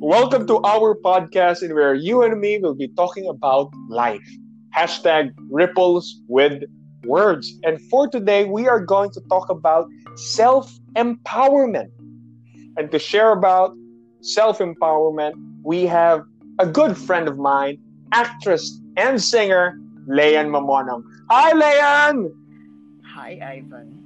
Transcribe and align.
Welcome 0.00 0.46
to 0.48 0.60
our 0.64 0.94
podcast, 0.94 1.62
in 1.62 1.74
where 1.74 1.94
you 1.94 2.22
and 2.22 2.40
me 2.40 2.58
will 2.58 2.74
be 2.74 2.88
talking 2.88 3.28
about 3.28 3.70
life. 3.88 4.26
Hashtag 4.76 5.32
ripples 5.50 6.20
with 6.28 6.62
words. 7.04 7.52
And 7.62 7.80
for 7.90 8.08
today, 8.08 8.44
we 8.44 8.68
are 8.68 8.80
going 8.80 9.10
to 9.12 9.20
talk 9.28 9.50
about 9.50 9.88
self 10.16 10.70
empowerment. 10.96 11.90
And 12.76 12.90
to 12.90 12.98
share 12.98 13.32
about 13.32 13.74
self 14.20 14.58
empowerment, 14.58 15.32
we 15.62 15.86
have 15.86 16.22
a 16.58 16.66
good 16.66 16.96
friend 16.96 17.28
of 17.28 17.38
mine, 17.38 17.78
actress 18.12 18.80
and 18.96 19.22
singer, 19.22 19.78
Leyan 20.08 20.48
Mamonang. 20.48 21.02
Hi, 21.30 21.52
Leyan! 21.52 22.30
Hi, 23.14 23.38
Ivan. 23.42 24.03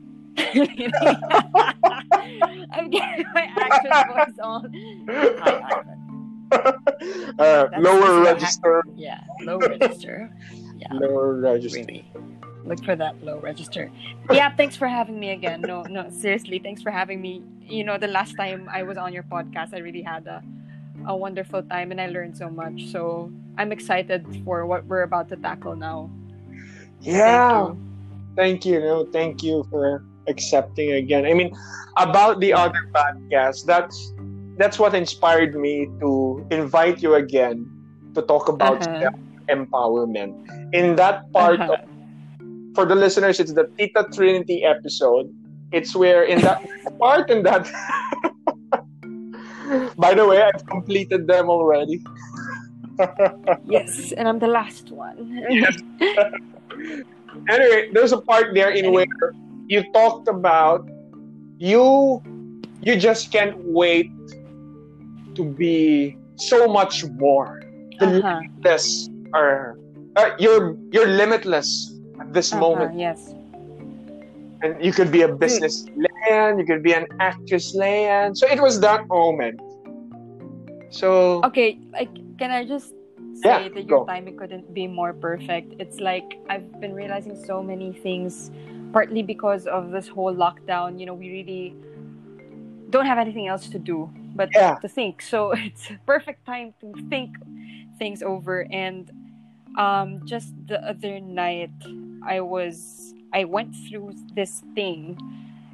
I'm 2.73 2.91
getting 2.91 3.27
my 3.35 3.51
actress 3.57 4.05
voice 4.15 4.39
on. 4.43 4.73
Uh, 7.39 7.69
lower 7.79 8.23
register. 8.23 8.79
Act- 8.79 8.89
yeah, 8.97 9.21
low 9.43 9.59
register. 9.59 10.31
Yeah, 10.79 10.93
lower 10.95 11.35
register. 11.35 11.85
Really. 11.87 12.11
Look 12.65 12.83
for 12.85 12.97
that 12.97 13.23
low 13.23 13.39
register. 13.39 13.91
Yeah, 14.33 14.55
thanks 14.57 14.75
for 14.75 14.89
having 14.89 15.21
me 15.21 15.31
again. 15.31 15.61
No, 15.61 15.83
no, 15.83 16.09
seriously, 16.11 16.59
thanks 16.59 16.83
for 16.83 16.91
having 16.91 17.21
me. 17.21 17.43
You 17.61 17.85
know, 17.85 17.99
the 17.99 18.09
last 18.09 18.35
time 18.37 18.69
I 18.73 18.83
was 18.83 18.97
on 18.97 19.13
your 19.13 19.23
podcast, 19.25 19.75
I 19.75 19.79
really 19.79 20.03
had 20.03 20.27
a, 20.27 20.43
a 21.07 21.15
wonderful 21.17 21.63
time 21.63 21.91
and 21.93 22.01
I 22.01 22.07
learned 22.09 22.37
so 22.37 22.49
much. 22.49 22.87
So 22.87 23.31
I'm 23.57 23.73
excited 23.73 24.25
for 24.45 24.67
what 24.67 24.85
we're 24.87 25.03
about 25.03 25.29
to 25.31 25.37
tackle 25.37 25.77
now. 25.77 26.11
Yeah. 27.01 27.67
Thank 27.67 27.69
you. 27.69 27.79
Thank 28.37 28.65
you. 28.67 28.81
No, 28.81 29.05
thank 29.13 29.43
you 29.43 29.67
for 29.71 30.05
accepting 30.29 30.93
again. 30.93 31.27
I 31.27 31.35
mean, 31.35 31.55
about 31.97 32.41
the 32.41 32.53
other 32.53 32.89
podcast, 32.95 33.65
that's 33.65 34.13
that's 34.57 34.79
what 34.79 34.95
inspired 34.95 35.55
me 35.55 35.87
to 36.01 36.47
invite 36.51 37.03
you 37.03 37.15
again 37.15 37.67
to 38.15 38.23
talk 38.23 38.49
about 38.49 38.87
uh-huh. 38.87 39.11
empowerment. 39.49 40.35
In 40.75 40.97
that 40.97 41.31
part 41.33 41.61
uh-huh. 41.61 41.75
of, 41.75 42.75
for 42.75 42.85
the 42.85 42.95
listeners, 42.95 43.41
it's 43.41 43.53
the 43.53 43.71
Tita 43.79 44.07
Trinity 44.13 44.65
episode. 44.65 45.33
It's 45.73 45.95
where 45.95 46.25
in 46.25 46.41
that 46.43 46.65
part 46.99 47.31
in 47.31 47.43
that 47.45 47.69
By 49.99 50.15
the 50.15 50.27
way, 50.27 50.43
I've 50.43 50.65
completed 50.67 51.27
them 51.27 51.51
already. 51.51 52.03
yes, 53.67 54.13
and 54.13 54.27
I'm 54.27 54.39
the 54.39 54.49
last 54.49 54.91
one. 54.91 55.45
yes. 55.51 55.77
anyway, 57.49 57.91
there's 57.93 58.13
a 58.13 58.21
part 58.21 58.55
there 58.55 58.71
in 58.71 58.93
where 58.93 59.07
you 59.69 59.85
talked 59.93 60.29
about 60.29 60.89
you 61.59 62.23
you 62.83 62.97
just 62.97 63.31
can't 63.31 63.57
wait 63.59 64.11
to 65.35 65.45
be 65.45 66.17
so 66.37 66.67
much 66.69 67.05
more. 67.05 67.63
The 67.99 68.07
uh-huh. 68.07 68.41
limitless 68.41 69.11
are 69.35 69.79
uh, 70.17 70.31
you're 70.39 70.77
you're 70.91 71.09
limitless 71.09 71.95
at 72.21 72.33
this 72.33 72.53
uh-huh, 72.53 72.61
moment. 72.61 72.99
Yes. 72.99 73.35
And 74.63 74.75
you 74.85 74.93
could 74.93 75.13
be 75.13 75.23
a 75.23 75.29
business 75.29 75.87
land, 75.95 76.59
you 76.59 76.67
could 76.67 76.83
be 76.83 76.93
an 76.93 77.07
actress 77.21 77.75
land. 77.75 78.37
So 78.37 78.49
it 78.49 78.61
was 78.61 78.81
that 78.81 79.07
moment. 79.07 79.61
So 80.91 81.45
Okay, 81.45 81.79
like 81.93 82.11
can 82.39 82.51
I 82.51 82.65
just 82.65 82.91
say 83.35 83.45
yeah, 83.45 83.69
that 83.69 83.87
your 83.87 84.03
go. 84.03 84.07
timing 84.07 84.37
couldn't 84.37 84.73
be 84.75 84.87
more 84.87 85.13
perfect. 85.13 85.75
It's 85.79 86.01
like 86.01 86.27
I've 86.49 86.81
been 86.81 86.95
realizing 86.95 87.37
so 87.45 87.63
many 87.63 87.93
things 87.93 88.51
partly 88.93 89.23
because 89.23 89.67
of 89.67 89.91
this 89.91 90.09
whole 90.09 90.35
lockdown. 90.35 90.99
You 90.99 91.07
know, 91.07 91.15
we 91.15 91.31
really 91.31 91.75
don't 92.91 93.07
have 93.07 93.19
anything 93.19 93.49
else 93.49 93.69
to 93.69 93.79
do 93.79 94.11
but 94.39 94.49
yeah. 94.55 94.77
to 94.77 94.89
think. 94.89 95.23
So 95.33 95.53
it's 95.53 95.91
perfect 96.07 96.47
time 96.47 96.73
to 96.81 96.95
think 97.11 97.37
things 97.99 98.23
over. 98.23 98.67
And 98.71 99.11
um, 99.77 100.25
just 100.25 100.55
the 100.67 100.79
other 100.89 101.21
night, 101.21 101.77
I 102.25 102.41
was 102.41 103.13
I 103.35 103.45
went 103.45 103.75
through 103.85 104.15
this 104.35 104.63
thing. 104.75 105.19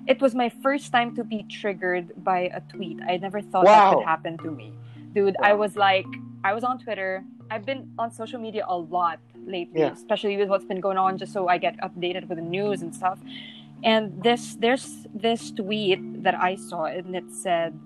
It 0.06 0.20
was 0.20 0.34
my 0.34 0.50
first 0.64 0.90
time 0.90 1.14
to 1.16 1.22
be 1.24 1.44
triggered 1.44 2.12
by 2.24 2.40
a 2.58 2.60
tweet. 2.72 2.98
I 3.08 3.16
never 3.16 3.40
thought 3.40 3.64
wow. 3.64 3.74
that 3.74 3.96
could 3.96 4.04
happen 4.04 4.38
to 4.38 4.50
me, 4.50 4.74
dude. 5.14 5.36
Wow. 5.38 5.50
I 5.50 5.52
was 5.54 5.76
like, 5.76 6.10
I 6.42 6.52
was 6.52 6.64
on 6.64 6.78
Twitter. 6.78 7.24
I've 7.50 7.64
been 7.64 7.92
on 7.98 8.10
social 8.10 8.40
media 8.40 8.64
a 8.66 8.76
lot 8.76 9.20
lately, 9.46 9.80
yeah. 9.80 9.92
especially 9.92 10.36
with 10.36 10.48
what's 10.48 10.64
been 10.64 10.80
going 10.80 10.98
on, 10.98 11.18
just 11.18 11.32
so 11.32 11.48
I 11.48 11.58
get 11.58 11.76
updated 11.80 12.28
with 12.28 12.38
the 12.38 12.44
news 12.44 12.82
and 12.82 12.94
stuff 12.94 13.18
and 13.84 14.22
this 14.22 14.56
there's 14.56 15.06
this 15.14 15.50
tweet 15.50 16.22
that 16.22 16.34
I 16.34 16.56
saw 16.56 16.84
and 16.86 17.14
it 17.14 17.30
said 17.30 17.78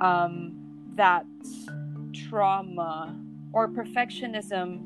um, 0.00 0.52
that 0.96 1.24
trauma 2.12 3.16
or 3.52 3.68
perfectionism 3.68 4.80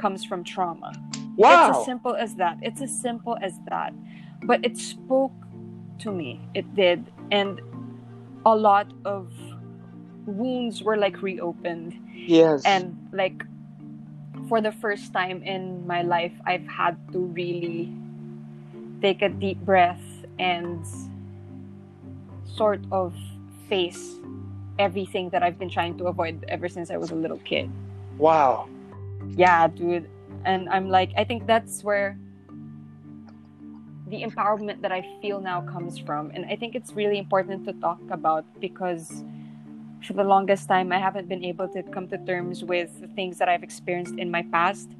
comes 0.00 0.24
from 0.24 0.44
trauma. 0.44 0.92
Wow. 1.36 1.70
It's 1.70 1.78
as 1.78 1.84
simple 1.84 2.14
as 2.14 2.34
that. 2.36 2.58
It's 2.62 2.80
as 2.80 3.00
simple 3.00 3.36
as 3.42 3.58
that. 3.68 3.92
But 4.44 4.64
it 4.64 4.76
spoke 4.76 5.32
to 6.00 6.12
me. 6.12 6.40
It 6.54 6.74
did. 6.74 7.10
And 7.30 7.60
a 8.46 8.54
lot 8.54 8.92
of 9.04 9.32
wounds 10.26 10.82
were 10.82 10.96
like 10.96 11.20
reopened. 11.22 11.98
Yes. 12.14 12.62
And 12.64 12.96
like 13.12 13.44
for 14.50 14.60
the 14.60 14.72
first 14.72 15.12
time 15.12 15.44
in 15.44 15.86
my 15.86 16.02
life, 16.02 16.34
I've 16.44 16.66
had 16.66 16.98
to 17.12 17.20
really 17.20 17.94
take 19.00 19.22
a 19.22 19.28
deep 19.28 19.58
breath 19.58 20.02
and 20.40 20.84
sort 22.44 22.82
of 22.90 23.14
face 23.68 24.18
everything 24.76 25.30
that 25.30 25.44
I've 25.44 25.56
been 25.56 25.70
trying 25.70 25.96
to 25.98 26.08
avoid 26.08 26.44
ever 26.48 26.68
since 26.68 26.90
I 26.90 26.96
was 26.96 27.12
a 27.12 27.14
little 27.14 27.38
kid. 27.38 27.70
Wow. 28.18 28.68
Yeah, 29.36 29.68
dude. 29.68 30.10
And 30.44 30.68
I'm 30.68 30.88
like, 30.88 31.12
I 31.16 31.22
think 31.22 31.46
that's 31.46 31.84
where 31.84 32.18
the 34.08 34.24
empowerment 34.24 34.82
that 34.82 34.90
I 34.90 35.06
feel 35.22 35.40
now 35.40 35.60
comes 35.60 35.96
from. 35.96 36.32
And 36.34 36.44
I 36.46 36.56
think 36.56 36.74
it's 36.74 36.92
really 36.92 37.18
important 37.18 37.64
to 37.66 37.72
talk 37.74 38.00
about 38.10 38.44
because 38.60 39.22
for 40.02 40.14
the 40.14 40.24
longest 40.24 40.68
time, 40.68 40.92
I 40.92 40.98
haven't 40.98 41.28
been 41.28 41.44
able 41.44 41.68
to 41.68 41.82
come 41.82 42.08
to 42.08 42.18
terms 42.18 42.64
with 42.64 43.00
the 43.00 43.08
things 43.08 43.38
that 43.38 43.48
I've 43.48 43.62
experienced 43.62 44.14
in 44.16 44.30
my 44.30 44.42
past 44.50 44.90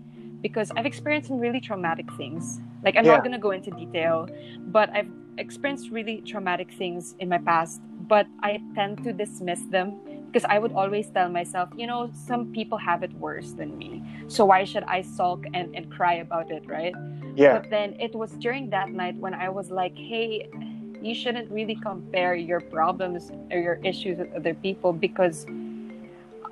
because 0.40 0.70
I've 0.76 0.86
experienced 0.86 1.28
some 1.28 1.38
really 1.38 1.60
traumatic 1.60 2.06
things. 2.16 2.60
Like, 2.82 2.96
I'm 2.96 3.04
yeah. 3.04 3.12
not 3.12 3.20
going 3.20 3.32
to 3.32 3.38
go 3.38 3.50
into 3.50 3.70
detail, 3.70 4.28
but 4.68 4.90
I've 4.90 5.10
experienced 5.38 5.90
really 5.90 6.22
traumatic 6.22 6.72
things 6.72 7.14
in 7.18 7.28
my 7.28 7.38
past, 7.38 7.80
but 8.08 8.26
I 8.42 8.60
tend 8.74 9.04
to 9.04 9.12
dismiss 9.12 9.60
them 9.70 10.00
because 10.26 10.44
I 10.48 10.58
would 10.58 10.72
always 10.72 11.10
tell 11.10 11.28
myself, 11.28 11.70
you 11.76 11.86
know, 11.86 12.10
some 12.14 12.52
people 12.52 12.78
have 12.78 13.02
it 13.02 13.12
worse 13.14 13.52
than 13.52 13.76
me. 13.76 14.02
So 14.28 14.44
why 14.44 14.64
should 14.64 14.84
I 14.84 15.02
sulk 15.02 15.44
and, 15.54 15.74
and 15.74 15.90
cry 15.90 16.14
about 16.14 16.50
it, 16.50 16.64
right? 16.66 16.94
Yeah. 17.34 17.58
But 17.58 17.70
then 17.70 17.96
it 17.98 18.14
was 18.14 18.30
during 18.32 18.70
that 18.70 18.90
night 18.90 19.16
when 19.16 19.34
I 19.34 19.48
was 19.48 19.70
like, 19.70 19.96
hey, 19.96 20.48
you 21.02 21.14
shouldn't 21.14 21.50
really 21.50 21.74
compare 21.74 22.34
your 22.34 22.60
problems 22.60 23.30
or 23.50 23.58
your 23.58 23.80
issues 23.84 24.18
with 24.18 24.32
other 24.34 24.54
people 24.54 24.92
because 24.92 25.46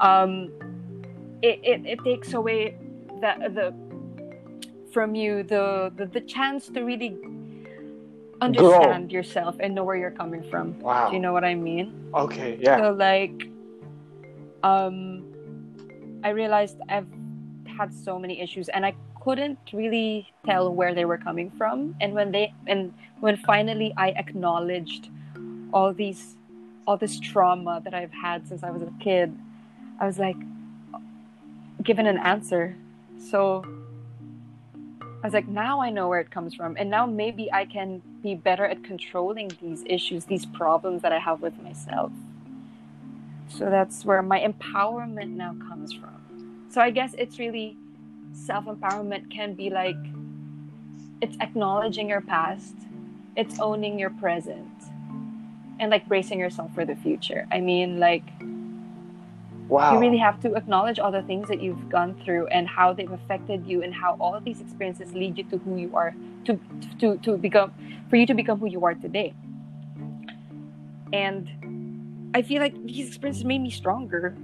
um, 0.00 0.50
it, 1.42 1.60
it, 1.62 1.86
it 1.86 1.98
takes 2.04 2.34
away 2.34 2.76
the, 3.20 3.50
the 3.52 3.74
from 4.92 5.14
you 5.14 5.42
the, 5.42 5.92
the 5.96 6.06
the 6.06 6.20
chance 6.20 6.68
to 6.68 6.82
really 6.82 7.16
understand 8.40 9.10
Grow. 9.10 9.18
yourself 9.18 9.56
and 9.60 9.74
know 9.74 9.84
where 9.84 9.96
you're 9.96 10.10
coming 10.10 10.42
from. 10.50 10.78
Wow. 10.80 11.08
Do 11.08 11.14
you 11.14 11.20
know 11.20 11.32
what 11.32 11.44
I 11.44 11.54
mean? 11.54 12.10
Okay, 12.14 12.58
yeah. 12.60 12.78
So 12.78 12.92
like 12.92 13.48
um 14.62 15.24
I 16.24 16.30
realized 16.30 16.78
I've 16.88 17.06
had 17.66 17.94
so 17.94 18.18
many 18.18 18.40
issues 18.40 18.68
and 18.70 18.84
I 18.84 18.94
couldn't 19.22 19.58
really 19.72 20.26
tell 20.46 20.74
where 20.74 20.94
they 20.94 21.04
were 21.04 21.18
coming 21.18 21.50
from 21.58 21.94
and 22.00 22.14
when 22.14 22.32
they 22.32 22.52
and 22.66 22.92
when 23.20 23.34
um, 23.34 23.40
finally 23.40 23.92
I 23.96 24.10
acknowledged 24.10 25.08
all 25.72 25.92
these 25.92 26.36
all 26.86 26.96
this 26.96 27.20
trauma 27.20 27.82
that 27.84 27.92
I've 27.92 28.12
had 28.12 28.48
since 28.48 28.62
I 28.62 28.70
was 28.70 28.82
a 28.82 28.90
kid, 28.98 29.36
I 30.00 30.06
was 30.06 30.18
like 30.18 30.36
given 31.82 32.06
an 32.06 32.18
answer. 32.18 32.76
So 33.18 33.62
I 35.02 35.26
was 35.26 35.34
like, 35.34 35.48
now 35.48 35.80
I 35.80 35.90
know 35.90 36.08
where 36.08 36.20
it 36.20 36.30
comes 36.30 36.54
from. 36.54 36.76
And 36.78 36.88
now 36.88 37.04
maybe 37.04 37.52
I 37.52 37.66
can 37.66 38.00
be 38.22 38.34
better 38.34 38.64
at 38.64 38.82
controlling 38.84 39.50
these 39.60 39.82
issues, 39.86 40.24
these 40.24 40.46
problems 40.46 41.02
that 41.02 41.12
I 41.12 41.18
have 41.18 41.42
with 41.42 41.60
myself. 41.62 42.12
So 43.48 43.70
that's 43.70 44.04
where 44.04 44.22
my 44.22 44.40
empowerment 44.40 45.30
now 45.30 45.54
comes 45.68 45.92
from. 45.92 46.66
So 46.70 46.80
I 46.80 46.90
guess 46.90 47.14
it's 47.18 47.38
really 47.38 47.76
self 48.32 48.66
empowerment 48.66 49.30
can 49.30 49.54
be 49.54 49.70
like 49.70 49.96
it's 51.20 51.36
acknowledging 51.40 52.08
your 52.08 52.20
past, 52.20 52.74
it's 53.38 53.58
owning 53.60 53.98
your 53.98 54.10
present, 54.10 54.68
and 55.80 55.90
like 55.90 56.06
bracing 56.06 56.38
yourself 56.38 56.74
for 56.74 56.84
the 56.84 56.96
future. 56.96 57.46
I 57.50 57.60
mean, 57.60 57.98
like, 57.98 58.24
Wow. 59.68 59.92
You 59.92 60.00
really 60.00 60.16
have 60.16 60.40
to 60.40 60.54
acknowledge 60.54 60.98
all 60.98 61.12
the 61.12 61.22
things 61.22 61.48
that 61.48 61.60
you've 61.60 61.90
gone 61.90 62.18
through 62.24 62.46
and 62.46 62.66
how 62.66 62.94
they've 62.94 63.12
affected 63.12 63.66
you 63.66 63.82
and 63.82 63.92
how 63.94 64.16
all 64.18 64.34
of 64.34 64.42
these 64.42 64.62
experiences 64.62 65.12
lead 65.12 65.36
you 65.36 65.44
to 65.44 65.58
who 65.58 65.76
you 65.76 65.94
are 65.94 66.14
to 66.46 66.58
to 67.00 67.18
to 67.18 67.36
become 67.36 67.72
for 68.08 68.16
you 68.16 68.24
to 68.26 68.32
become 68.32 68.58
who 68.58 68.66
you 68.66 68.82
are 68.86 68.94
today. 68.94 69.34
And 71.12 72.30
I 72.34 72.40
feel 72.40 72.62
like 72.62 72.82
these 72.82 73.08
experiences 73.08 73.44
made 73.44 73.60
me 73.60 73.70
stronger. 73.70 74.34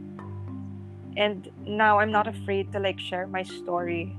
And 1.17 1.49
now 1.65 2.01
I'm 2.01 2.11
not 2.11 2.27
afraid 2.27 2.71
to 2.73 2.79
like 2.79 3.01
share 3.01 3.27
my 3.27 3.45
story 3.45 4.15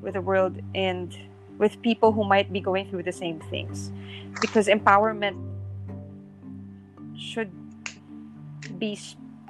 with 0.00 0.14
the 0.14 0.20
world 0.20 0.58
and 0.74 1.16
with 1.58 1.80
people 1.82 2.12
who 2.12 2.24
might 2.24 2.52
be 2.52 2.60
going 2.60 2.88
through 2.88 3.02
the 3.02 3.12
same 3.12 3.40
things 3.50 3.92
because 4.40 4.66
empowerment 4.68 5.36
should 7.18 7.50
be 8.78 8.98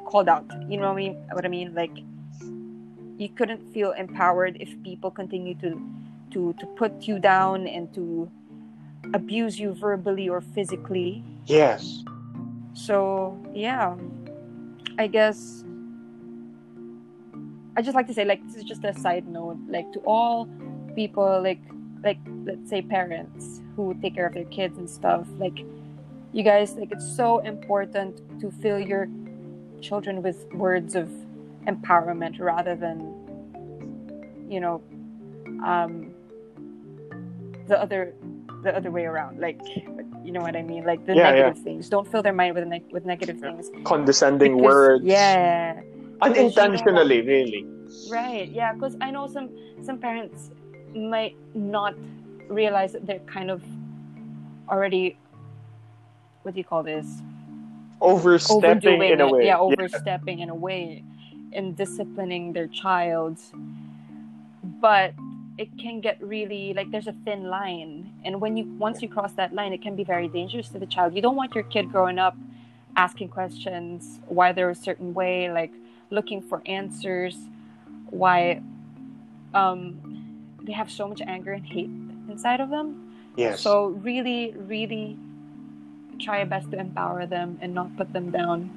called 0.06 0.28
out. 0.28 0.44
You 0.68 0.78
know 0.78 0.88
what 0.88 0.92
I 0.92 0.96
mean? 0.96 1.14
What 1.32 1.44
I 1.44 1.48
mean? 1.48 1.74
Like 1.74 1.92
you 3.18 3.28
couldn't 3.28 3.62
feel 3.72 3.92
empowered 3.92 4.56
if 4.60 4.70
people 4.82 5.10
continue 5.10 5.54
to 5.56 5.80
to 6.32 6.54
to 6.58 6.66
put 6.76 7.02
you 7.02 7.18
down 7.18 7.66
and 7.66 7.92
to 7.94 8.30
abuse 9.14 9.58
you 9.58 9.74
verbally 9.74 10.28
or 10.28 10.40
physically. 10.40 11.24
Yes. 11.46 12.04
So 12.72 13.36
yeah, 13.52 13.96
I 14.98 15.06
guess 15.06 15.64
I 17.76 17.82
just 17.82 17.94
like 17.94 18.06
to 18.06 18.14
say 18.14 18.24
like 18.24 18.44
this 18.46 18.56
is 18.56 18.64
just 18.64 18.84
a 18.84 18.94
side 18.94 19.28
note. 19.28 19.58
Like 19.68 19.92
to 19.92 20.00
all 20.00 20.48
people 20.94 21.42
like 21.42 21.60
like 22.04 22.18
let's 22.44 22.68
say 22.70 22.80
parents 22.82 23.60
who 23.76 23.94
take 24.02 24.14
care 24.14 24.26
of 24.26 24.34
their 24.34 24.44
kids 24.46 24.78
and 24.78 24.88
stuff 24.88 25.26
like 25.38 25.58
you 26.32 26.42
guys 26.42 26.74
like 26.76 26.90
it's 26.92 27.16
so 27.16 27.38
important 27.40 28.20
to 28.40 28.50
fill 28.50 28.78
your 28.78 29.08
children 29.80 30.22
with 30.22 30.44
words 30.52 30.94
of 30.94 31.08
empowerment 31.66 32.38
rather 32.40 32.74
than 32.76 32.98
you 34.48 34.60
know 34.60 34.80
um 35.64 36.12
the 37.66 37.80
other 37.80 38.14
the 38.62 38.74
other 38.76 38.90
way 38.90 39.04
around 39.04 39.38
like 39.38 39.60
you 40.24 40.32
know 40.32 40.40
what 40.40 40.56
i 40.56 40.62
mean? 40.62 40.84
Like 40.84 41.06
the 41.06 41.14
Yeah, 41.14 41.30
negative 41.30 41.62
things. 41.62 41.88
Don't 41.88 42.06
fill 42.10 42.22
their 42.22 42.34
mind 42.34 42.54
with 42.54 42.66
ne- 42.66 42.84
with 42.90 43.06
negative 43.06 43.38
things. 43.40 43.70
Condescending 43.84 44.56
Because- 44.56 44.64
words. 44.74 45.04
yeah. 45.04 45.80
Unintentionally, 46.20 47.22
really. 47.22 47.66
right 48.10 48.50
yeah 48.50 48.72
because 48.74 48.94
i 49.00 49.10
know 49.10 49.26
some 49.26 49.48
some 49.80 49.98
parents 49.98 50.50
might 50.96 51.36
not 51.54 51.94
realize 52.48 52.92
that 52.92 53.06
they're 53.06 53.18
kind 53.20 53.50
of 53.50 53.62
already 54.68 55.16
what 56.42 56.54
do 56.54 56.58
you 56.58 56.64
call 56.64 56.82
this 56.82 57.06
Overstepping 58.00 59.02
in 59.02 59.20
a 59.20 59.30
way. 59.30 59.46
Yeah, 59.46 59.58
overstepping 59.58 60.40
in 60.40 60.50
a 60.50 60.54
way 60.54 61.04
in 61.52 61.74
disciplining 61.74 62.52
their 62.52 62.68
child. 62.68 63.38
But 64.80 65.14
it 65.56 65.76
can 65.78 66.00
get 66.00 66.22
really 66.22 66.72
like 66.74 66.90
there's 66.90 67.08
a 67.08 67.14
thin 67.24 67.44
line. 67.44 68.12
And 68.24 68.40
when 68.40 68.56
you 68.56 68.64
once 68.78 69.02
you 69.02 69.08
cross 69.08 69.32
that 69.32 69.52
line, 69.52 69.72
it 69.72 69.82
can 69.82 69.96
be 69.96 70.04
very 70.04 70.28
dangerous 70.28 70.68
to 70.70 70.78
the 70.78 70.86
child. 70.86 71.14
You 71.14 71.22
don't 71.22 71.36
want 71.36 71.54
your 71.54 71.64
kid 71.64 71.90
growing 71.90 72.18
up 72.18 72.36
asking 72.96 73.28
questions 73.28 74.20
why 74.26 74.52
they're 74.52 74.70
a 74.70 74.74
certain 74.74 75.14
way, 75.14 75.50
like 75.50 75.72
looking 76.10 76.40
for 76.40 76.62
answers, 76.66 77.36
why 78.10 78.62
um 79.54 80.17
they 80.68 80.74
have 80.74 80.90
so 80.90 81.08
much 81.08 81.22
anger 81.26 81.52
and 81.52 81.64
hate 81.66 81.90
inside 82.28 82.60
of 82.60 82.68
them. 82.68 83.10
Yes. 83.36 83.60
So 83.62 83.86
really, 83.86 84.52
really 84.56 85.16
try 86.20 86.38
your 86.38 86.46
best 86.46 86.70
to 86.72 86.78
empower 86.78 87.24
them 87.26 87.58
and 87.62 87.72
not 87.74 87.96
put 87.96 88.12
them 88.12 88.30
down 88.30 88.70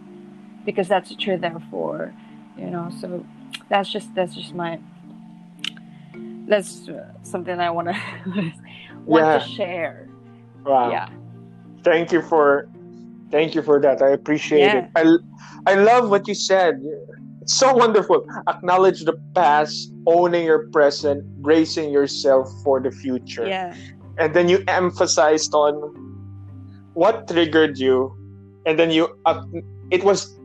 because 0.65 0.87
that's 0.87 1.09
what 1.11 1.25
you're 1.25 1.37
there 1.37 1.61
for. 1.69 2.13
You 2.57 2.67
know, 2.67 2.89
so 3.01 3.25
that's 3.69 3.91
just 3.91 4.15
that's 4.15 4.33
just 4.35 4.55
my 4.55 4.79
that's 6.47 6.87
uh, 6.87 7.11
something 7.23 7.59
I 7.59 7.69
want 7.77 7.89
to 7.89 8.53
want 9.05 9.25
Yeah. 9.25 9.39
to 9.39 9.47
share. 9.49 10.07
wow. 10.65 10.91
Yeah. 10.91 11.09
Thank 11.83 12.13
you 12.13 12.21
for 12.21 12.69
thank 13.31 13.53
you 13.53 13.61
for 13.63 13.81
that. 13.81 14.01
I 14.01 14.11
appreciate 14.11 14.61
Yeah. 14.61 14.77
it. 14.77 14.89
I 14.95 15.17
I 15.71 15.75
love 15.75 16.09
what 16.09 16.25
you 16.27 16.35
said. 16.35 16.79
So 17.57 17.73
wonderful. 17.73 18.23
Acknowledge 18.47 19.03
the 19.03 19.19
past, 19.35 19.91
owning 20.07 20.45
your 20.45 20.69
present, 20.71 21.19
bracing 21.43 21.91
yourself 21.91 22.47
for 22.63 22.79
the 22.79 22.91
future. 22.91 23.45
Yeah. 23.45 23.75
And 24.17 24.33
then 24.33 24.47
you 24.47 24.63
emphasized 24.67 25.53
on 25.53 25.73
what 26.93 27.27
triggered 27.27 27.77
you 27.77 28.15
and 28.65 28.77
then 28.79 28.91
you 28.91 29.07
ac- 29.27 29.63
it 29.91 30.03
was 30.03 30.37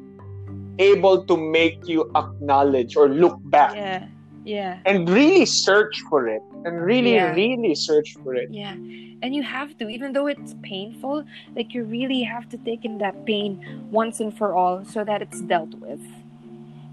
able 0.78 1.24
to 1.26 1.36
make 1.36 1.86
you 1.86 2.10
acknowledge 2.16 2.96
or 2.96 3.08
look 3.08 3.38
back 3.50 3.74
Yeah. 3.74 4.06
Yeah. 4.44 4.78
and 4.84 5.08
really 5.08 5.46
search 5.46 6.02
for 6.10 6.26
it 6.28 6.42
and 6.64 6.82
really 6.82 7.14
Yeah. 7.14 7.34
really 7.34 7.74
search 7.74 8.16
for 8.22 8.34
it. 8.34 8.48
Yeah. 8.50 8.74
And 9.22 9.34
you 9.34 9.42
have 9.42 9.76
to, 9.78 9.88
even 9.88 10.12
though 10.12 10.26
it's 10.26 10.54
painful, 10.62 11.24
like 11.54 11.72
you 11.74 11.84
really 11.84 12.22
have 12.22 12.48
to 12.50 12.58
take 12.58 12.84
in 12.84 12.98
that 12.98 13.24
pain 13.26 13.62
once 13.90 14.20
and 14.20 14.32
for 14.36 14.54
all 14.54 14.84
so 14.84 15.04
that 15.04 15.22
it's 15.22 15.40
dealt 15.40 15.74
with. 15.80 16.00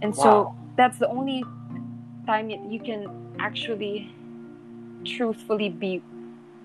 And 0.03 0.13
so 0.13 0.53
that's 0.75 0.99
the 0.99 1.07
only 1.07 1.45
time 2.27 2.49
you 2.49 2.79
can 2.79 3.35
actually 3.39 4.13
truthfully 5.05 5.69
be 5.69 6.01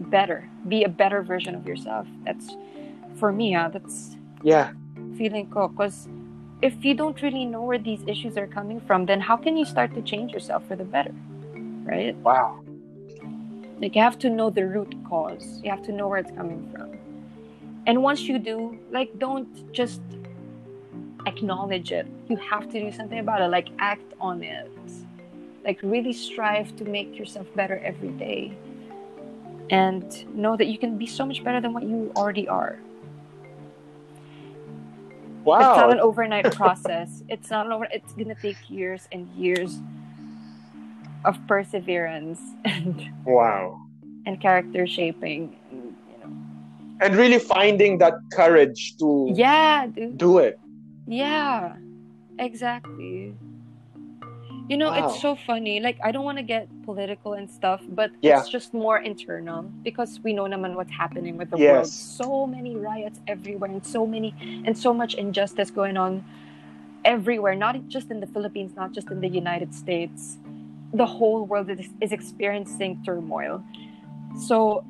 better, 0.00 0.48
be 0.66 0.82
a 0.82 0.88
better 0.88 1.22
version 1.22 1.54
of 1.54 1.66
yourself. 1.66 2.06
That's 2.24 2.56
for 3.14 3.32
me, 3.32 3.52
huh? 3.52 3.70
that's 3.72 4.16
Yeah. 4.42 4.70
feeling 5.16 5.46
ko. 5.50 5.68
Because 5.68 6.08
if 6.62 6.84
you 6.84 6.94
don't 6.94 7.22
really 7.22 7.44
know 7.44 7.62
where 7.62 7.78
these 7.78 8.02
issues 8.08 8.36
are 8.36 8.48
coming 8.48 8.80
from, 8.80 9.06
then 9.06 9.20
how 9.20 9.36
can 9.36 9.56
you 9.56 9.64
start 9.64 9.94
to 9.94 10.02
change 10.02 10.32
yourself 10.32 10.66
for 10.66 10.74
the 10.74 10.84
better? 10.84 11.14
Right? 11.86 12.16
Wow. 12.16 12.58
Like 13.80 13.94
you 13.94 14.02
have 14.02 14.18
to 14.18 14.30
know 14.30 14.50
the 14.50 14.66
root 14.66 14.94
cause. 15.08 15.60
You 15.62 15.70
have 15.70 15.82
to 15.82 15.92
know 15.92 16.08
where 16.08 16.18
it's 16.18 16.32
coming 16.32 16.68
from. 16.74 16.90
And 17.86 18.02
once 18.02 18.22
you 18.22 18.38
do, 18.38 18.78
like 18.90 19.16
don't 19.18 19.72
just 19.72 20.02
acknowledge 21.26 21.92
it. 21.92 22.06
You 22.28 22.36
have 22.36 22.70
to 22.72 22.80
do 22.80 22.92
something 22.92 23.18
about 23.18 23.40
it. 23.42 23.48
Like 23.48 23.68
act 23.78 24.12
on 24.20 24.42
it. 24.42 24.70
Like 25.64 25.80
really 25.82 26.12
strive 26.12 26.74
to 26.76 26.84
make 26.84 27.18
yourself 27.18 27.46
better 27.54 27.78
every 27.84 28.10
day. 28.10 28.52
And 29.70 30.04
know 30.34 30.56
that 30.56 30.66
you 30.66 30.78
can 30.78 30.96
be 30.96 31.06
so 31.06 31.26
much 31.26 31.44
better 31.44 31.60
than 31.60 31.72
what 31.74 31.82
you 31.82 32.10
already 32.16 32.48
are. 32.48 32.78
Wow. 35.44 35.58
It's 35.58 35.78
not 35.78 35.92
an 35.92 36.00
overnight 36.00 36.52
process. 36.52 37.22
It's 37.28 37.50
not 37.50 37.66
an 37.66 37.72
over 37.72 37.86
it's 37.92 38.12
gonna 38.12 38.34
take 38.34 38.56
years 38.68 39.08
and 39.12 39.28
years 39.36 39.78
of 41.24 41.36
perseverance 41.46 42.40
and 42.64 43.10
Wow. 43.24 43.80
and 44.26 44.40
character 44.40 44.86
shaping. 44.86 45.56
and, 45.70 45.94
You 46.10 46.18
know. 46.20 46.32
And 47.00 47.16
really 47.16 47.38
finding 47.38 47.98
that 47.98 48.14
courage 48.32 48.96
to 48.98 49.30
Yeah, 49.34 49.86
dude. 49.86 50.18
do 50.18 50.38
it. 50.38 50.58
Yeah, 51.08 51.76
exactly. 52.38 53.34
You 54.68 54.76
know, 54.76 54.90
Wow. 54.90 55.08
it's 55.08 55.22
so 55.22 55.34
funny. 55.34 55.80
Like, 55.80 55.96
I 56.04 56.12
don't 56.12 56.24
want 56.24 56.36
to 56.36 56.44
get 56.44 56.68
political 56.84 57.32
and 57.32 57.48
stuff, 57.48 57.80
but 57.88 58.10
Yeah. 58.20 58.38
it's 58.38 58.50
just 58.50 58.74
more 58.74 58.98
internal 58.98 59.62
because 59.82 60.20
we 60.20 60.34
know 60.34 60.44
naman 60.44 60.74
what's 60.76 60.92
happening 60.92 61.38
with 61.38 61.48
the 61.48 61.56
world. 61.56 61.86
So 61.86 62.46
many 62.46 62.76
riots 62.76 63.20
everywhere, 63.26 63.70
and 63.70 63.80
so 63.84 64.06
many 64.06 64.34
and 64.66 64.76
so 64.76 64.92
much 64.92 65.14
injustice 65.14 65.70
going 65.70 65.96
on 65.96 66.22
everywhere. 67.04 67.54
Not 67.56 67.88
just 67.88 68.10
in 68.10 68.20
the 68.20 68.26
Philippines, 68.26 68.76
not 68.76 68.92
just 68.92 69.10
in 69.10 69.20
the 69.24 69.28
United 69.28 69.72
States. 69.72 70.36
The 70.92 71.06
whole 71.06 71.44
world 71.48 71.70
is, 71.70 71.88
is 72.00 72.12
experiencing 72.12 73.00
turmoil. 73.04 73.64
So, 74.36 74.84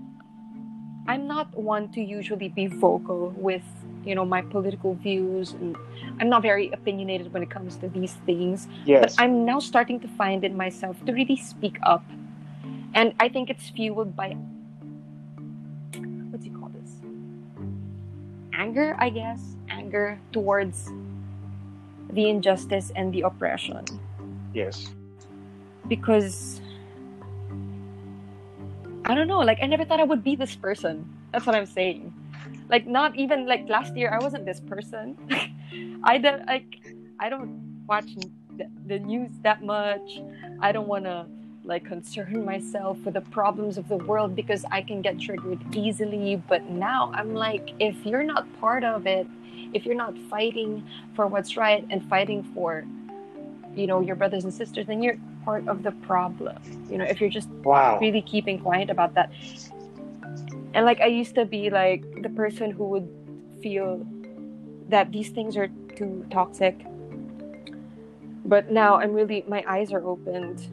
I'm 1.06 1.26
not 1.28 1.54
one 1.56 1.88
to 1.94 2.00
usually 2.02 2.48
be 2.50 2.66
vocal 2.66 3.30
with, 3.37 3.62
you 4.04 4.14
know, 4.14 4.24
my 4.24 4.42
political 4.42 4.94
views 4.94 5.52
and 5.52 5.76
I'm 6.20 6.28
not 6.28 6.42
very 6.42 6.70
opinionated 6.72 7.32
when 7.32 7.42
it 7.42 7.50
comes 7.50 7.76
to 7.76 7.88
these 7.88 8.14
things, 8.26 8.66
Yes. 8.86 9.16
but 9.16 9.22
I'm 9.24 9.44
now 9.44 9.58
starting 9.58 10.00
to 10.00 10.08
find 10.08 10.44
in 10.44 10.56
myself 10.56 10.96
to 11.06 11.12
really 11.12 11.36
speak 11.36 11.78
up. 11.82 12.04
And 12.94 13.12
I 13.20 13.28
think 13.28 13.50
it's 13.50 13.68
fueled 13.70 14.16
by 14.16 14.36
what 16.30 16.40
do 16.40 16.46
you 16.50 16.56
call 16.58 16.70
this? 16.70 16.90
Anger, 18.54 18.96
I 18.98 19.10
guess. 19.10 19.40
Anger 19.68 20.18
towards 20.32 20.90
the 22.10 22.28
injustice 22.28 22.90
and 22.96 23.12
the 23.12 23.22
oppression. 23.22 23.84
yes. 24.54 24.90
Because 25.88 26.60
I 29.06 29.14
don't 29.14 29.28
know, 29.28 29.40
like 29.40 29.58
I 29.62 29.66
never 29.66 29.84
thought 29.84 30.00
I 30.00 30.04
would 30.04 30.22
be 30.24 30.36
this 30.36 30.54
person. 30.56 31.08
That's 31.32 31.46
what 31.46 31.54
I'm 31.54 31.66
saying. 31.66 32.12
Like 32.68 32.86
not 32.86 33.16
even 33.16 33.46
like 33.46 33.68
last 33.68 33.96
year 33.96 34.10
I 34.10 34.18
wasn't 34.22 34.44
this 34.44 34.60
person. 34.60 35.16
I 36.04 36.18
don't 36.18 36.46
like 36.46 36.80
I 37.18 37.28
don't 37.28 37.84
watch 37.86 38.08
the, 38.56 38.68
the 38.86 38.98
news 38.98 39.30
that 39.42 39.62
much. 39.62 40.20
I 40.60 40.72
don't 40.72 40.88
want 40.88 41.04
to 41.04 41.26
like 41.64 41.84
concern 41.84 42.44
myself 42.44 42.98
with 43.04 43.14
the 43.14 43.20
problems 43.20 43.76
of 43.76 43.88
the 43.88 43.96
world 43.96 44.34
because 44.34 44.64
I 44.70 44.80
can 44.82 45.02
get 45.02 45.20
triggered 45.20 45.60
easily. 45.74 46.42
But 46.48 46.70
now 46.70 47.10
I'm 47.14 47.34
like, 47.34 47.74
if 47.78 48.06
you're 48.06 48.22
not 48.22 48.46
part 48.60 48.84
of 48.84 49.06
it, 49.06 49.26
if 49.74 49.84
you're 49.84 49.94
not 49.94 50.16
fighting 50.30 50.82
for 51.14 51.26
what's 51.26 51.56
right 51.56 51.86
and 51.90 52.08
fighting 52.08 52.42
for 52.54 52.84
you 53.74 53.86
know 53.86 54.00
your 54.00 54.16
brothers 54.16 54.44
and 54.44 54.52
sisters 54.52 54.86
then 54.86 55.02
you're 55.02 55.16
part 55.44 55.66
of 55.68 55.82
the 55.82 55.92
problem 55.92 56.56
you 56.90 56.98
know 56.98 57.04
if 57.04 57.20
you're 57.20 57.30
just 57.30 57.48
wow. 57.64 57.98
really 58.00 58.22
keeping 58.22 58.58
quiet 58.58 58.90
about 58.90 59.14
that 59.14 59.30
and 60.75 60.84
like 60.84 61.00
i 61.00 61.06
used 61.06 61.34
to 61.34 61.44
be 61.44 61.70
like 61.70 62.02
the 62.22 62.28
person 62.28 62.70
who 62.70 62.84
would 62.84 63.08
feel 63.62 64.06
that 64.88 65.12
these 65.12 65.28
things 65.28 65.56
are 65.56 65.68
too 65.96 66.25
toxic. 66.30 66.78
But 68.44 68.70
now 68.70 68.96
i'm 68.96 69.12
really 69.12 69.44
my 69.48 69.64
eyes 69.68 69.92
are 69.92 70.04
opened. 70.04 70.66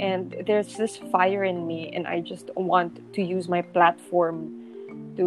And 0.00 0.34
there's 0.46 0.76
this 0.76 0.96
fire 0.96 1.44
in 1.44 1.66
me 1.66 1.90
and 1.92 2.06
i 2.06 2.20
just 2.20 2.50
want 2.56 3.12
to 3.14 3.22
use 3.22 3.48
my 3.48 3.62
platform 3.62 5.12
to 5.16 5.26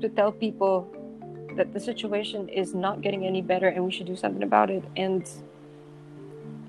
to 0.00 0.08
tell 0.08 0.30
people 0.32 0.90
that 1.56 1.72
the 1.72 1.80
situation 1.80 2.48
is 2.48 2.74
not 2.74 3.00
getting 3.00 3.24
any 3.24 3.40
better 3.40 3.68
and 3.68 3.84
we 3.84 3.92
should 3.92 4.06
do 4.06 4.16
something 4.16 4.42
about 4.42 4.70
it. 4.70 4.84
And 4.96 5.26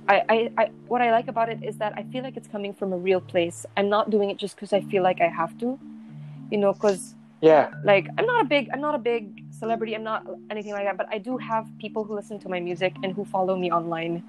I, 0.07 0.23
I, 0.29 0.51
I 0.57 0.69
what 0.87 1.01
i 1.01 1.11
like 1.11 1.27
about 1.27 1.49
it 1.49 1.63
is 1.63 1.77
that 1.77 1.93
i 1.97 2.03
feel 2.03 2.23
like 2.23 2.37
it's 2.37 2.47
coming 2.47 2.73
from 2.73 2.93
a 2.93 2.97
real 2.97 3.21
place. 3.21 3.65
I'm 3.75 3.89
not 3.89 4.09
doing 4.09 4.29
it 4.29 4.37
just 4.37 4.55
because 4.55 4.73
i 4.73 4.81
feel 4.81 5.03
like 5.03 5.21
i 5.21 5.27
have 5.27 5.57
to 5.59 5.79
you 6.51 6.57
know 6.57 6.73
because 6.73 7.15
yeah. 7.41 7.71
like 7.83 8.07
i'm 8.17 8.25
not 8.25 8.41
a 8.41 8.45
big 8.45 8.69
i'm 8.73 8.81
not 8.81 8.95
a 8.95 8.99
big 8.99 9.43
celebrity. 9.51 9.95
I'm 9.95 10.03
not 10.03 10.25
anything 10.51 10.73
like 10.73 10.85
that 10.85 10.97
but 10.97 11.07
i 11.11 11.17
do 11.17 11.37
have 11.37 11.67
people 11.79 12.03
who 12.03 12.13
listen 12.15 12.39
to 12.39 12.49
my 12.49 12.59
music 12.59 12.93
and 13.03 13.13
who 13.13 13.25
follow 13.25 13.55
me 13.55 13.71
online. 13.71 14.23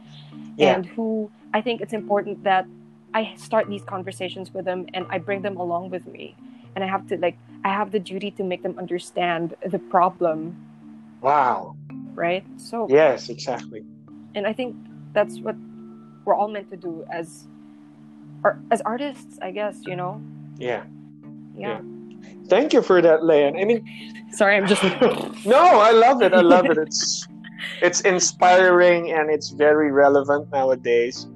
Yeah. 0.57 0.75
and 0.75 0.87
who 0.87 1.31
i 1.53 1.61
think 1.61 1.83
it's 1.83 1.93
important 1.93 2.43
that 2.45 2.67
i 3.13 3.35
start 3.37 3.69
these 3.69 3.85
conversations 3.85 4.55
with 4.55 4.65
them 4.65 4.87
and 4.95 5.07
i 5.11 5.19
bring 5.19 5.43
them 5.43 5.57
along 5.59 5.91
with 5.91 6.07
me. 6.07 6.35
And 6.75 6.83
i 6.85 6.87
have 6.87 7.07
to 7.09 7.19
like 7.19 7.37
i 7.65 7.69
have 7.69 7.91
the 7.93 8.01
duty 8.01 8.31
to 8.33 8.45
make 8.45 8.63
them 8.63 8.79
understand 8.79 9.55
the 9.67 9.79
problem. 9.79 10.57
Wow. 11.21 11.77
Right? 12.15 12.45
So 12.57 12.87
yes 12.89 13.29
exactly. 13.29 13.85
And 14.35 14.47
i 14.47 14.55
think 14.55 14.75
that's 15.17 15.41
what 15.41 15.57
we're 16.25 16.37
all 16.37 16.49
meant 16.49 16.69
to 16.71 16.77
do 16.77 16.93
as 17.11 17.49
or 18.45 18.61
as 18.71 18.81
artists 18.83 19.39
i 19.41 19.51
guess 19.51 19.81
you 19.89 19.97
know? 19.97 20.21
Yeah. 20.59 20.85
Yeah, 21.57 21.81
yeah. 21.81 21.81
thank 22.53 22.73
you 22.75 22.83
for 22.83 23.01
that 23.01 23.25
Leon. 23.25 23.57
i 23.57 23.65
mean 23.65 23.81
sorry 24.33 24.57
i'm 24.57 24.69
just 24.69 24.83
no 25.57 25.63
i 25.89 25.91
love 25.91 26.21
it. 26.23 26.33
I 26.35 26.43
love 26.43 26.67
it. 26.67 26.79
It's 26.79 27.27
it's 27.81 28.01
inspiring 28.03 29.13
and 29.13 29.31
it's 29.31 29.49
very 29.51 29.91
relevant 29.91 30.51
nowadays. 30.53 31.27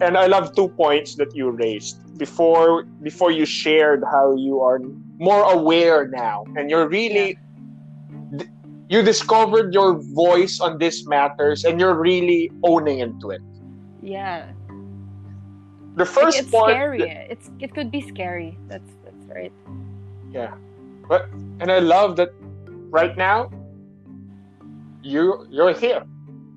And 0.00 0.16
i 0.16 0.26
love 0.26 0.54
two 0.56 0.68
points 0.68 1.14
that 1.20 1.30
you 1.38 1.50
raised. 1.50 1.96
Before 2.18 2.84
before 3.08 3.30
you 3.30 3.46
shared 3.46 4.02
how 4.14 4.34
you 4.36 4.60
are 4.60 4.80
more 5.18 5.44
aware 5.52 6.08
now 6.08 6.44
and 6.56 6.70
you're 6.70 6.88
really 6.88 7.28
yeah. 7.30 7.49
You 8.90 9.02
discovered 9.02 9.72
your 9.72 9.94
voice 9.94 10.58
on 10.58 10.76
these 10.76 11.06
matters 11.06 11.64
and 11.64 11.78
you're 11.78 11.94
really 11.94 12.50
owning 12.64 12.98
into 12.98 13.30
it. 13.30 13.40
Yeah. 14.02 14.50
The 15.94 16.04
first 16.04 16.40
it's 16.40 16.50
part 16.50 16.70
scary. 16.70 17.02
It's 17.30 17.50
it 17.60 17.72
could 17.72 17.92
be 17.92 18.02
scary. 18.02 18.58
That's 18.66 18.90
that's 19.04 19.24
right. 19.26 19.52
Yeah. 20.32 20.54
But 21.08 21.30
and 21.60 21.70
i 21.70 21.78
love 21.78 22.16
that 22.16 22.30
right 22.90 23.16
now 23.16 23.50
you 25.02 25.46
you're 25.48 25.72
here. 25.72 26.02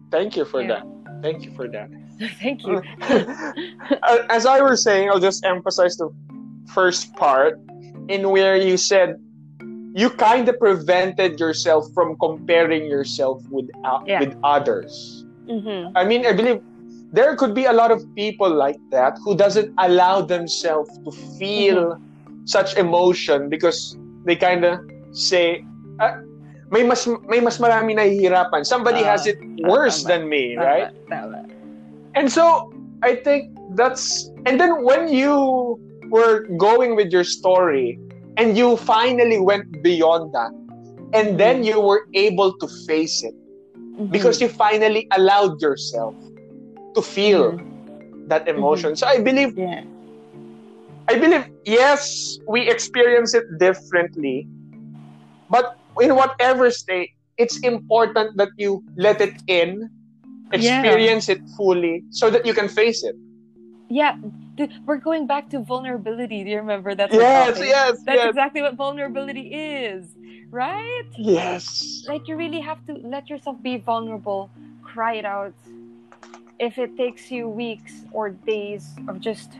Thank 0.09 0.35
you 0.35 0.45
for 0.45 0.61
yeah. 0.61 0.81
that. 0.81 1.21
Thank 1.21 1.45
you 1.45 1.53
for 1.53 1.67
that. 1.69 1.89
Thank 2.41 2.65
you. 2.65 2.81
As 4.29 4.45
I 4.47 4.59
was 4.61 4.83
saying, 4.83 5.09
I'll 5.09 5.19
just 5.19 5.45
emphasize 5.45 5.97
the 5.97 6.09
first 6.73 7.13
part 7.15 7.59
in 8.07 8.29
where 8.29 8.55
you 8.57 8.77
said 8.77 9.17
you 9.93 10.09
kind 10.09 10.49
of 10.49 10.59
prevented 10.59 11.39
yourself 11.39 11.85
from 11.93 12.17
comparing 12.17 12.85
yourself 12.85 13.45
with 13.49 13.69
uh, 13.85 14.01
yeah. 14.05 14.19
with 14.19 14.35
others. 14.43 15.25
Mm-hmm. 15.45 15.95
I 15.95 16.03
mean, 16.03 16.25
I 16.25 16.33
believe 16.33 16.61
there 17.11 17.35
could 17.35 17.53
be 17.53 17.65
a 17.65 17.73
lot 17.73 17.91
of 17.91 18.01
people 18.15 18.49
like 18.49 18.79
that 18.89 19.17
who 19.23 19.37
doesn't 19.37 19.71
allow 19.77 20.21
themselves 20.21 20.89
to 21.05 21.11
feel 21.37 21.93
mm-hmm. 21.93 22.45
such 22.45 22.75
emotion 22.75 23.49
because 23.49 23.95
they 24.25 24.35
kind 24.35 24.65
of 24.65 24.81
say, 25.11 25.63
ah, 25.99 26.17
may 26.71 26.81
mas 26.81 27.05
may 27.29 27.39
mas 27.39 27.61
marami 27.61 27.93
nahihirapan. 27.93 28.65
Somebody 28.65 29.05
uh, 29.05 29.13
has 29.13 29.27
it 29.29 29.37
worse 29.61 30.01
tama, 30.01 30.09
than 30.09 30.29
me, 30.29 30.55
tama, 30.55 30.65
right? 30.65 30.89
Tama. 31.09 31.45
And 32.17 32.31
so 32.31 32.73
I 33.05 33.13
think 33.13 33.53
that's 33.77 34.33
and 34.49 34.57
then 34.57 34.81
when 34.81 35.05
you 35.05 35.77
were 36.09 36.49
going 36.57 36.95
with 36.97 37.13
your 37.13 37.23
story 37.23 38.01
and 38.37 38.57
you 38.57 38.77
finally 38.77 39.39
went 39.39 39.83
beyond 39.83 40.33
that 40.33 40.51
and 41.13 41.39
then 41.39 41.57
mm-hmm. 41.57 41.63
you 41.63 41.79
were 41.79 42.07
able 42.13 42.57
to 42.57 42.67
face 42.87 43.23
it 43.23 43.35
mm-hmm. 43.77 44.07
because 44.07 44.41
you 44.41 44.49
finally 44.49 45.07
allowed 45.11 45.61
yourself 45.61 46.15
to 46.95 47.01
feel 47.01 47.53
mm-hmm. 47.53 48.27
that 48.27 48.47
emotion. 48.47 48.91
Mm-hmm. 48.91 49.03
So 49.03 49.07
I 49.07 49.19
believe 49.19 49.57
yeah. 49.57 49.83
I 51.07 51.19
believe 51.19 51.49
yes, 51.65 52.39
we 52.47 52.69
experience 52.69 53.33
it 53.33 53.43
differently. 53.59 54.47
But 55.49 55.77
in 55.99 56.15
whatever 56.15 56.71
state, 56.71 57.11
it's 57.37 57.59
important 57.59 58.37
that 58.37 58.49
you 58.57 58.83
let 58.95 59.19
it 59.21 59.35
in 59.47 59.89
experience 60.53 61.27
yeah. 61.27 61.35
it 61.35 61.41
fully 61.57 62.03
so 62.09 62.29
that 62.29 62.45
you 62.45 62.53
can 62.53 62.69
face 62.69 63.03
it 63.03 63.15
yeah 63.89 64.15
we're 64.85 64.97
going 64.97 65.25
back 65.25 65.49
to 65.49 65.59
vulnerability 65.59 66.43
do 66.43 66.49
you 66.49 66.57
remember 66.57 66.93
that 66.95 67.11
yes 67.11 67.59
yes 67.59 67.99
that's 68.05 68.17
yes. 68.17 68.29
exactly 68.29 68.61
what 68.61 68.75
vulnerability 68.75 69.53
is 69.53 70.15
right 70.51 71.09
yes 71.17 72.03
like 72.07 72.27
you 72.27 72.35
really 72.35 72.59
have 72.59 72.83
to 72.85 72.93
let 72.93 73.29
yourself 73.29 73.61
be 73.61 73.77
vulnerable 73.77 74.49
cry 74.83 75.13
it 75.15 75.25
out 75.25 75.53
if 76.59 76.77
it 76.77 76.95
takes 76.95 77.31
you 77.31 77.49
weeks 77.49 77.93
or 78.11 78.29
days 78.29 78.89
of 79.07 79.19
just 79.19 79.51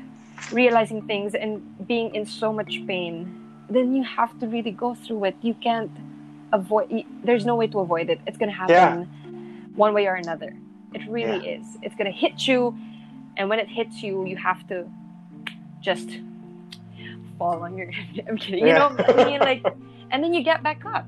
realizing 0.51 1.01
things 1.07 1.33
and 1.33 1.87
being 1.87 2.13
in 2.13 2.25
so 2.25 2.53
much 2.53 2.81
pain 2.85 3.39
then 3.69 3.95
you 3.95 4.03
have 4.03 4.37
to 4.39 4.47
really 4.47 4.71
go 4.71 4.93
through 4.93 5.23
it 5.23 5.35
you 5.41 5.53
can't 5.55 5.91
avoid 6.51 7.03
there's 7.23 7.45
no 7.45 7.55
way 7.55 7.65
to 7.65 7.79
avoid 7.79 8.09
it 8.09 8.19
it's 8.27 8.37
going 8.37 8.49
to 8.49 8.55
happen 8.55 8.75
yeah. 8.75 9.75
one 9.75 9.93
way 9.93 10.05
or 10.05 10.13
another 10.13 10.53
it 10.93 11.09
really 11.09 11.45
yeah. 11.45 11.59
is. 11.59 11.77
It's 11.81 11.95
gonna 11.95 12.11
hit 12.11 12.47
you, 12.47 12.77
and 13.37 13.49
when 13.49 13.59
it 13.59 13.67
hits 13.67 14.01
you, 14.01 14.25
you 14.25 14.37
have 14.37 14.67
to 14.67 14.87
just 15.81 16.09
fall 17.37 17.63
on 17.63 17.77
your. 17.77 17.91
I'm 18.27 18.37
kidding. 18.37 18.65
Yeah. 18.67 18.89
You 18.89 18.97
know, 18.97 19.05
I 19.07 19.25
mean, 19.25 19.39
like, 19.39 19.65
and 20.11 20.23
then 20.23 20.33
you 20.33 20.43
get 20.43 20.63
back 20.63 20.85
up. 20.85 21.05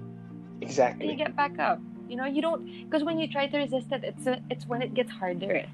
Exactly. 0.61 1.09
You 1.09 1.15
get 1.15 1.35
back 1.35 1.59
up. 1.59 1.79
You 2.09 2.15
know, 2.15 2.25
you 2.25 2.41
don't 2.41 2.65
because 2.83 3.03
when 3.03 3.19
you 3.19 3.27
try 3.27 3.47
to 3.47 3.57
resist 3.57 3.91
it, 3.91 4.03
it's 4.03 4.27
a, 4.27 4.39
it's 4.49 4.65
when 4.65 4.81
it 4.81 4.93
gets 4.93 5.11
harder. 5.11 5.65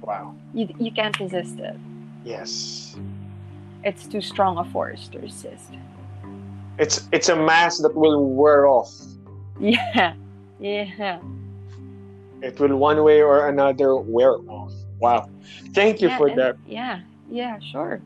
Wow. 0.00 0.34
You 0.52 0.68
you 0.78 0.92
can't 0.92 1.18
resist 1.18 1.58
it. 1.58 1.76
Yes. 2.24 2.96
It's 3.82 4.06
too 4.06 4.20
strong 4.20 4.58
a 4.58 4.64
force 4.64 5.08
to 5.08 5.18
resist. 5.18 5.70
It's 6.78 7.08
it's 7.12 7.28
a 7.28 7.36
mask 7.36 7.82
that 7.82 7.94
will 7.94 8.24
wear 8.26 8.66
off. 8.66 8.92
Yeah. 9.60 10.14
Yeah 10.60 11.18
it 12.44 12.60
will 12.60 12.76
one 12.76 13.02
way 13.02 13.22
or 13.22 13.48
another 13.48 13.96
wear 13.96 14.36
off. 14.48 14.72
Wow. 15.04 15.28
Thank 15.76 16.00
you 16.00 16.08
yeah, 16.08 16.16
for 16.16 16.28
and, 16.28 16.38
that. 16.38 16.56
Yeah, 16.66 17.00
yeah, 17.30 17.58
sure. 17.60 18.00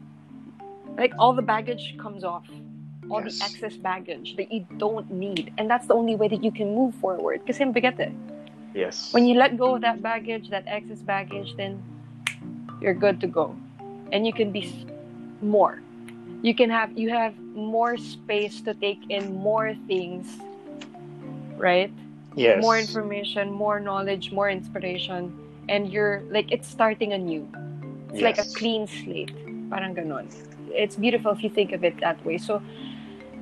Like 0.96 1.14
all 1.16 1.32
the 1.32 1.46
baggage 1.46 1.94
comes 1.96 2.24
off. 2.24 2.46
All 3.08 3.22
yes. 3.22 3.38
the 3.38 3.44
excess 3.44 3.76
baggage 3.76 4.34
that 4.36 4.50
you 4.50 4.66
don't 4.76 5.08
need. 5.10 5.54
And 5.58 5.70
that's 5.70 5.86
the 5.86 5.94
only 5.94 6.16
way 6.16 6.26
that 6.26 6.42
you 6.42 6.50
can 6.50 6.74
move 6.74 6.94
forward. 6.96 7.46
Kasi 7.46 7.62
it. 7.64 8.12
Yes. 8.74 9.14
When 9.14 9.26
you 9.26 9.38
let 9.38 9.56
go 9.56 9.76
of 9.76 9.80
that 9.82 10.02
baggage, 10.02 10.50
that 10.50 10.64
excess 10.66 10.98
baggage, 10.98 11.54
then 11.56 11.80
you're 12.82 12.98
good 12.98 13.20
to 13.20 13.28
go. 13.28 13.54
And 14.10 14.26
you 14.26 14.32
can 14.32 14.50
be 14.50 14.66
more. 15.40 15.80
You 16.42 16.54
can 16.54 16.68
have 16.68 16.98
you 16.98 17.10
have 17.10 17.38
more 17.54 17.96
space 17.96 18.60
to 18.66 18.74
take 18.74 19.00
in 19.08 19.38
more 19.38 19.78
things. 19.86 20.26
Right? 21.56 21.94
yes. 22.38 22.62
more 22.62 22.78
information, 22.78 23.50
more 23.50 23.80
knowledge, 23.80 24.30
more 24.30 24.48
inspiration, 24.48 25.34
and 25.68 25.92
you're 25.92 26.22
like 26.30 26.50
it's 26.50 26.68
starting 26.68 27.12
anew. 27.12 27.48
It's 28.10 28.20
yes. 28.20 28.22
like 28.22 28.38
a 28.38 28.48
clean 28.58 28.86
slate. 28.86 29.34
Parang 29.70 29.94
ganon. 29.94 30.32
It's 30.70 30.96
beautiful 30.96 31.32
if 31.32 31.42
you 31.42 31.50
think 31.50 31.72
of 31.72 31.84
it 31.84 32.00
that 32.00 32.24
way. 32.24 32.38
So 32.38 32.62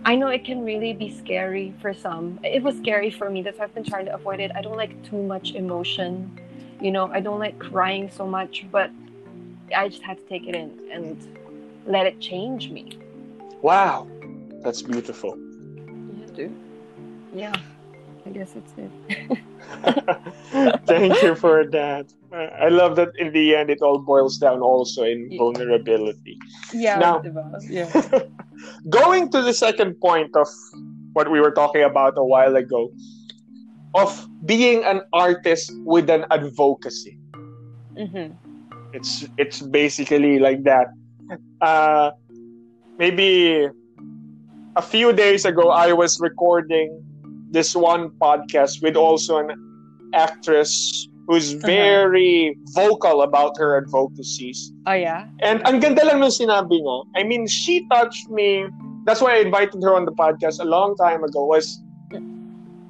I 0.04 0.14
know 0.14 0.28
it 0.28 0.44
can 0.44 0.64
really 0.64 0.92
be 0.92 1.10
scary 1.10 1.74
for 1.80 1.92
some. 1.92 2.38
It 2.44 2.62
was 2.62 2.76
scary 2.78 3.10
for 3.10 3.30
me. 3.30 3.42
That's 3.42 3.58
why 3.58 3.64
I've 3.64 3.74
been 3.74 3.84
trying 3.84 4.06
to 4.06 4.14
avoid 4.14 4.40
it. 4.40 4.50
I 4.54 4.62
don't 4.62 4.76
like 4.76 4.94
too 5.02 5.22
much 5.22 5.52
emotion. 5.54 6.38
You 6.80 6.90
know, 6.90 7.10
I 7.10 7.20
don't 7.20 7.38
like 7.38 7.58
crying 7.58 8.10
so 8.10 8.26
much, 8.26 8.66
but 8.70 8.90
I 9.74 9.88
just 9.88 10.02
had 10.02 10.18
to 10.18 10.24
take 10.24 10.46
it 10.46 10.54
in 10.54 10.78
and 10.92 11.16
let 11.86 12.06
it 12.06 12.20
change 12.20 12.70
me. 12.70 12.98
Wow. 13.62 14.06
That's 14.62 14.82
beautiful. 14.82 15.38
Yeah, 16.18 16.26
dude. 16.34 16.56
Yeah. 17.34 17.54
I 18.26 18.30
guess 18.30 18.52
that's 18.52 18.74
it. 18.76 18.90
Thank 20.86 21.22
you 21.22 21.36
for 21.36 21.64
that. 21.66 22.12
I 22.32 22.68
love 22.68 22.96
that 22.96 23.10
in 23.18 23.32
the 23.32 23.54
end 23.54 23.70
it 23.70 23.80
all 23.82 23.98
boils 23.98 24.38
down 24.38 24.60
also 24.60 25.04
in 25.04 25.30
yeah. 25.30 25.38
vulnerability. 25.38 26.38
Yeah. 26.74 26.98
Now, 26.98 27.22
yeah. 27.70 27.86
going 28.88 29.30
to 29.30 29.42
the 29.42 29.54
second 29.54 30.00
point 30.00 30.34
of 30.34 30.48
what 31.12 31.30
we 31.30 31.40
were 31.40 31.52
talking 31.52 31.84
about 31.84 32.18
a 32.18 32.24
while 32.24 32.56
ago. 32.56 32.90
of 33.96 34.28
being 34.44 34.84
an 34.84 35.00
artist 35.12 35.72
with 35.88 36.10
an 36.10 36.26
advocacy. 36.30 37.18
Mm-hmm. 37.96 38.36
It's 38.92 39.24
it's 39.38 39.64
basically 39.64 40.38
like 40.38 40.62
that. 40.64 40.92
Uh, 41.60 42.12
maybe 42.98 43.68
a 44.76 44.82
few 44.82 45.12
days 45.12 45.48
ago, 45.48 45.70
I 45.70 45.92
was 45.92 46.20
recording 46.20 47.02
this 47.56 47.72
one 47.72 48.12
podcast 48.20 48.84
with 48.84 48.96
also 49.00 49.40
an 49.40 49.56
actress 50.12 51.08
who's 51.26 51.56
Uh-huh. 51.56 51.66
very 51.66 52.54
vocal 52.76 53.24
about 53.24 53.56
her 53.56 53.80
advocacies. 53.80 54.70
Oh 54.86 54.92
yeah. 54.94 55.26
And 55.40 55.64
ang 55.66 55.80
ganda 55.80 56.04
lang 56.04 56.20
ng 56.20 56.30
sinabi 56.30 56.84
niya. 56.84 56.98
I 57.16 57.24
mean, 57.24 57.48
she 57.48 57.88
touched 57.88 58.28
me. 58.28 58.68
That's 59.08 59.24
why 59.24 59.40
I 59.40 59.48
invited 59.48 59.80
her 59.82 59.96
on 59.96 60.04
the 60.04 60.12
podcast 60.14 60.60
a 60.60 60.68
long 60.68 60.94
time 61.00 61.24
ago. 61.24 61.48
Was 61.48 61.80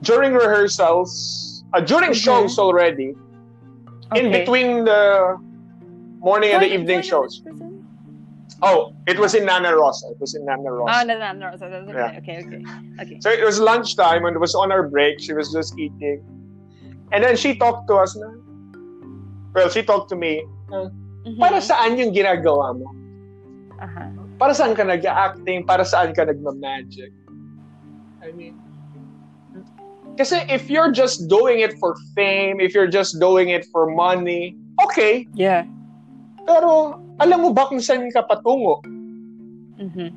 during 0.05 0.35
rehearsals, 0.37 1.63
uh, 1.73 1.81
during 1.81 2.13
Mhm. 2.13 2.25
shows 2.27 2.59
already, 2.61 3.15
in 4.19 4.29
between 4.35 4.85
the 4.85 5.37
morning 6.21 6.53
and 6.53 6.61
the 6.61 6.71
evening 6.75 7.01
shows. 7.01 7.41
Oh, 8.63 8.97
it 9.07 9.19
was 9.19 9.35
in 9.35 9.45
Nana 9.45 9.77
Rosa. 9.77 10.09
It 10.11 10.21
was 10.21 10.35
in 10.35 10.45
Nana 10.47 10.73
Rosa. 10.73 11.05
Oh 11.05 11.07
that's 11.07 11.89
okay. 11.89 11.93
Yeah. 11.93 12.19
Okay 12.19 12.37
okay 12.41 12.63
okay. 13.03 13.19
So 13.21 13.31
it 13.31 13.45
was 13.45 13.61
lunchtime 13.61 14.25
and 14.25 14.35
it 14.37 14.41
was 14.41 14.55
on 14.55 14.73
our 14.73 14.89
break. 14.89 15.21
She 15.21 15.35
was 15.35 15.53
just 15.53 15.79
eating. 15.79 16.25
And 17.13 17.23
then 17.23 17.37
she 17.37 17.55
talked 17.55 17.87
to 17.89 17.97
us 17.97 18.17
na, 18.17 18.33
well, 19.55 19.69
she 19.69 19.83
talked 19.83 20.09
to 20.11 20.17
me, 20.17 20.43
Mhm. 20.73 21.39
para 21.39 21.61
saan 21.61 21.99
yung 21.99 22.11
ginagawa 22.15 22.75
mo? 22.75 22.89
Uh-huh. 23.79 24.09
Para 24.41 24.53
saan 24.55 24.75
ka 24.75 24.83
nag-acting? 24.83 25.67
Para 25.67 25.85
saan 25.85 26.15
ka 26.17 26.25
nagma-magic? 26.25 27.13
I 28.25 28.33
mean, 28.33 28.59
kasi 30.17 30.43
if 30.49 30.71
you're 30.73 30.91
just 30.91 31.29
doing 31.29 31.61
it 31.61 31.77
for 31.79 31.95
fame, 32.17 32.59
if 32.59 32.75
you're 32.75 32.91
just 32.91 33.21
doing 33.21 33.51
it 33.53 33.69
for 33.71 33.87
money, 33.87 34.57
okay. 34.83 35.29
Yeah. 35.37 35.69
Pero 36.49 36.99
alam 37.21 37.39
mo 37.43 37.51
ba 37.53 37.69
kung 37.69 37.81
saan 37.81 38.09
ka 38.13 38.25
patungo? 38.25 38.85
Mm-hmm. 39.81 40.11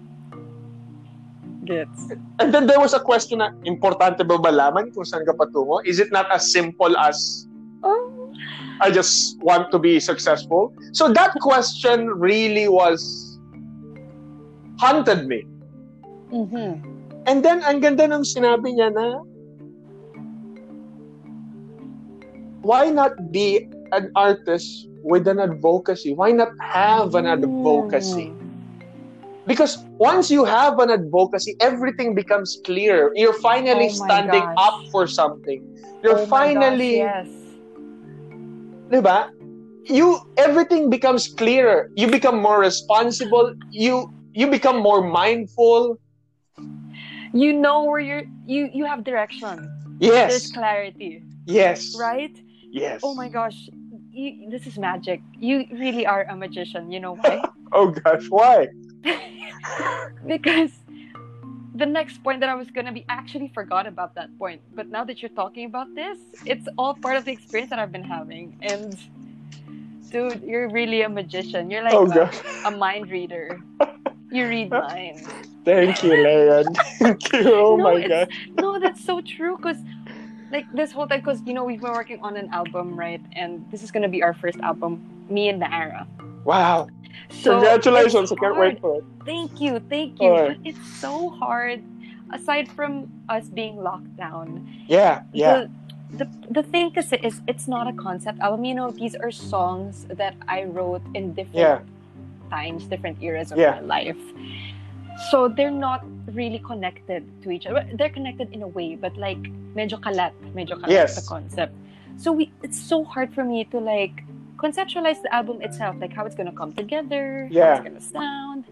Gets. 1.68 2.16
And 2.40 2.50
then 2.52 2.66
there 2.68 2.80
was 2.80 2.96
a 2.96 3.00
question 3.00 3.40
na, 3.40 3.52
importante 3.64 4.24
ba 4.24 4.40
malaman 4.40 4.92
kung 4.92 5.08
saan 5.08 5.24
ka 5.24 5.36
patungo? 5.36 5.80
Is 5.84 6.00
it 6.00 6.12
not 6.12 6.28
as 6.32 6.52
simple 6.52 6.96
as 7.00 7.48
Oh. 7.84 8.34
I 8.82 8.92
just 8.92 9.40
want 9.40 9.72
to 9.72 9.80
be 9.80 10.00
successful? 10.00 10.74
So 10.92 11.08
that 11.12 11.32
question 11.40 12.08
really 12.08 12.68
was 12.68 13.40
haunted 14.80 15.28
me. 15.28 15.48
Mm-hmm. 16.32 16.84
And 17.28 17.44
then, 17.44 17.64
ang 17.64 17.80
ganda 17.80 18.08
ng 18.08 18.24
sinabi 18.24 18.76
niya 18.76 18.92
na, 18.92 19.24
why 22.64 22.90
not 22.90 23.32
be 23.32 23.68
an 23.92 24.12
artist 24.16 24.89
with 25.02 25.28
an 25.28 25.40
advocacy? 25.40 26.14
Why 26.14 26.32
not 26.32 26.50
have 26.74 27.16
an 27.16 27.26
advocacy? 27.28 28.36
Because 29.46 29.78
once 29.98 30.30
you 30.30 30.46
have 30.46 30.80
an 30.80 30.90
advocacy, 30.92 31.56
everything 31.60 32.14
becomes 32.16 32.60
clear. 32.66 33.12
You're 33.16 33.34
finally 33.34 33.90
Oh 33.90 33.90
standing 33.90 34.48
gosh. 34.48 34.58
up 34.58 34.76
for 34.92 35.08
something. 35.08 35.62
You're 36.04 36.18
Oh 36.18 36.26
finally, 36.30 36.96
gosh, 36.96 36.96
yes. 36.96 37.28
diba? 38.92 39.28
You 39.86 40.20
everything 40.38 40.90
becomes 40.90 41.28
clearer. 41.28 41.90
You 41.96 42.08
become 42.10 42.40
more 42.42 42.60
responsible. 42.60 43.54
You 43.72 44.08
you 44.34 44.48
become 44.48 44.78
more 44.82 45.02
mindful. 45.08 45.98
You 47.34 47.54
know 47.54 47.84
where 47.86 48.00
you're. 48.00 48.24
You 48.46 48.70
you 48.74 48.86
have 48.86 49.04
direction. 49.04 49.70
Yes. 50.00 50.30
There's 50.30 50.48
clarity, 50.48 51.24
Yes. 51.46 51.94
right? 51.94 52.32
Yes. 52.72 53.02
Oh 53.04 53.14
my 53.16 53.30
gosh, 53.30 53.70
you, 54.12 54.50
this 54.50 54.68
is 54.68 54.78
magic. 54.78 55.22
You 55.38 55.66
really 55.72 56.06
are 56.06 56.24
a 56.30 56.36
magician. 56.36 56.92
You 56.92 57.00
know 57.00 57.16
why? 57.16 57.42
Oh 57.72 57.92
gosh, 57.92 58.26
why? 58.30 58.68
because 60.26 60.72
the 61.76 61.86
next 61.86 62.24
point 62.24 62.40
that 62.40 62.50
I 62.50 62.56
was 62.56 62.70
gonna 62.72 62.92
be 62.92 63.06
actually 63.10 63.50
forgot 63.54 63.86
about 63.86 64.16
that 64.16 64.36
point. 64.40 64.62
But 64.74 64.90
now 64.90 65.04
that 65.04 65.22
you're 65.22 65.30
talking 65.44 65.66
about 65.66 65.94
this, 65.94 66.18
it's 66.46 66.68
all 66.80 66.96
part 66.96 67.16
of 67.18 67.26
the 67.26 67.32
experience 67.32 67.70
that 67.70 67.78
I've 67.78 67.92
been 67.92 68.04
having. 68.04 68.58
And 68.62 68.98
dude, 70.10 70.42
you're 70.44 70.68
really 70.70 71.04
a 71.04 71.10
magician. 71.10 71.70
You're 71.70 71.84
like 71.84 71.94
oh 71.94 72.10
a, 72.12 72.68
a 72.68 72.72
mind 72.72 73.12
reader. 73.12 73.60
You 74.32 74.48
read 74.48 74.70
minds. 74.72 75.28
Thank 75.64 76.04
you, 76.04 76.12
Leon. 76.12 76.66
Thank 76.98 77.32
you. 77.34 77.54
Oh 77.54 77.76
No, 77.78 77.84
my 77.84 78.08
god. 78.08 78.30
No, 78.60 78.80
that's 78.80 79.04
so 79.06 79.22
true. 79.22 79.58
Cause 79.58 79.78
like 80.52 80.66
this 80.74 80.92
whole 80.92 81.08
time, 81.08 81.22
cause 81.22 81.42
you 81.46 81.54
know 81.54 81.64
we've 81.64 81.82
been 81.82 81.92
working 81.94 82.20
on 82.22 82.36
an 82.38 82.50
album, 82.52 82.96
right? 82.96 83.22
And 83.34 83.66
this 83.72 83.84
is 83.84 83.92
gonna 83.92 84.10
be 84.10 84.24
our 84.24 84.34
first 84.34 84.60
album, 84.60 85.02
me 85.30 85.50
and 85.50 85.62
Naara. 85.62 86.08
Wow. 86.44 86.88
So 87.30 87.52
Congratulations. 87.54 88.32
I 88.32 88.36
can't 88.36 88.58
wait 88.58 88.80
for 88.82 88.98
it. 89.00 89.04
Thank 89.26 89.60
you, 89.62 89.80
thank 89.90 90.20
you. 90.22 90.30
Alright. 90.30 90.58
But 90.64 90.68
it's 90.70 91.00
so 91.00 91.30
hard. 91.30 91.84
Aside 92.32 92.70
from 92.72 93.10
us 93.28 93.46
being 93.50 93.78
locked 93.82 94.16
down, 94.16 94.68
Yeah. 94.88 95.24
Yeah. 95.34 95.66
the, 96.12 96.26
the 96.26 96.28
the 96.62 96.64
thing 96.64 96.92
is, 96.96 97.12
is 97.14 97.42
it's 97.48 97.68
not 97.68 97.88
a 97.88 97.94
concept 97.94 98.40
album. 98.40 98.66
You 98.66 98.76
know, 98.76 98.92
these 98.92 99.16
are 99.16 99.32
songs 99.32 100.06
that 100.10 100.36
I 100.48 100.64
wrote 100.66 101.02
in 101.16 101.34
different 101.34 101.56
Yeah. 101.58 101.80
times, 102.50 102.86
different 102.86 103.18
eras 103.22 103.52
of 103.52 103.58
Yeah. 103.58 103.82
my 103.82 103.82
life. 103.82 104.18
So 105.32 105.48
they're 105.48 105.72
not 105.72 106.04
really 106.34 106.60
connected 106.60 107.28
to 107.44 107.52
each 107.52 107.66
other. 107.68 107.84
They're 107.94 108.10
connected 108.10 108.54
in 108.54 108.62
a 108.64 108.68
way, 108.68 108.96
but 108.96 109.18
like 109.18 109.42
medyo 109.76 110.00
kalat, 110.00 110.32
medyo 110.56 110.80
kalat 110.80 110.90
Yes. 110.90 111.16
the 111.20 111.26
concept. 111.28 111.74
So 112.18 112.32
we 112.32 112.52
it's 112.64 112.80
so 112.80 113.04
hard 113.04 113.34
for 113.34 113.44
me 113.44 113.64
to 113.72 113.80
like 113.80 114.24
conceptualize 114.58 115.22
the 115.22 115.32
album 115.34 115.62
itself, 115.62 115.96
like 116.00 116.14
how 116.14 116.26
it's 116.26 116.36
gonna 116.36 116.52
come 116.56 116.72
together, 116.74 117.48
how 117.48 117.56
Yeah. 117.56 117.76
it's 117.76 117.84
gonna 117.84 118.02
sound, 118.04 118.66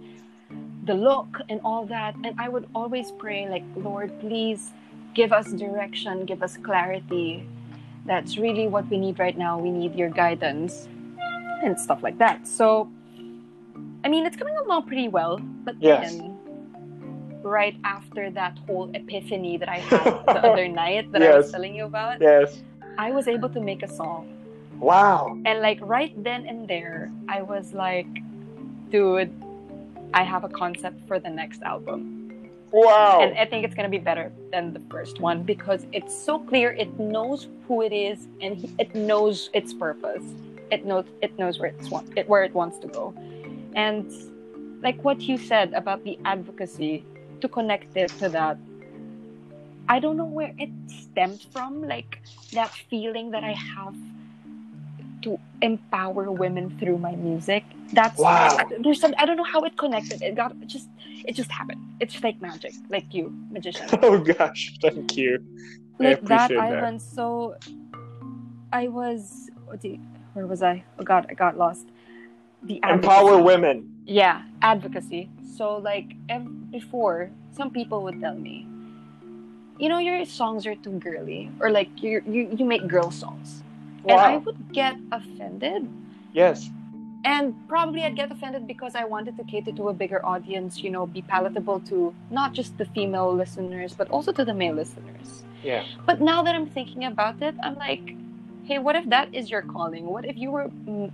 the 0.84 0.94
look 0.94 1.42
and 1.50 1.60
all 1.64 1.86
that. 1.88 2.16
And 2.24 2.36
I 2.40 2.48
would 2.50 2.68
always 2.76 3.12
pray, 3.12 3.48
like, 3.48 3.64
Lord, 3.76 4.12
please 4.20 4.72
give 5.14 5.32
us 5.34 5.52
direction, 5.52 6.26
give 6.26 6.44
us 6.44 6.56
clarity. 6.58 7.44
That's 8.06 8.38
really 8.38 8.68
what 8.68 8.88
we 8.88 8.98
need 8.98 9.20
right 9.20 9.36
now. 9.38 9.60
We 9.60 9.72
need 9.72 9.96
your 9.96 10.10
guidance 10.10 10.88
and 11.64 11.80
stuff 11.80 12.04
like 12.04 12.18
that. 12.20 12.48
So 12.48 12.88
I 14.04 14.08
mean 14.10 14.26
it's 14.26 14.38
coming 14.38 14.56
along 14.64 14.88
pretty 14.88 15.08
well, 15.10 15.40
but 15.66 15.76
Yes. 15.80 16.16
then 16.16 16.37
right 17.48 17.76
after 17.84 18.30
that 18.32 18.58
whole 18.66 18.92
epiphany 18.94 19.58
that 19.58 19.70
I 19.70 19.78
had 19.78 20.04
the 20.04 20.46
other 20.52 20.68
night 20.68 21.12
that 21.12 21.24
I 21.24 21.38
was 21.38 21.52
telling 21.52 21.76
you 21.76 21.86
about, 21.86 22.22
Yes. 22.22 22.62
I 22.98 23.12
was 23.12 23.28
able 23.28 23.50
to 23.50 23.62
make 23.62 23.84
a 23.84 23.88
song. 23.88 24.34
Wow. 24.80 25.40
And 25.46 25.62
like 25.62 25.80
right 25.82 26.14
then 26.24 26.46
and 26.46 26.68
there, 26.68 27.12
I 27.30 27.42
was 27.42 27.74
like, 27.74 28.08
dude, 28.90 29.32
I 30.14 30.24
have 30.24 30.44
a 30.44 30.50
concept 30.50 31.08
for 31.08 31.20
the 31.20 31.30
next 31.30 31.62
album. 31.62 32.50
Wow. 32.72 33.22
And 33.22 33.38
I 33.38 33.46
think 33.46 33.66
it's 33.66 33.76
gonna 33.76 33.90
be 33.90 33.98
better 33.98 34.32
than 34.52 34.74
the 34.74 34.82
first 34.90 35.20
one 35.20 35.44
because 35.44 35.86
it's 35.94 36.16
so 36.16 36.40
clear. 36.40 36.72
It 36.72 37.00
knows 37.00 37.48
who 37.68 37.82
it 37.82 37.94
is 37.94 38.28
and 38.42 38.74
it 38.78 38.94
knows 38.94 39.50
its 39.54 39.74
purpose. 39.74 40.24
It 40.70 40.86
knows 40.86 41.06
it 41.22 41.38
knows 41.40 41.60
where 41.60 41.70
it's 41.70 41.90
want, 41.90 42.18
it, 42.18 42.28
where 42.28 42.44
it 42.44 42.54
wants 42.54 42.78
to 42.80 42.88
go. 42.88 43.14
And 43.76 44.12
like 44.84 45.02
what 45.04 45.22
you 45.22 45.38
said 45.38 45.74
about 45.74 46.04
the 46.04 46.20
advocacy, 46.26 47.06
to 47.42 47.48
connect 47.48 47.94
this 47.94 48.12
to 48.20 48.30
that, 48.30 48.58
I 49.90 50.00
don't 50.00 50.18
know 50.18 50.26
where 50.26 50.54
it 50.58 50.70
stemmed 50.88 51.42
from. 51.54 51.82
Like 51.88 52.22
that 52.54 52.72
feeling 52.90 53.32
that 53.32 53.44
I 53.44 53.54
have 53.54 53.96
to 55.24 55.40
empower 55.62 56.32
women 56.32 56.78
through 56.80 56.98
my 56.98 57.16
music. 57.16 57.64
That's 57.94 58.20
Wow. 58.20 58.58
there's 58.80 59.00
some 59.00 59.14
I 59.18 59.26
don't 59.26 59.38
know 59.38 59.44
how 59.56 59.62
it 59.64 59.78
connected. 59.78 60.22
It 60.22 60.36
got 60.36 60.52
it 60.62 60.68
just 60.68 60.90
it 61.26 61.34
just 61.36 61.52
happened. 61.52 61.82
It's 62.00 62.22
like 62.24 62.40
magic, 62.42 62.74
like 62.90 63.14
you, 63.14 63.34
magician. 63.50 63.88
oh 64.04 64.20
gosh. 64.20 64.74
Thank 64.82 65.16
you. 65.18 65.40
I 66.00 66.04
like 66.04 66.22
that, 66.26 66.50
that. 66.50 66.60
Ivan. 66.60 67.00
So 67.00 67.56
I 68.72 68.88
was 68.90 69.50
what 69.66 69.82
do 69.82 69.90
you- 69.90 70.00
where 70.34 70.46
was 70.46 70.62
I? 70.62 70.84
Oh 71.00 71.04
God, 71.04 71.26
I 71.30 71.34
got 71.34 71.58
lost. 71.58 71.88
The 72.64 72.80
Empower 72.88 73.42
women. 73.42 73.97
Yeah, 74.08 74.42
advocacy. 74.62 75.30
So 75.58 75.78
like 75.78 76.16
ev- 76.30 76.72
before, 76.72 77.30
some 77.52 77.72
people 77.72 78.04
would 78.04 78.22
tell 78.22 78.36
me, 78.36 78.66
you 79.78 79.90
know, 79.90 80.00
your 80.00 80.26
songs 80.26 80.66
are 80.66 80.76
too 80.76 80.98
girly, 80.98 81.52
or 81.60 81.70
like 81.70 82.02
you 82.02 82.24
you 82.26 82.50
you 82.58 82.66
make 82.66 82.88
girl 82.88 83.12
songs, 83.12 83.64
and 84.08 84.20
I 84.20 84.38
would 84.38 84.72
get 84.72 84.96
offended. 85.12 85.88
Yes. 86.34 86.70
And 87.26 87.54
probably 87.68 88.04
I'd 88.04 88.16
get 88.16 88.32
offended 88.32 88.66
because 88.66 88.96
I 88.96 89.04
wanted 89.04 89.36
to 89.38 89.44
cater 89.44 89.74
to 89.74 89.90
a 89.90 89.94
bigger 89.94 90.26
audience, 90.26 90.80
you 90.80 90.90
know, 90.90 91.06
be 91.06 91.22
palatable 91.22 91.82
to 91.92 92.16
not 92.32 92.54
just 92.54 92.78
the 92.78 92.86
female 92.86 93.34
listeners, 93.34 93.94
but 93.94 94.10
also 94.10 94.32
to 94.32 94.46
the 94.46 94.54
male 94.54 94.76
listeners. 94.76 95.44
Yeah. 95.62 95.84
But 96.06 96.22
now 96.22 96.44
that 96.44 96.56
I'm 96.56 96.68
thinking 96.68 97.04
about 97.04 97.42
it, 97.42 97.56
I'm 97.62 97.76
like, 97.76 98.16
hey, 98.64 98.80
what 98.80 98.96
if 98.96 99.10
that 99.10 99.34
is 99.34 99.50
your 99.50 99.64
calling? 99.64 100.06
What 100.06 100.24
if 100.24 100.38
you 100.38 100.52
were, 100.52 100.70
mm, 100.88 101.12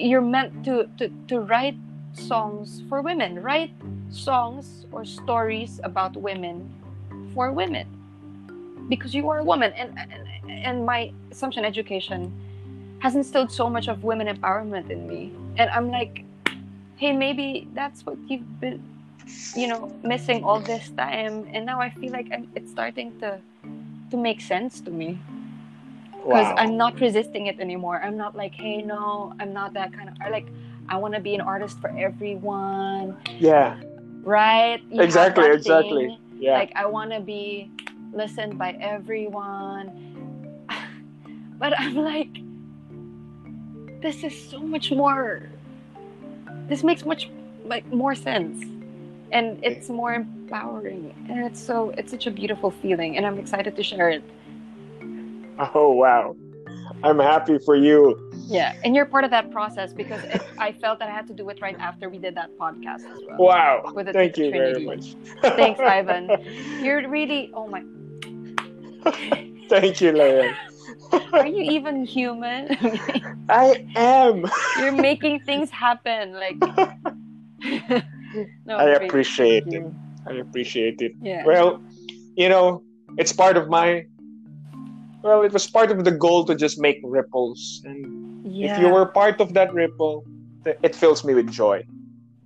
you're 0.00 0.20
meant 0.20 0.64
to, 0.64 0.88
to, 0.98 1.08
to 1.28 1.40
write 1.40 1.76
songs 2.12 2.82
for 2.88 3.02
women, 3.02 3.42
write 3.42 3.72
songs 4.10 4.86
or 4.92 5.04
stories 5.04 5.80
about 5.84 6.16
women 6.16 6.72
for 7.34 7.52
women? 7.52 7.86
because 8.90 9.14
you 9.14 9.30
are 9.30 9.38
a 9.38 9.44
woman. 9.44 9.72
And 9.72 9.96
and, 9.96 10.28
and 10.50 10.84
my 10.84 11.12
Assumption 11.30 11.64
education 11.64 12.30
has 12.98 13.14
instilled 13.14 13.50
so 13.50 13.70
much 13.70 13.88
of 13.88 14.04
women 14.04 14.26
empowerment 14.26 14.90
in 14.90 15.08
me. 15.08 15.32
And 15.56 15.70
i'm 15.70 15.90
like 15.90 16.24
hey 16.96 17.12
maybe 17.12 17.66
that's 17.72 18.04
what 18.04 18.18
you've 18.28 18.60
been 18.60 18.82
you 19.56 19.68
know 19.68 19.90
missing 20.02 20.44
all 20.44 20.60
this 20.60 20.90
time. 20.90 21.48
And 21.54 21.64
now 21.64 21.80
i 21.80 21.88
feel 21.88 22.12
like 22.12 22.28
I'm, 22.34 22.50
it's 22.54 22.70
starting 22.70 23.18
to 23.20 23.40
to 24.10 24.16
make 24.16 24.40
sense 24.40 24.80
to 24.82 24.90
me 24.90 25.18
because 26.22 26.46
wow. 26.46 26.54
i'm 26.58 26.76
not 26.76 27.00
resisting 27.00 27.46
it 27.46 27.58
anymore. 27.60 28.00
I'm 28.02 28.16
not 28.16 28.36
like 28.36 28.54
hey 28.54 28.82
no 28.82 29.32
i'm 29.40 29.52
not 29.52 29.72
that 29.74 29.92
kind 29.92 30.08
of 30.08 30.14
like 30.30 30.48
i 30.88 30.96
want 30.96 31.14
to 31.14 31.20
be 31.20 31.34
an 31.34 31.40
artist 31.40 31.80
for 31.80 31.90
everyone. 31.96 33.16
Yeah. 33.38 33.80
Right? 34.22 34.82
You 34.90 35.00
exactly 35.00 35.46
exactly. 35.50 36.18
yeah. 36.38 36.52
Like 36.52 36.72
i 36.76 36.86
want 36.86 37.10
to 37.12 37.20
be 37.20 37.70
listened 38.12 38.58
by 38.58 38.72
everyone. 38.80 40.66
But 41.58 41.78
i'm 41.78 41.94
like 41.94 42.34
this 44.00 44.24
is 44.24 44.50
so 44.50 44.60
much 44.60 44.90
more. 44.90 45.42
This 46.68 46.82
makes 46.82 47.04
much 47.04 47.30
like 47.66 47.86
more 47.92 48.14
sense. 48.14 48.64
And 49.30 49.62
it's 49.62 49.90
more 49.90 50.14
empowering. 50.14 51.14
And 51.28 51.44
it's 51.44 51.60
so 51.60 51.90
it's 51.98 52.10
such 52.10 52.26
a 52.26 52.30
beautiful 52.30 52.70
feeling. 52.70 53.16
And 53.16 53.26
i'm 53.26 53.38
excited 53.38 53.76
to 53.76 53.82
share 53.82 54.10
it 54.10 54.24
oh 55.74 55.92
wow 55.92 56.36
i'm 57.02 57.18
happy 57.18 57.58
for 57.58 57.76
you 57.76 58.18
yeah 58.46 58.74
and 58.84 58.94
you're 58.94 59.06
part 59.06 59.24
of 59.24 59.30
that 59.30 59.50
process 59.50 59.92
because 59.92 60.22
it, 60.24 60.42
i 60.58 60.72
felt 60.72 60.98
that 60.98 61.08
i 61.08 61.12
had 61.12 61.26
to 61.26 61.34
do 61.34 61.48
it 61.48 61.60
right 61.60 61.76
after 61.78 62.08
we 62.08 62.18
did 62.18 62.34
that 62.34 62.50
podcast 62.58 63.04
as 63.12 63.18
well 63.26 63.38
wow 63.38 63.92
with 63.94 64.12
thank 64.12 64.36
you 64.36 64.50
Trinity. 64.50 64.84
very 64.84 64.84
much 64.84 65.14
thanks 65.56 65.80
ivan 65.80 66.30
you're 66.82 67.08
really 67.08 67.50
oh 67.54 67.66
my 67.66 67.82
thank 69.68 70.00
you 70.00 70.12
Leia. 70.12 70.54
are 71.32 71.46
you 71.46 71.62
even 71.62 72.04
human 72.04 72.76
i 73.48 73.86
am 73.96 74.44
you're 74.78 74.92
making 74.92 75.40
things 75.40 75.70
happen 75.70 76.32
like 76.34 76.56
no, 78.66 78.76
I 78.76 78.90
appreciate 78.90 79.66
it. 79.66 79.84
I 80.26 80.34
appreciate 80.34 81.00
it. 81.00 81.12
Yeah. 81.20 81.44
Well, 81.44 81.82
you 82.36 82.48
know, 82.48 82.82
it's 83.18 83.32
part 83.32 83.56
of 83.56 83.68
my. 83.68 84.06
Well, 85.22 85.42
it 85.42 85.52
was 85.52 85.66
part 85.66 85.90
of 85.90 86.04
the 86.04 86.10
goal 86.10 86.44
to 86.46 86.54
just 86.54 86.80
make 86.80 87.00
ripples, 87.02 87.82
and 87.84 88.46
yeah. 88.46 88.74
if 88.74 88.80
you 88.80 88.88
were 88.88 89.06
part 89.06 89.40
of 89.40 89.52
that 89.54 89.72
ripple, 89.74 90.24
it 90.64 90.94
fills 90.94 91.24
me 91.24 91.34
with 91.34 91.50
joy. 91.50 91.84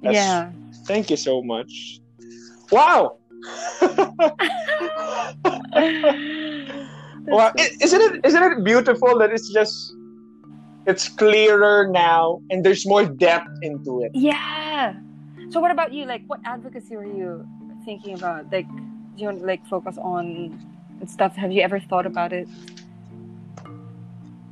That's, 0.02 0.14
yeah. 0.14 0.50
Thank 0.86 1.10
you 1.10 1.16
so 1.16 1.42
much. 1.42 2.00
Wow. 2.70 3.18
well, 7.26 7.52
isn't 7.56 8.00
it 8.00 8.24
isn't 8.24 8.42
it 8.42 8.64
beautiful 8.64 9.18
that 9.18 9.30
it's 9.30 9.52
just 9.52 9.94
it's 10.86 11.08
clearer 11.08 11.88
now 11.88 12.40
and 12.50 12.64
there's 12.64 12.86
more 12.86 13.04
depth 13.04 13.50
into 13.62 14.02
it. 14.02 14.12
Yeah. 14.14 14.94
So 15.50 15.60
what 15.60 15.70
about 15.70 15.92
you? 15.92 16.04
Like, 16.04 16.22
what 16.26 16.40
advocacy 16.44 16.96
were 16.96 17.06
you 17.06 17.46
thinking 17.84 18.14
about? 18.14 18.50
Like, 18.52 18.68
do 18.68 18.82
you 19.16 19.26
want 19.26 19.40
to 19.40 19.46
like 19.46 19.64
focus 19.66 19.96
on 19.98 20.58
stuff? 21.06 21.36
Have 21.36 21.52
you 21.52 21.62
ever 21.62 21.80
thought 21.80 22.06
about 22.06 22.32
it? 22.32 22.48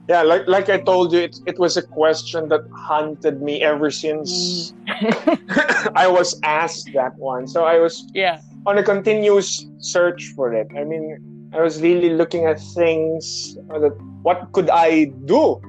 Yeah, 0.09 0.23
like 0.23 0.49
like 0.49 0.69
I 0.69 0.79
told 0.79 1.13
you, 1.13 1.21
it 1.21 1.39
it 1.47 1.59
was 1.59 1.77
a 1.77 1.83
question 1.83 2.49
that 2.49 2.67
haunted 2.75 3.41
me 3.41 3.63
ever 3.63 3.91
since 3.91 4.73
mm. 4.87 5.93
I 6.05 6.09
was 6.09 6.39
asked 6.43 6.91
that 6.95 7.17
one. 7.17 7.47
So 7.47 7.65
I 7.65 7.79
was 7.79 8.05
yeah 8.13 8.41
on 8.67 8.79
a 8.79 8.83
continuous 8.83 9.67
search 9.79 10.33
for 10.35 10.53
it. 10.53 10.69
I 10.77 10.85
mean, 10.85 11.51
I 11.55 11.61
was 11.61 11.81
really 11.81 12.11
looking 12.11 12.47
at 12.47 12.61
things 12.75 13.57
that 13.69 13.95
what 14.23 14.51
could 14.53 14.71
I 14.71 15.05
do, 15.25 15.61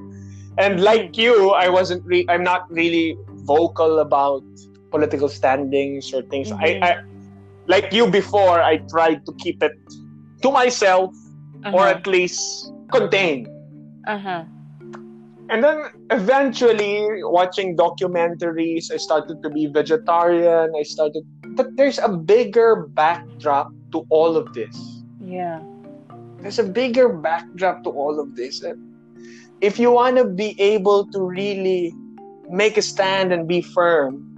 and 0.58 0.82
like 0.82 1.16
you, 1.16 1.50
I 1.50 1.68
wasn't. 1.68 2.04
Re- 2.04 2.26
I'm 2.28 2.42
not 2.42 2.70
really 2.70 3.16
vocal 3.46 4.00
about 4.00 4.42
political 4.90 5.28
standings 5.28 6.12
or 6.12 6.22
things. 6.22 6.50
Mm-hmm. 6.50 6.84
I, 6.84 6.88
I, 6.88 7.02
like 7.66 7.92
you 7.92 8.06
before, 8.06 8.62
I 8.62 8.78
tried 8.90 9.26
to 9.26 9.32
keep 9.34 9.62
it 9.62 9.78
to 10.44 10.52
myself 10.52 11.16
uh-huh. 11.64 11.72
or 11.72 11.88
at 11.88 12.06
least 12.06 12.70
contained. 12.92 13.48
Uh-huh. 14.06 14.44
And 15.48 15.64
then 15.64 15.88
eventually, 16.10 17.24
watching 17.24 17.76
documentaries, 17.76 18.92
I 18.92 18.96
started 18.96 19.42
to 19.42 19.50
be 19.50 19.66
vegetarian. 19.66 20.72
I 20.76 20.82
started, 20.84 21.24
but 21.56 21.76
there's 21.76 21.98
a 21.98 22.08
bigger 22.08 22.86
backdrop 22.92 23.72
to 23.92 24.06
all 24.08 24.36
of 24.36 24.52
this. 24.52 24.76
Yeah. 25.20 25.60
There's 26.40 26.58
a 26.58 26.64
bigger 26.64 27.08
backdrop 27.08 27.84
to 27.84 27.90
all 27.90 28.20
of 28.20 28.36
this. 28.36 28.64
If 29.60 29.78
you 29.78 29.90
want 29.90 30.16
to 30.16 30.24
be 30.24 30.60
able 30.60 31.08
to 31.12 31.20
really 31.20 31.92
make 32.48 32.76
a 32.76 32.82
stand 32.82 33.32
and 33.32 33.48
be 33.48 33.60
firm, 33.60 34.34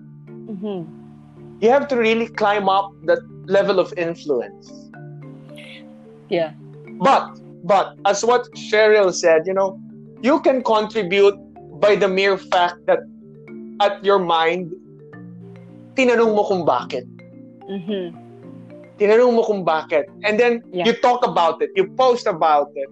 Mm-hmm. 0.47 1.61
You 1.61 1.71
have 1.71 1.89
to 1.89 1.97
really 1.97 2.29
climb 2.29 2.69
up 2.69 2.93
that 3.05 3.19
level 3.47 3.81
of 3.81 3.93
influence. 3.97 4.86
Yeah. 6.29 6.53
But 7.01 7.39
but 7.65 7.99
as 8.05 8.25
what 8.25 8.49
Cheryl 8.55 9.13
said, 9.13 9.47
you 9.47 9.55
know, 9.55 9.79
you 10.23 10.41
can 10.41 10.63
contribute 10.63 11.37
by 11.81 11.97
the 11.97 12.09
mere 12.09 12.39
fact 12.39 12.87
that 12.87 13.01
at 13.81 14.03
your 14.05 14.19
mind, 14.19 14.73
tinanong 15.95 16.35
mo 16.35 16.45
kung 16.45 16.65
bakit. 16.65 17.05
Mm-hmm. 17.69 18.17
Tinanong 18.99 19.35
mo 19.37 19.43
kung 19.45 19.65
bakit. 19.65 20.09
And 20.25 20.41
then 20.41 20.63
yeah. 20.73 20.87
you 20.87 20.95
talk 20.95 21.27
about 21.27 21.61
it. 21.61 21.71
You 21.77 21.87
post 21.87 22.27
about 22.27 22.73
it. 22.75 22.89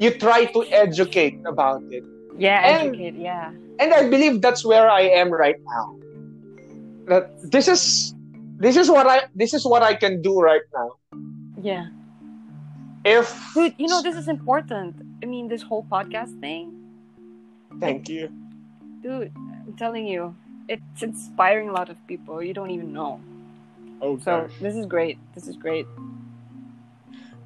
You 0.00 0.10
try 0.10 0.46
to 0.46 0.64
educate 0.72 1.38
about 1.44 1.84
it. 1.90 2.02
Yeah, 2.38 2.64
and, 2.64 2.96
educate, 2.96 3.20
yeah. 3.20 3.52
And 3.78 3.92
I 3.92 4.08
believe 4.08 4.40
that's 4.40 4.64
where 4.64 4.88
I 4.88 5.02
am 5.02 5.30
right 5.30 5.60
now 5.66 6.02
that 7.06 7.30
this 7.50 7.66
is 7.68 8.14
this 8.58 8.76
is 8.76 8.90
what 8.90 9.06
I 9.06 9.26
this 9.34 9.54
is 9.54 9.64
what 9.66 9.82
I 9.82 9.94
can 9.94 10.22
do 10.22 10.40
right 10.40 10.62
now. 10.74 10.90
Yeah. 11.60 11.86
If 13.04 13.34
Dude, 13.54 13.74
you 13.78 13.88
know 13.88 14.02
this 14.02 14.16
is 14.16 14.28
important. 14.28 14.94
I 15.22 15.26
mean 15.26 15.48
this 15.48 15.62
whole 15.62 15.84
podcast 15.90 16.38
thing. 16.40 16.72
Thank 17.80 18.08
you. 18.08 18.30
Dude, 19.02 19.32
I'm 19.36 19.74
telling 19.76 20.06
you, 20.06 20.36
it's 20.68 21.02
inspiring 21.02 21.68
a 21.68 21.72
lot 21.72 21.90
of 21.90 21.96
people. 22.06 22.42
You 22.42 22.54
don't 22.54 22.70
even 22.70 22.92
know. 22.92 23.20
Oh, 24.00 24.18
so 24.18 24.42
gosh. 24.42 24.52
this 24.60 24.76
is 24.76 24.86
great. 24.86 25.18
This 25.34 25.48
is 25.48 25.56
great. 25.56 25.86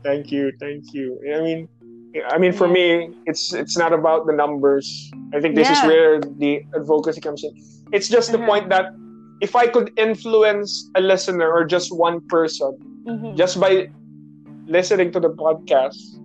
Thank 0.03 0.31
you, 0.31 0.53
thank 0.61 0.93
you. 0.93 1.19
I 1.35 1.41
mean, 1.41 1.69
I 2.29 2.39
mean, 2.39 2.53
for 2.53 2.69
me, 2.69 3.11
it's 3.27 3.53
it's 3.53 3.77
not 3.77 3.93
about 3.93 4.27
the 4.27 4.33
numbers. 4.33 5.11
I 5.35 5.41
think 5.41 5.55
this 5.55 5.69
yeah. 5.69 5.83
is 5.83 5.89
where 5.89 6.21
the 6.21 6.65
advocacy 6.75 7.21
comes 7.21 7.45
in. 7.45 7.53
It's 7.93 8.09
just 8.09 8.33
the 8.33 8.39
uh-huh. 8.39 8.47
point 8.47 8.69
that 8.71 8.93
if 9.41 9.57
I 9.57 9.67
could 9.67 9.93
influence 9.99 10.91
a 10.95 11.01
listener 11.01 11.51
or 11.51 11.65
just 11.65 11.95
one 11.95 12.21
person 12.29 12.79
mm-hmm. 13.07 13.37
just 13.37 13.61
by 13.61 13.89
listening 14.67 15.13
to 15.13 15.21
the 15.21 15.31
podcast, 15.31 16.19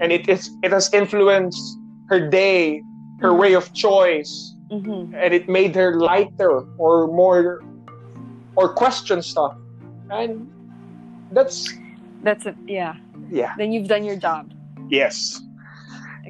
and 0.00 0.12
it 0.12 0.28
is 0.28 0.50
it 0.62 0.72
has 0.72 0.92
influenced 0.92 1.78
her 2.08 2.28
day, 2.28 2.82
her 3.20 3.34
way 3.34 3.54
of 3.54 3.72
choice, 3.74 4.54
mm-hmm. 4.70 5.14
and 5.14 5.34
it 5.34 5.48
made 5.48 5.74
her 5.74 5.98
lighter 5.98 6.64
or 6.78 7.06
more 7.08 7.62
or 8.56 8.72
question 8.74 9.22
stuff, 9.22 9.56
and 10.10 10.50
that's 11.32 11.72
that's 12.22 12.46
it. 12.46 12.56
Yeah. 12.66 12.94
Yeah. 13.30 13.54
Then 13.58 13.72
you've 13.72 13.88
done 13.88 14.04
your 14.04 14.16
job. 14.16 14.52
Yes. 14.88 15.40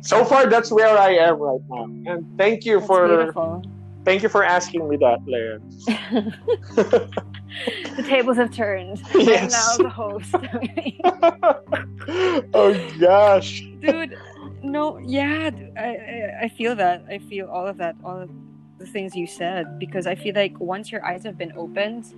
So 0.03 0.25
far, 0.25 0.47
that's 0.47 0.71
where 0.71 0.97
I 0.97 1.11
am 1.15 1.39
right 1.39 1.61
now, 1.69 1.85
and 2.13 2.39
thank 2.39 2.65
you 2.65 2.79
that's 2.79 2.87
for. 2.87 3.07
Beautiful 3.09 3.63
Thank 4.09 4.23
you 4.23 4.31
for 4.31 4.43
asking 4.43 4.89
me 4.89 4.97
that, 4.97 5.19
Leia. 5.27 5.61
the 7.97 8.03
tables 8.03 8.37
have 8.37 8.53
turned. 8.53 9.03
Yes. 9.15 9.79
I'm 9.79 9.83
now 9.83 9.85
the 9.85 9.91
host. 9.91 10.35
oh 12.55 12.91
gosh. 12.99 13.63
Dude, 13.81 14.19
no, 14.63 14.99
yeah, 14.99 15.51
I, 15.77 15.81
I, 15.81 16.39
I 16.43 16.49
feel 16.49 16.75
that. 16.77 17.05
I 17.09 17.19
feel 17.19 17.47
all 17.47 17.67
of 17.67 17.77
that, 17.79 17.97
all 18.05 18.23
of 18.23 18.31
the 18.79 18.87
things 18.87 19.15
you 19.15 19.27
said, 19.27 19.79
because 19.79 20.07
I 20.07 20.15
feel 20.15 20.35
like 20.35 20.59
once 20.61 20.91
your 20.91 21.05
eyes 21.05 21.25
have 21.25 21.37
been 21.37 21.53
opened, 21.57 22.15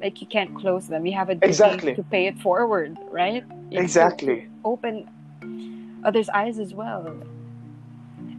like 0.00 0.20
you 0.20 0.26
can't 0.26 0.54
close 0.56 0.88
them. 0.88 1.06
You 1.06 1.14
have 1.14 1.28
a 1.28 1.34
duty 1.34 1.46
exactly. 1.46 1.94
to 1.94 2.02
pay 2.02 2.26
it 2.26 2.38
forward, 2.40 2.98
right? 3.10 3.44
You 3.70 3.80
exactly. 3.80 4.48
Open 4.64 5.08
others' 6.04 6.28
eyes 6.28 6.58
as 6.58 6.74
well 6.74 7.22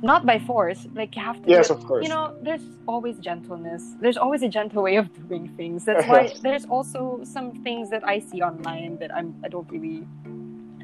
not 0.04 0.26
by 0.26 0.38
force 0.38 0.86
like 0.94 1.16
you 1.16 1.22
have 1.22 1.42
to 1.42 1.50
yes 1.50 1.70
of 1.70 1.84
course. 1.86 2.04
you 2.04 2.10
know 2.10 2.36
there's 2.42 2.66
always 2.88 3.18
gentleness. 3.20 3.96
There's 4.02 4.18
always 4.18 4.44
a 4.44 4.50
gentle 4.50 4.84
way 4.84 4.98
of 4.98 5.08
doing 5.28 5.48
things. 5.58 5.86
That's 5.86 6.08
why 6.12 6.34
there's 6.42 6.66
also 6.66 7.22
some 7.24 7.64
things 7.64 7.90
that 7.90 8.04
i 8.06 8.20
see 8.20 8.42
online 8.42 8.98
that 8.98 9.14
i'm 9.16 9.30
i 9.44 9.48
don't 9.48 9.70
really 9.72 10.06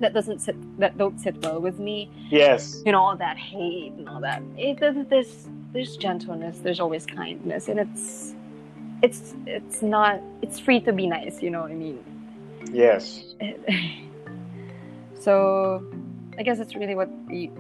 that 0.02 0.14
doesn't 0.14 0.40
sit 0.40 0.56
that 0.80 0.98
don't 0.98 1.20
sit 1.20 1.36
well 1.44 1.60
with 1.60 1.78
me. 1.80 2.10
Yes. 2.30 2.82
You 2.86 2.92
know 2.94 3.02
all 3.02 3.18
that 3.18 3.38
hate 3.38 3.92
and 3.98 4.08
all 4.08 4.22
that. 4.22 4.42
It 4.58 4.80
there's 4.80 5.48
there's 5.74 5.98
gentleness 5.98 6.60
there's 6.60 6.80
always 6.80 7.06
kindness 7.06 7.68
and 7.68 7.80
it's 7.80 8.34
it's 9.02 9.36
it's 9.46 9.82
not 9.82 10.22
it's 10.42 10.60
free 10.60 10.80
to 10.82 10.92
be 10.92 11.06
nice 11.08 11.42
you 11.44 11.50
know 11.52 11.62
what 11.62 11.72
i 11.72 11.76
mean? 11.76 12.00
Yes. 12.72 13.36
So, 15.20 15.86
I 16.38 16.44
guess 16.44 16.60
it's 16.60 16.76
really 16.76 16.96
what 16.96 17.10
we, 17.28 17.52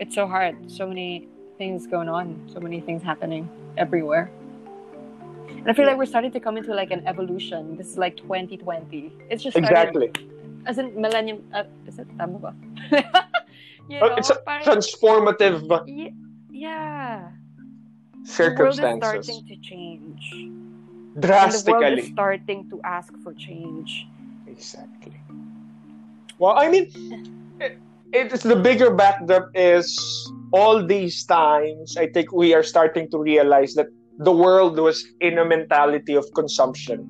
it's 0.00 0.14
so 0.14 0.26
hard. 0.26 0.70
So 0.70 0.86
many 0.86 1.28
things 1.58 1.86
going 1.86 2.08
on, 2.08 2.50
so 2.52 2.58
many 2.58 2.80
things 2.80 3.02
happening 3.02 3.48
everywhere. 3.76 4.30
And 5.48 5.68
I 5.68 5.72
feel 5.72 5.86
like 5.86 5.98
we're 5.98 6.06
starting 6.06 6.32
to 6.32 6.40
come 6.40 6.56
into 6.56 6.74
like 6.74 6.90
an 6.90 7.06
evolution. 7.06 7.76
This 7.76 7.88
is 7.88 7.98
like 7.98 8.16
2020. 8.16 9.12
It's 9.28 9.42
just 9.42 9.56
started, 9.56 9.70
exactly 9.70 10.30
as 10.66 10.78
in 10.78 11.00
millennium. 11.00 11.44
Uh, 11.52 11.64
is 11.86 11.98
it 11.98 12.08
tama 12.18 12.38
ba? 12.44 12.54
you 13.88 13.98
oh, 14.00 14.08
know, 14.08 14.14
it's 14.16 14.30
a 14.30 14.36
transformative. 14.64 15.64
Yeah, 15.86 16.08
yeah. 16.50 17.28
Circumstances. 18.24 18.78
The 18.78 19.06
world 19.06 19.18
is 19.18 19.26
starting 19.26 19.46
to 19.48 19.56
change. 19.56 20.22
Drastically. 21.18 21.72
And 21.72 21.82
the 21.82 21.88
world 21.88 21.98
is 21.98 22.08
starting 22.12 22.70
to 22.70 22.80
ask 22.84 23.12
for 23.22 23.32
change. 23.34 24.06
Exactly. 24.46 25.20
Well, 26.38 26.58
I 26.58 26.68
mean, 26.68 26.90
it, 27.60 27.78
it's 28.12 28.42
the 28.42 28.56
bigger 28.56 28.90
backdrop 28.90 29.50
is 29.54 29.98
all 30.52 30.84
these 30.84 31.24
times. 31.24 31.96
I 31.96 32.08
think 32.08 32.32
we 32.32 32.54
are 32.54 32.62
starting 32.62 33.10
to 33.10 33.18
realize 33.18 33.74
that 33.74 33.86
the 34.18 34.32
world 34.32 34.78
was 34.78 35.04
in 35.20 35.38
a 35.38 35.44
mentality 35.44 36.14
of 36.14 36.26
consumption, 36.34 37.08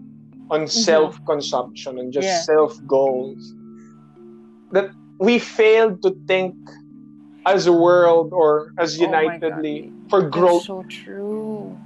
on 0.51 0.61
mm-hmm. 0.61 0.69
self-consumption, 0.69 1.99
and 1.99 2.13
just 2.13 2.27
yeah. 2.27 2.43
self 2.43 2.79
goals. 2.87 3.55
That 4.73 4.91
we 5.19 5.39
failed 5.39 6.03
to 6.03 6.17
think 6.27 6.55
as 7.47 7.67
a 7.67 7.73
world 7.73 8.33
or 8.33 8.73
as 8.79 9.01
oh 9.01 9.05
unitedly 9.05 9.91
oh 9.91 10.09
for 10.09 10.29
growth. 10.29 10.67
That's 10.67 10.67
so 10.67 10.85
true. 10.89 11.79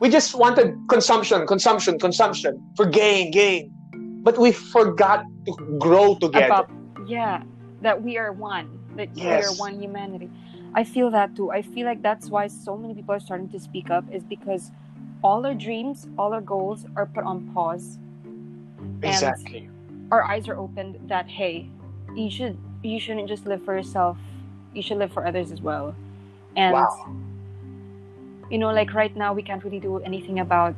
We 0.00 0.10
just 0.10 0.34
wanted 0.34 0.76
consumption, 0.88 1.46
consumption, 1.46 1.98
consumption 1.98 2.62
for 2.76 2.84
gain, 2.84 3.30
gain. 3.30 3.72
But 4.22 4.36
we 4.38 4.52
forgot 4.52 5.24
to 5.46 5.78
grow 5.78 6.16
together. 6.16 6.46
About, 6.46 6.70
yeah, 7.06 7.42
that 7.82 8.02
we 8.02 8.18
are 8.18 8.32
one. 8.32 8.78
That 8.96 9.10
yes. 9.14 9.24
we 9.24 9.46
are 9.46 9.54
one 9.58 9.80
humanity. 9.80 10.30
I 10.74 10.84
feel 10.84 11.10
that 11.10 11.36
too. 11.36 11.50
I 11.50 11.62
feel 11.62 11.86
like 11.86 12.02
that's 12.02 12.28
why 12.28 12.48
so 12.48 12.76
many 12.76 12.94
people 12.94 13.14
are 13.14 13.20
starting 13.20 13.48
to 13.50 13.60
speak 13.60 13.90
up 13.90 14.04
is 14.12 14.22
because 14.24 14.70
all 15.22 15.44
our 15.46 15.54
dreams, 15.54 16.06
all 16.18 16.32
our 16.32 16.40
goals 16.40 16.84
are 16.96 17.06
put 17.06 17.24
on 17.24 17.50
pause. 17.52 17.98
Exactly. 19.02 19.68
our 20.10 20.22
eyes 20.22 20.48
are 20.48 20.56
opened 20.56 20.98
that 21.08 21.26
hey, 21.26 21.68
you 22.14 22.30
should 22.30 22.56
you 22.82 23.00
shouldn't 23.00 23.28
just 23.28 23.46
live 23.46 23.64
for 23.64 23.74
yourself. 23.74 24.16
You 24.74 24.82
should 24.82 24.98
live 24.98 25.12
for 25.12 25.26
others 25.26 25.50
as 25.50 25.60
well. 25.60 25.94
And 26.54 26.74
wow. 26.74 27.16
you 28.50 28.58
know, 28.58 28.70
like 28.70 28.94
right 28.94 29.14
now 29.16 29.32
we 29.32 29.42
can't 29.42 29.62
really 29.64 29.80
do 29.80 29.98
anything 30.00 30.40
about 30.40 30.76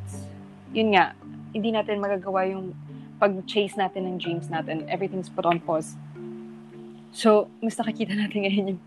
yun 0.72 0.92
nga, 0.92 1.14
hindi 1.52 1.72
natin 1.72 2.00
magagawa 2.00 2.48
yung 2.48 2.74
pag-chase 3.20 3.74
natin 3.74 4.06
ng 4.06 4.18
dreams 4.18 4.48
natin. 4.48 4.86
Everything's 4.88 5.28
put 5.28 5.44
on 5.44 5.60
pause. 5.60 5.96
So, 7.12 7.48
mas 7.62 7.76
nakikita 7.76 8.14
natin 8.14 8.44
ngayon 8.44 8.64
yung 8.76 8.80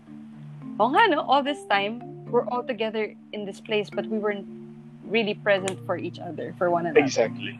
oh 0.80 0.88
nga 0.88 1.06
no, 1.10 1.20
all 1.22 1.42
this 1.42 1.62
time, 1.66 2.00
we're 2.30 2.46
all 2.48 2.62
together 2.62 3.14
in 3.32 3.44
this 3.44 3.60
place, 3.60 3.90
but 3.90 4.06
we 4.06 4.18
weren't 4.18 4.46
really 5.04 5.34
present 5.34 5.78
for 5.84 5.96
each 5.96 6.18
other, 6.18 6.54
for 6.56 6.70
one 6.70 6.86
another. 6.86 7.04
Exactly. 7.04 7.58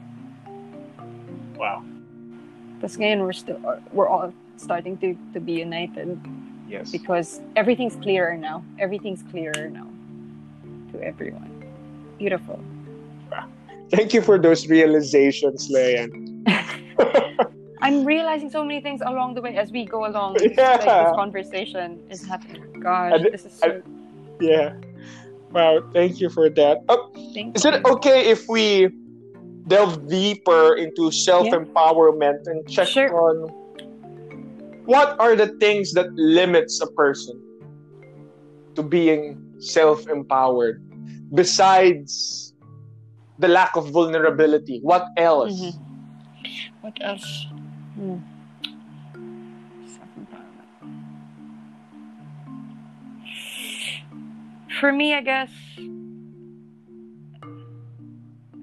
Wow. 1.56 1.84
Tapos 2.80 2.96
ngayon, 2.96 3.20
we're 3.20 3.36
still, 3.36 3.60
uh, 3.66 3.78
we're 3.92 4.08
all 4.08 4.32
starting 4.56 4.96
to, 4.98 5.14
to 5.34 5.40
be 5.40 5.52
united. 5.52 6.18
Yes. 6.68 6.90
Because 6.90 7.40
everything's 7.54 7.96
clearer 7.96 8.36
now. 8.36 8.64
Everything's 8.78 9.22
clearer 9.30 9.68
now 9.68 9.86
to 10.92 11.02
everyone. 11.02 11.50
Beautiful. 12.18 12.58
Thank 13.90 14.14
you 14.14 14.22
for 14.22 14.38
those 14.38 14.66
realizations, 14.68 15.68
Leanne. 15.68 16.48
I'm 17.82 18.04
realizing 18.04 18.48
so 18.48 18.64
many 18.64 18.80
things 18.80 19.00
along 19.04 19.34
the 19.34 19.42
way 19.42 19.56
as 19.56 19.72
we 19.72 19.84
go 19.84 20.06
along. 20.06 20.36
Yeah. 20.40 20.78
Like 20.78 20.86
this 20.86 21.16
conversation 21.16 22.00
is 22.08 22.24
happening. 22.24 22.62
And, 22.86 23.26
this 23.26 23.44
is 23.44 23.52
so. 23.58 23.82
yeah. 24.40 24.74
Wow. 25.50 25.82
Thank 25.92 26.20
you 26.20 26.30
for 26.30 26.48
that. 26.48 26.84
Oh, 26.88 27.10
thank 27.34 27.56
is 27.56 27.64
you. 27.64 27.72
it 27.72 27.84
okay 27.84 28.30
if 28.30 28.48
we 28.48 28.88
delve 29.66 30.08
deeper 30.08 30.76
into 30.76 31.10
self 31.10 31.48
empowerment 31.48 32.46
yeah. 32.46 32.52
and 32.52 32.68
check 32.68 32.88
sure. 32.88 33.10
on 33.10 33.50
what 34.86 35.18
are 35.18 35.34
the 35.34 35.48
things 35.58 35.92
that 35.92 36.12
limits 36.14 36.80
a 36.80 36.86
person 36.86 37.40
to 38.74 38.82
being 38.82 39.38
self 39.58 40.06
empowered 40.08 40.82
besides 41.34 42.54
the 43.38 43.48
lack 43.48 43.74
of 43.74 43.90
vulnerability? 43.90 44.78
What 44.82 45.06
else? 45.16 45.60
Mm-hmm. 45.60 45.82
What 46.82 46.98
else? 47.00 47.46
Hmm. 48.02 48.18
For 54.80 54.92
me, 54.92 55.14
I 55.14 55.20
guess 55.20 55.50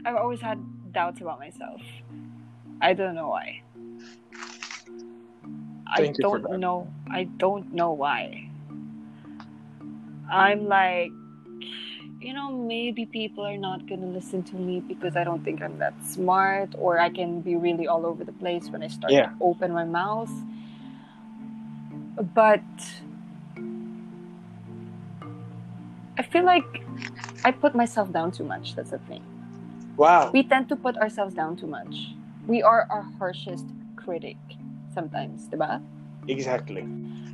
I've 0.04 0.17
always 0.17 0.41
had 0.41 0.60
doubts 0.91 1.21
about 1.21 1.39
myself. 1.39 1.80
I 2.82 2.91
don't 2.91 3.15
know 3.15 3.30
why. 3.30 3.62
Thank 5.95 6.17
I 6.17 6.21
don't 6.21 6.60
know. 6.60 6.91
I 7.10 7.23
don't 7.23 7.71
know 7.73 7.93
why. 7.93 8.49
I'm 10.30 10.67
like 10.67 11.12
you 12.21 12.34
know, 12.34 12.51
maybe 12.51 13.05
people 13.05 13.45
are 13.45 13.58
not 13.58 13.88
going 13.88 14.01
to 14.01 14.08
listen 14.08 14.43
to 14.43 14.55
me 14.55 14.82
because 14.82 15.15
I 15.15 15.23
don't 15.23 15.43
think 15.43 15.62
I'm 15.62 15.77
that 15.79 15.93
smart, 16.05 16.75
or 16.77 16.99
I 16.99 17.10
can 17.10 17.41
be 17.41 17.55
really 17.55 17.88
all 17.88 18.05
over 18.05 18.23
the 18.23 18.34
place 18.34 18.69
when 18.69 18.84
I 18.84 18.88
start 18.88 19.13
yeah. 19.13 19.27
to 19.27 19.36
open 19.41 19.71
my 19.71 19.86
mouth. 19.86 20.32
But 22.34 22.60
I 26.17 26.23
feel 26.23 26.43
like 26.43 26.84
I 27.45 27.51
put 27.51 27.73
myself 27.73 28.12
down 28.12 28.32
too 28.32 28.43
much. 28.43 28.75
That's 28.75 28.91
the 28.91 28.99
thing. 28.99 29.23
Wow. 29.95 30.32
We 30.32 30.43
tend 30.43 30.67
to 30.69 30.75
put 30.75 30.97
ourselves 30.97 31.34
down 31.34 31.55
too 31.55 31.67
much. 31.67 32.13
We 32.47 32.62
are 32.62 32.86
our 32.89 33.03
harshest 33.17 33.65
critic 33.95 34.38
sometimes, 34.93 35.47
diba? 35.47 35.82
Exactly. 36.27 36.86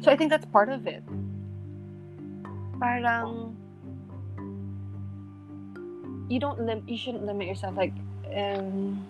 So 0.02 0.12
I 0.12 0.16
think 0.16 0.30
that's 0.30 0.46
part 0.46 0.70
of 0.70 0.86
it. 0.86 1.04
Parang 2.80 3.56
you 6.30 6.40
don't 6.40 6.60
lim- 6.66 6.84
you 6.88 6.98
shouldn't 6.98 7.26
limit 7.26 7.48
yourself 7.48 7.76
like 7.76 7.94
um, 8.36 9.06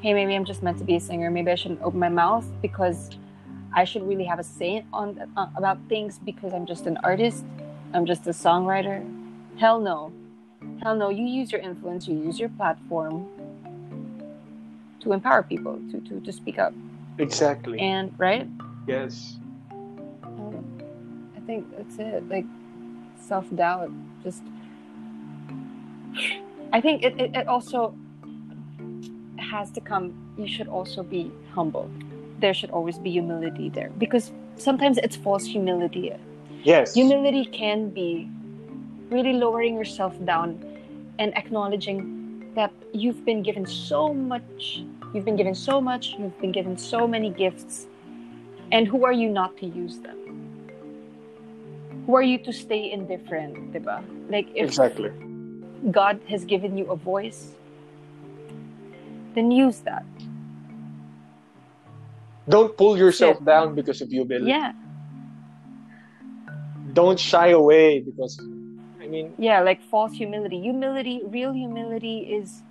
hey 0.00 0.12
maybe 0.12 0.34
i'm 0.34 0.44
just 0.44 0.62
meant 0.62 0.78
to 0.78 0.84
be 0.84 0.96
a 0.96 1.00
singer. 1.00 1.30
Maybe 1.30 1.50
i 1.50 1.54
shouldn't 1.54 1.82
open 1.82 1.98
my 1.98 2.08
mouth 2.08 2.46
because 2.62 3.10
i 3.74 3.84
should 3.84 4.06
really 4.06 4.24
have 4.24 4.38
a 4.38 4.44
say 4.44 4.84
on 4.92 5.30
uh, 5.36 5.48
about 5.56 5.78
things 5.88 6.18
because 6.18 6.52
i'm 6.52 6.66
just 6.66 6.86
an 6.86 6.98
artist. 7.02 7.44
I'm 7.94 8.04
just 8.04 8.26
a 8.26 8.30
songwriter. 8.30 9.00
Hell 9.58 9.80
no. 9.80 10.12
Hell 10.82 10.96
no. 10.96 11.08
You 11.08 11.24
use 11.24 11.50
your 11.52 11.60
influence. 11.60 12.06
You 12.06 12.16
use 12.18 12.38
your 12.38 12.50
platform 12.50 13.26
to 15.00 15.12
empower 15.12 15.42
people 15.42 15.80
to 15.90 16.00
to, 16.00 16.20
to 16.20 16.32
speak 16.32 16.58
up. 16.58 16.74
Exactly. 17.18 17.78
And 17.78 18.12
right? 18.18 18.46
Yes. 18.86 19.38
Um, 20.24 20.64
i 21.36 21.40
think 21.40 21.64
that's 21.76 21.98
it. 21.98 22.28
Like 22.28 22.44
self-doubt 23.18 23.90
just 24.22 24.42
I 26.76 26.80
think 26.82 27.02
it, 27.02 27.18
it, 27.18 27.34
it 27.34 27.48
also 27.48 27.96
has 29.38 29.70
to 29.70 29.80
come, 29.80 30.12
you 30.36 30.46
should 30.46 30.68
also 30.68 31.02
be 31.02 31.32
humble. 31.54 31.90
There 32.38 32.52
should 32.52 32.68
always 32.68 32.98
be 32.98 33.10
humility 33.10 33.70
there 33.70 33.88
because 33.96 34.30
sometimes 34.56 34.98
it's 34.98 35.16
false 35.16 35.46
humility. 35.46 36.12
Yes. 36.64 36.92
Humility 36.92 37.46
can 37.46 37.88
be 37.88 38.28
really 39.08 39.32
lowering 39.32 39.74
yourself 39.74 40.22
down 40.26 40.62
and 41.18 41.34
acknowledging 41.34 42.52
that 42.54 42.74
you've 42.92 43.24
been 43.24 43.42
given 43.42 43.64
so 43.64 44.12
much, 44.12 44.84
you've 45.14 45.24
been 45.24 45.36
given 45.36 45.54
so 45.54 45.80
much, 45.80 46.14
you've 46.18 46.38
been 46.42 46.52
given 46.52 46.76
so 46.76 47.08
many 47.08 47.30
gifts, 47.30 47.86
and 48.70 48.86
who 48.86 49.06
are 49.06 49.14
you 49.14 49.30
not 49.30 49.56
to 49.56 49.66
use 49.66 49.96
them? 50.00 50.18
Who 52.04 52.16
are 52.16 52.22
you 52.22 52.36
to 52.36 52.52
stay 52.52 52.92
indifferent, 52.92 53.72
diba? 53.72 54.04
Like 54.28 54.48
if 54.54 54.66
exactly 54.66 55.10
God 55.90 56.20
has 56.28 56.44
given 56.44 56.76
you 56.76 56.90
a 56.90 56.96
voice, 56.96 57.52
then 59.34 59.50
use 59.50 59.80
that. 59.80 60.04
Don't 62.48 62.76
pull 62.76 62.96
yourself 62.96 63.44
down 63.44 63.74
because 63.74 64.00
of 64.00 64.08
humility. 64.08 64.50
Yeah. 64.50 64.72
Don't 66.92 67.18
shy 67.18 67.48
away 67.48 68.00
because, 68.00 68.38
I 69.00 69.06
mean. 69.06 69.34
Yeah, 69.36 69.60
like 69.60 69.82
false 69.82 70.12
humility. 70.12 70.60
Humility, 70.60 71.22
real 71.24 71.52
humility 71.52 72.18
is 72.20 72.62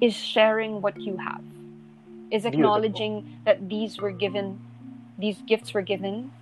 is 0.00 0.16
sharing 0.16 0.80
what 0.80 0.98
you 1.00 1.16
have. 1.18 1.42
Is 2.30 2.44
acknowledging 2.46 3.20
Beautiful. 3.20 3.44
that 3.44 3.68
these 3.68 3.98
were 3.98 4.12
given, 4.12 4.58
these 5.18 5.36
gifts 5.46 5.74
were 5.74 5.82
given, 5.82 6.32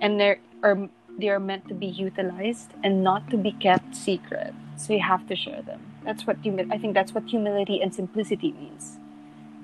and 0.00 0.18
there 0.18 0.38
are 0.62 0.88
they 1.20 1.28
are 1.28 1.40
meant 1.40 1.68
to 1.68 1.74
be 1.74 1.86
utilized 1.86 2.72
and 2.82 3.04
not 3.04 3.28
to 3.30 3.36
be 3.36 3.52
kept 3.52 3.94
secret. 3.94 4.54
So 4.76 4.92
you 4.94 5.00
have 5.00 5.26
to 5.28 5.36
share 5.36 5.62
them. 5.62 5.80
That's 6.04 6.26
what 6.26 6.38
humi- 6.42 6.66
I 6.70 6.78
think 6.78 6.94
that's 6.94 7.12
what 7.12 7.24
humility 7.24 7.80
and 7.82 7.94
simplicity 7.94 8.52
means. 8.52 8.98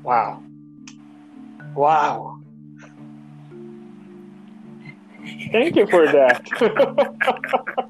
Wow. 0.03 0.42
Wow. 1.75 2.40
Thank 5.51 5.77
you 5.77 5.87
for 5.87 6.07
that. 6.07 6.45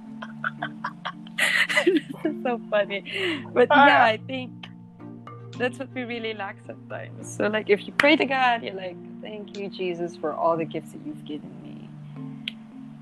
this 1.84 2.02
is 2.24 2.42
so 2.42 2.60
funny. 2.70 3.04
But 3.52 3.68
ah. 3.70 3.86
yeah, 3.86 4.04
I 4.04 4.16
think 4.26 4.52
that's 5.58 5.78
what 5.78 5.92
we 5.94 6.04
really 6.04 6.34
lack 6.34 6.56
sometimes. 6.66 7.34
So 7.36 7.48
like 7.48 7.68
if 7.68 7.86
you 7.86 7.92
pray 7.92 8.16
to 8.16 8.24
God, 8.24 8.62
you're 8.62 8.74
like, 8.74 8.96
Thank 9.26 9.58
you, 9.58 9.68
Jesus, 9.68 10.16
for 10.16 10.32
all 10.32 10.56
the 10.56 10.64
gifts 10.64 10.92
that 10.92 11.04
you've 11.04 11.24
given 11.24 11.50
me. 11.50 11.55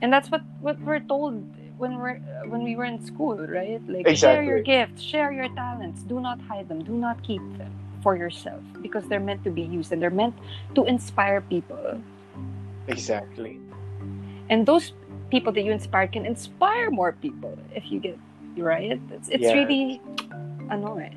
And 0.05 0.13
that's 0.13 0.31
what, 0.31 0.43
what 0.61 0.79
we're 0.81 1.01
told 1.01 1.43
when 1.79 1.97
we're 1.97 2.17
when 2.53 2.63
we 2.63 2.77
were 2.77 2.85
in 2.85 3.03
school, 3.03 3.39
right? 3.39 3.81
Like 3.89 4.07
exactly. 4.07 4.17
share 4.19 4.43
your 4.45 4.61
gifts, 4.61 5.01
share 5.01 5.33
your 5.33 5.49
talents, 5.55 6.03
do 6.03 6.21
not 6.21 6.39
hide 6.43 6.69
them, 6.69 6.85
do 6.85 6.93
not 6.93 7.23
keep 7.23 7.41
them 7.57 7.73
for 8.03 8.15
yourself 8.15 8.61
because 8.83 9.05
they're 9.09 9.27
meant 9.31 9.43
to 9.45 9.51
be 9.51 9.63
used 9.63 9.93
and 9.93 10.03
they're 10.03 10.19
meant 10.23 10.35
to 10.75 10.85
inspire 10.85 11.41
people. 11.41 12.03
Exactly. 12.87 13.59
And 14.51 14.67
those 14.67 14.93
people 15.31 15.55
that 15.55 15.63
you 15.63 15.73
inspire 15.73 16.07
can 16.07 16.27
inspire 16.27 16.91
more 16.91 17.13
people 17.13 17.57
if 17.75 17.91
you 17.91 17.99
get 17.99 18.19
right. 18.59 19.01
It's, 19.11 19.31
it's 19.31 19.45
yeah. 19.45 19.55
really 19.55 20.03
annoying. 20.69 21.17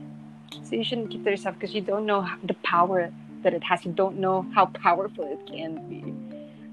So 0.63 0.77
you 0.77 0.85
shouldn't 0.85 1.11
keep 1.11 1.25
to 1.25 1.31
yourself 1.31 1.55
because 1.55 1.75
you 1.75 1.81
don't 1.81 2.05
know 2.05 2.25
the 2.41 2.55
power 2.63 3.11
that 3.43 3.53
it 3.53 3.65
has. 3.65 3.83
You 3.83 3.91
don't 3.91 4.17
know 4.17 4.45
how 4.55 4.67
powerful 4.67 5.25
it 5.29 5.45
can 5.45 5.75
be 5.89 6.26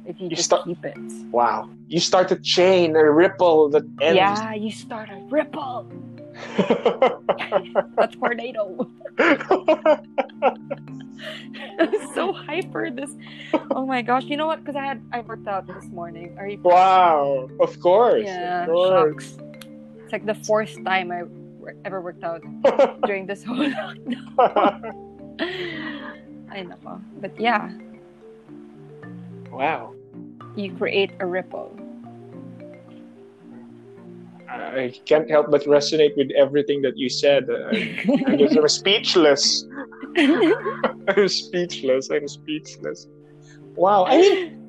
if 0.06 0.20
you, 0.20 0.28
you 0.28 0.36
just 0.36 0.44
start, 0.44 0.64
keep 0.64 0.84
it. 0.84 0.96
Wow. 1.30 1.68
You 1.88 2.00
start 2.00 2.30
a 2.32 2.36
chain, 2.36 2.96
a 2.96 3.10
ripple 3.10 3.68
that 3.70 3.84
ends. 4.00 4.16
Yeah, 4.16 4.54
you 4.54 4.70
start 4.70 5.10
a 5.10 5.16
ripple. 5.28 5.90
a 7.98 8.08
tornado. 8.08 8.88
so 12.14 12.32
hyper 12.32 12.90
this 12.90 13.14
oh 13.70 13.86
my 13.86 14.02
gosh 14.02 14.24
you 14.24 14.36
know 14.36 14.48
what 14.48 14.58
because 14.58 14.74
i 14.74 14.84
had 14.84 15.00
i 15.12 15.20
worked 15.20 15.46
out 15.46 15.64
this 15.68 15.84
morning 15.86 16.36
are 16.36 16.48
you 16.48 16.58
wow 16.58 17.48
of 17.60 17.78
course 17.78 18.24
yeah 18.24 18.64
of 18.64 18.68
course. 18.68 19.38
It's 20.02 20.12
like 20.12 20.26
the 20.26 20.34
fourth 20.34 20.74
time 20.84 21.12
i 21.12 21.22
ever 21.84 22.00
worked 22.00 22.24
out 22.24 22.42
during 23.06 23.26
this 23.26 23.44
whole 23.44 23.70
I 26.54 26.62
know. 26.62 27.00
But 27.20 27.38
yeah. 27.38 27.70
Wow. 29.54 29.94
You 30.56 30.74
create 30.74 31.12
a 31.20 31.26
ripple. 31.26 31.78
I 34.48 34.92
can't 35.04 35.30
help 35.30 35.50
but 35.50 35.62
resonate 35.62 36.16
with 36.16 36.30
everything 36.36 36.82
that 36.82 36.96
you 36.96 37.08
said. 37.08 37.44
I'm, 37.48 38.38
just, 38.38 38.56
I'm 38.58 38.68
speechless. 38.68 39.64
I'm 40.16 41.28
speechless. 41.28 42.10
I'm 42.10 42.28
speechless. 42.28 43.06
Wow. 43.76 44.06
I 44.06 44.18
mean, 44.18 44.62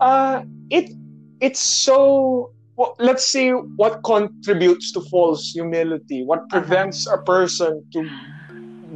uh, 0.00 0.42
it 0.70 0.92
it's 1.40 1.60
so. 1.60 2.50
Well, 2.76 2.94
let's 2.98 3.26
see 3.26 3.50
what 3.50 4.02
contributes 4.04 4.92
to 4.92 5.00
false 5.00 5.50
humility. 5.52 6.24
What 6.24 6.40
uh-huh. 6.40 6.60
prevents 6.60 7.06
uh-huh. 7.06 7.18
a 7.20 7.24
person 7.24 7.84
to 7.92 8.10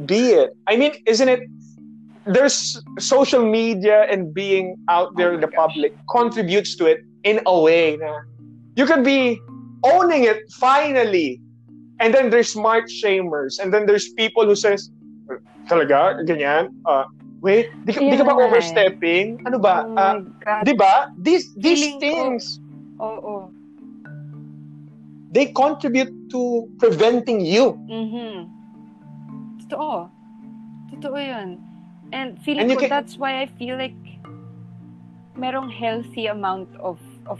be 0.05 0.33
it? 0.33 0.55
I 0.67 0.75
mean, 0.75 0.93
isn't 1.07 1.27
it 1.27 1.41
there's 2.25 2.81
social 2.99 3.43
media 3.43 4.05
and 4.09 4.33
being 4.33 4.77
out 4.89 5.15
there 5.17 5.31
oh 5.31 5.35
in 5.35 5.41
the 5.41 5.47
gosh. 5.47 5.55
public 5.55 5.93
contributes 6.09 6.75
to 6.75 6.85
it 6.85 6.99
in 7.23 7.41
a 7.45 7.55
way 7.59 7.97
na 7.97 8.21
you 8.75 8.85
can 8.85 9.03
be 9.03 9.39
owning 9.83 10.23
it 10.23 10.45
finally 10.59 11.41
and 11.99 12.13
then 12.13 12.29
there's 12.29 12.53
smart 12.53 12.85
shamers 12.85 13.59
and 13.59 13.73
then 13.73 13.85
there's 13.85 14.13
people 14.13 14.45
who 14.45 14.55
says 14.55 14.89
talaga? 15.69 16.21
Ganyan? 16.25 16.73
Uh, 16.85 17.05
wait 17.41 17.69
di, 17.85 17.93
yeah. 17.93 18.11
di 18.13 18.17
ka 18.17 18.25
ba 18.25 18.37
overstepping? 18.37 19.41
ano 19.45 19.57
ba? 19.57 19.85
Oh 19.85 19.97
uh, 19.97 20.61
di 20.65 20.73
ba? 20.73 21.09
These 21.17 21.53
these 21.57 21.97
Feeling 21.97 21.99
things. 22.01 22.61
Oh, 23.01 23.17
oh 23.17 23.43
they 25.31 25.49
contribute 25.55 26.11
to 26.29 26.69
preventing 26.77 27.41
you. 27.41 27.77
Mhm 27.89 28.61
totoo. 29.71 30.11
Totoo 30.91 31.15
yan 31.15 31.70
And 32.11 32.39
feeling 32.43 32.69
and 32.69 32.73
ko, 32.73 32.79
can... 32.85 32.89
that's 32.89 33.17
why 33.17 33.41
I 33.41 33.47
feel 33.57 33.77
like 33.77 33.95
merong 35.37 35.71
healthy 35.71 36.27
amount 36.27 36.69
of 36.77 36.99
of 37.25 37.39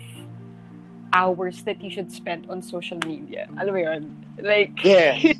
hours 1.13 1.63
that 1.63 1.83
you 1.83 1.89
should 1.91 2.11
spend 2.11 2.49
on 2.49 2.61
social 2.61 2.97
media. 3.05 3.47
Alam 3.59 3.73
mo 3.75 3.79
yun? 3.79 4.03
Like, 4.39 4.71
yeah. 4.83 5.19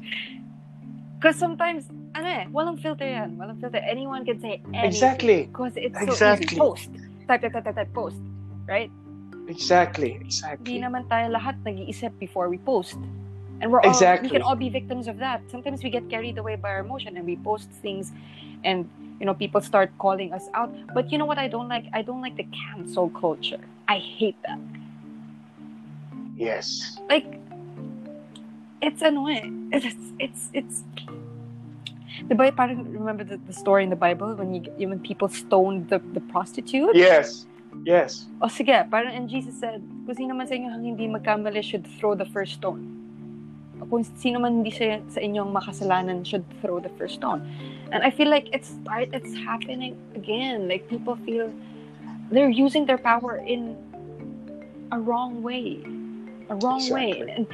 Because 1.21 1.37
sometimes, 1.37 1.85
ano 2.17 2.25
eh, 2.25 2.43
walang 2.49 2.81
filter 2.81 3.05
yan. 3.05 3.37
Walang 3.37 3.61
filter. 3.61 3.77
Anyone 3.77 4.25
can 4.25 4.41
say 4.41 4.57
anything. 4.73 4.89
Exactly. 4.89 5.39
Because 5.53 5.77
it's 5.77 5.93
exactly. 5.93 6.57
so 6.57 6.73
easy. 6.73 6.89
Post. 6.89 6.89
Type, 7.29 7.41
type, 7.45 7.53
type, 7.53 7.65
type, 7.69 7.77
type, 7.77 7.93
post. 7.93 8.17
Right? 8.65 8.89
Exactly. 9.45 10.17
Exactly. 10.17 10.65
Hindi 10.65 10.81
naman 10.81 11.05
tayo 11.05 11.29
lahat 11.29 11.61
nag-iisip 11.61 12.09
before 12.17 12.49
we 12.49 12.57
post. 12.57 12.97
And 13.61 13.71
we're 13.71 13.81
all, 13.81 13.93
we 13.93 14.29
can 14.29 14.41
all 14.41 14.55
be 14.55 14.69
victims 14.69 15.07
of 15.07 15.17
that. 15.19 15.41
Sometimes 15.49 15.83
we 15.83 15.89
get 15.89 16.09
carried 16.09 16.37
away 16.37 16.55
by 16.55 16.69
our 16.69 16.79
emotion 16.79 17.15
and 17.15 17.25
we 17.25 17.37
post 17.37 17.69
things 17.85 18.11
and 18.63 18.89
you 19.19 19.25
know 19.25 19.33
people 19.35 19.61
start 19.61 19.91
calling 19.99 20.33
us 20.33 20.49
out 20.53 20.73
but 20.93 21.11
you 21.11 21.17
know 21.17 21.25
what 21.25 21.37
i 21.37 21.47
don't 21.47 21.69
like 21.69 21.85
i 21.93 22.01
don't 22.01 22.21
like 22.21 22.35
the 22.37 22.47
cancel 22.49 23.07
culture 23.09 23.61
i 23.87 23.97
hate 23.97 24.35
that 24.41 24.59
yes 26.35 26.97
like 27.07 27.39
it's 28.81 29.01
annoying 29.01 29.69
it's 29.71 29.85
it's 30.19 30.49
it's 30.53 30.83
the 32.27 32.35
Bible, 32.35 32.75
remember 32.75 33.23
the, 33.23 33.37
the 33.37 33.53
story 33.53 33.83
in 33.83 33.89
the 33.89 33.95
Bible 33.95 34.35
when 34.35 34.53
you 34.53 34.61
when 34.87 34.99
people 34.99 35.27
stoned 35.27 35.89
the, 35.89 35.99
the 36.13 36.19
prostitute? 36.19 36.93
Yes. 36.93 37.47
Yes. 37.83 38.27
O 38.41 38.47
sige, 38.47 38.77
parang 38.91 39.15
and 39.15 39.29
Jesus 39.29 39.57
said, 39.57 39.81
kung 40.05 40.13
sino 40.15 40.35
man 40.35 40.45
sa 40.45 40.53
inyo 40.53 40.69
hindi 40.69 41.07
magkamali 41.07 41.63
should 41.63 41.87
throw 41.97 42.13
the 42.13 42.27
first 42.29 42.61
stone. 42.61 43.00
Kung 43.91 44.07
sino 44.15 44.39
man 44.39 44.63
sa, 44.71 45.03
sa 45.11 45.19
inyong 45.19 45.51
makasalanan 45.51 46.23
should 46.23 46.47
throw 46.63 46.79
the 46.79 46.87
first 46.95 47.19
stone 47.19 47.43
and 47.91 48.03
i 48.03 48.09
feel 48.09 48.29
like 48.29 48.47
it's 48.55 48.69
start 48.79 49.09
it's 49.11 49.35
happening 49.35 49.99
again 50.15 50.67
like 50.67 50.87
people 50.87 51.15
feel 51.27 51.51
they're 52.31 52.49
using 52.49 52.85
their 52.85 52.97
power 52.97 53.43
in 53.43 53.75
a 54.91 54.99
wrong 54.99 55.43
way 55.43 55.83
a 56.49 56.55
wrong 56.63 56.79
exactly. 56.79 57.27
way 57.27 57.35
and 57.35 57.47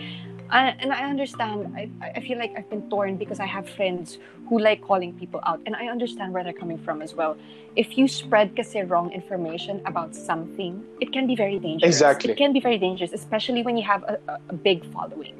I, 0.50 0.78
and 0.80 0.93
I 0.93 1.04
understand. 1.10 1.76
I, 1.76 1.91
I 2.15 2.21
feel 2.21 2.38
like 2.38 2.54
I've 2.56 2.69
been 2.69 2.89
torn 2.89 3.17
because 3.17 3.41
I 3.41 3.45
have 3.45 3.67
friends 3.67 4.17
who 4.47 4.58
like 4.60 4.80
calling 4.80 5.12
people 5.12 5.41
out, 5.45 5.60
and 5.65 5.76
I 5.76 5.88
understand 5.88 6.32
where 6.32 6.41
they're 6.41 6.56
coming 6.56 6.78
from 6.78 7.02
as 7.02 7.13
well. 7.13 7.36
If 7.76 7.97
you 7.97 8.08
spread 8.08 8.56
kasi 8.56 8.80
wrong 8.84 9.12
information 9.12 9.82
about 9.84 10.15
something, 10.15 10.86
it 11.02 11.12
can 11.12 11.28
be 11.28 11.36
very 11.36 11.60
dangerous. 11.60 12.00
Exactly. 12.00 12.32
It 12.32 12.38
can 12.38 12.54
be 12.54 12.62
very 12.62 12.78
dangerous, 12.78 13.12
especially 13.12 13.62
when 13.62 13.76
you 13.76 13.84
have 13.84 14.04
a, 14.04 14.39
a 14.47 14.54
big 14.54 14.89
following 14.93 15.36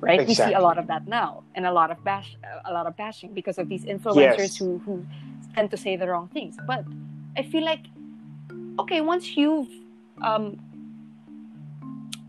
right? 0.00 0.20
Exactly. 0.20 0.46
We 0.46 0.50
see 0.50 0.54
a 0.54 0.62
lot 0.62 0.78
of 0.78 0.86
that 0.88 1.06
now, 1.06 1.42
and 1.54 1.66
a 1.66 1.72
lot 1.72 1.90
of 1.90 2.02
bash, 2.04 2.36
a 2.64 2.72
lot 2.72 2.86
of 2.86 2.96
bashing 2.96 3.32
because 3.32 3.58
of 3.58 3.68
these 3.68 3.84
influencers 3.84 4.38
yes. 4.38 4.56
who 4.56 4.78
who 4.84 5.04
tend 5.54 5.70
to 5.70 5.76
say 5.76 5.96
the 5.96 6.06
wrong 6.08 6.28
things. 6.28 6.56
But 6.66 6.84
I 7.36 7.42
feel 7.42 7.64
like, 7.64 7.86
okay, 8.80 9.00
once 9.00 9.36
you've 9.36 9.68
um 10.22 10.58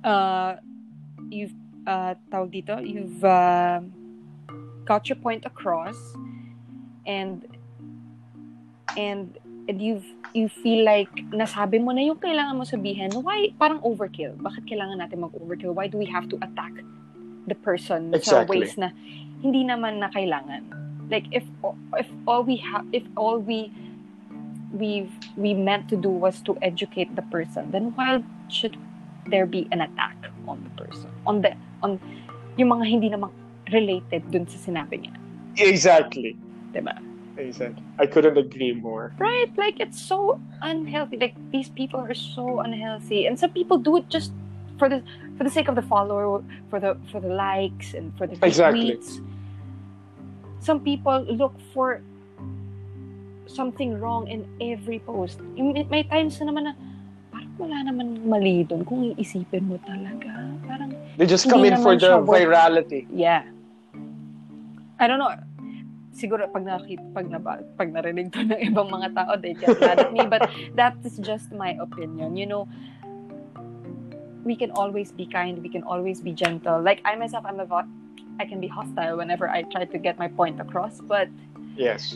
uh 0.03 0.56
you've 1.30 1.56
uh 1.86 2.15
tawag 2.32 2.51
dito, 2.51 2.80
you've 2.84 3.23
uh, 3.23 3.82
got 4.86 5.10
your 5.10 5.17
point 5.17 5.45
across, 5.45 5.97
and 7.06 7.43
and 8.95 9.38
and 9.67 9.82
you've 9.82 10.06
you 10.34 10.49
feel 10.49 10.84
like 10.84 11.12
nasabi 11.32 11.80
mo 11.82 11.91
na 11.91 12.03
yung 12.03 12.19
kailangan 12.19 12.56
mo 12.56 12.63
sabihin, 12.67 13.12
why 13.23 13.49
parang 13.56 13.80
overkill? 13.82 14.36
Bakit 14.38 14.67
kailangan 14.67 14.99
natin 14.99 15.23
mag-overkill? 15.23 15.71
Why 15.71 15.88
do 15.88 15.97
we 15.97 16.06
have 16.06 16.27
to 16.30 16.38
attack 16.43 16.71
the 17.47 17.55
person 17.55 18.13
exactly. 18.13 18.62
sa 18.62 18.67
ways 18.67 18.77
na 18.77 18.91
hindi 19.41 19.63
naman 19.63 20.03
na 20.03 20.12
kailangan. 20.12 20.67
Like 21.10 21.25
if 21.31 21.47
if 21.95 22.07
all 22.27 22.43
we 22.43 22.60
have 22.60 22.83
if 22.91 23.03
all 23.15 23.39
we 23.39 23.71
we 24.75 25.07
we 25.39 25.55
meant 25.55 25.88
to 25.89 25.95
do 25.95 26.12
was 26.12 26.43
to 26.43 26.60
educate 26.62 27.15
the 27.15 27.23
person, 27.31 27.71
then 27.71 27.95
why 27.95 28.23
should 28.51 28.75
there 29.27 29.47
be 29.47 29.67
an 29.71 29.81
attack 29.81 30.17
on 30.47 30.63
the 30.63 30.71
person? 30.75 31.10
On 31.26 31.41
the 31.41 31.55
on 31.82 31.99
yung 32.59 32.69
mga 32.76 32.86
hindi 32.86 33.07
naman 33.09 33.32
related 33.72 34.28
dun 34.32 34.47
sa 34.47 34.59
sinabi 34.59 35.07
niya. 35.07 35.15
Exactly. 35.57 36.36
Diba? 36.76 36.95
Exactly. 37.38 37.84
I 37.99 38.05
couldn't 38.05 38.38
agree 38.38 38.74
more. 38.74 39.13
Right? 39.17 39.51
Like 39.55 39.80
it's 39.80 40.01
so 40.01 40.41
unhealthy. 40.61 41.17
Like 41.17 41.36
these 41.51 41.69
people 41.69 41.99
are 41.99 42.13
so 42.13 42.59
unhealthy. 42.59 43.26
And 43.26 43.39
some 43.39 43.51
people 43.51 43.78
do 43.78 43.97
it 43.97 44.09
just 44.09 44.34
for 44.78 44.89
the 44.89 45.03
for 45.38 45.43
the 45.43 45.53
sake 45.53 45.67
of 45.69 45.75
the 45.75 45.85
follower, 45.85 46.43
for 46.69 46.79
the 46.81 46.97
for 47.13 47.21
the 47.21 47.29
likes 47.29 47.93
and 47.93 48.11
for 48.17 48.25
the 48.27 48.33
exactly. 48.41 48.97
tweets. 48.97 49.21
Some 50.59 50.81
people 50.81 51.23
look 51.29 51.53
for 51.73 52.01
something 53.45 54.01
wrong 54.01 54.27
in 54.27 54.43
every 54.59 54.99
post. 54.99 55.39
May 55.55 56.03
times 56.03 56.41
na 56.41 56.51
naman 56.51 56.63
na 56.69 56.73
parang 57.31 57.53
wala 57.61 57.77
naman 57.85 58.25
mali 58.25 58.65
doon 58.65 58.83
kung 58.83 59.13
iisipin 59.13 59.69
mo 59.69 59.77
talaga. 59.85 60.57
Parang 60.65 60.91
They 61.15 61.25
just 61.25 61.49
come 61.49 61.63
in 61.63 61.77
for 61.79 61.95
the 61.95 62.19
virality. 62.19 63.05
Yeah. 63.13 63.45
I 64.99 65.05
don't 65.05 65.21
know. 65.21 65.33
siguro 66.17 66.49
pag 66.49 66.65
nakita, 66.65 67.05
pag, 67.13 67.29
na, 67.29 67.38
pag 67.77 67.89
narinig 67.93 68.33
to 68.33 68.41
ng 68.41 68.57
ibang 68.73 68.89
mga 68.89 69.13
tao, 69.13 69.38
they 69.38 69.53
get 69.53 69.77
mad 69.77 70.01
at 70.01 70.09
me. 70.09 70.25
But 70.25 70.49
that 70.73 70.97
is 71.05 71.21
just 71.21 71.53
my 71.53 71.77
opinion. 71.77 72.33
You 72.33 72.49
know, 72.49 72.63
we 74.48 74.56
can 74.56 74.72
always 74.72 75.12
be 75.12 75.28
kind. 75.28 75.60
We 75.62 75.68
can 75.68 75.84
always 75.84 76.24
be 76.24 76.32
gentle. 76.32 76.80
Like 76.82 77.04
I 77.04 77.20
myself, 77.20 77.43
I'm 77.45 77.60
a, 77.60 77.68
I 78.39 78.45
can 78.48 78.64
be 78.64 78.68
hostile 78.72 79.20
whenever 79.20 79.52
I 79.52 79.68
try 79.68 79.84
to 79.84 79.98
get 80.00 80.18
my 80.18 80.32
point 80.32 80.64
across. 80.64 81.04
But 81.04 81.28
yes, 81.76 82.16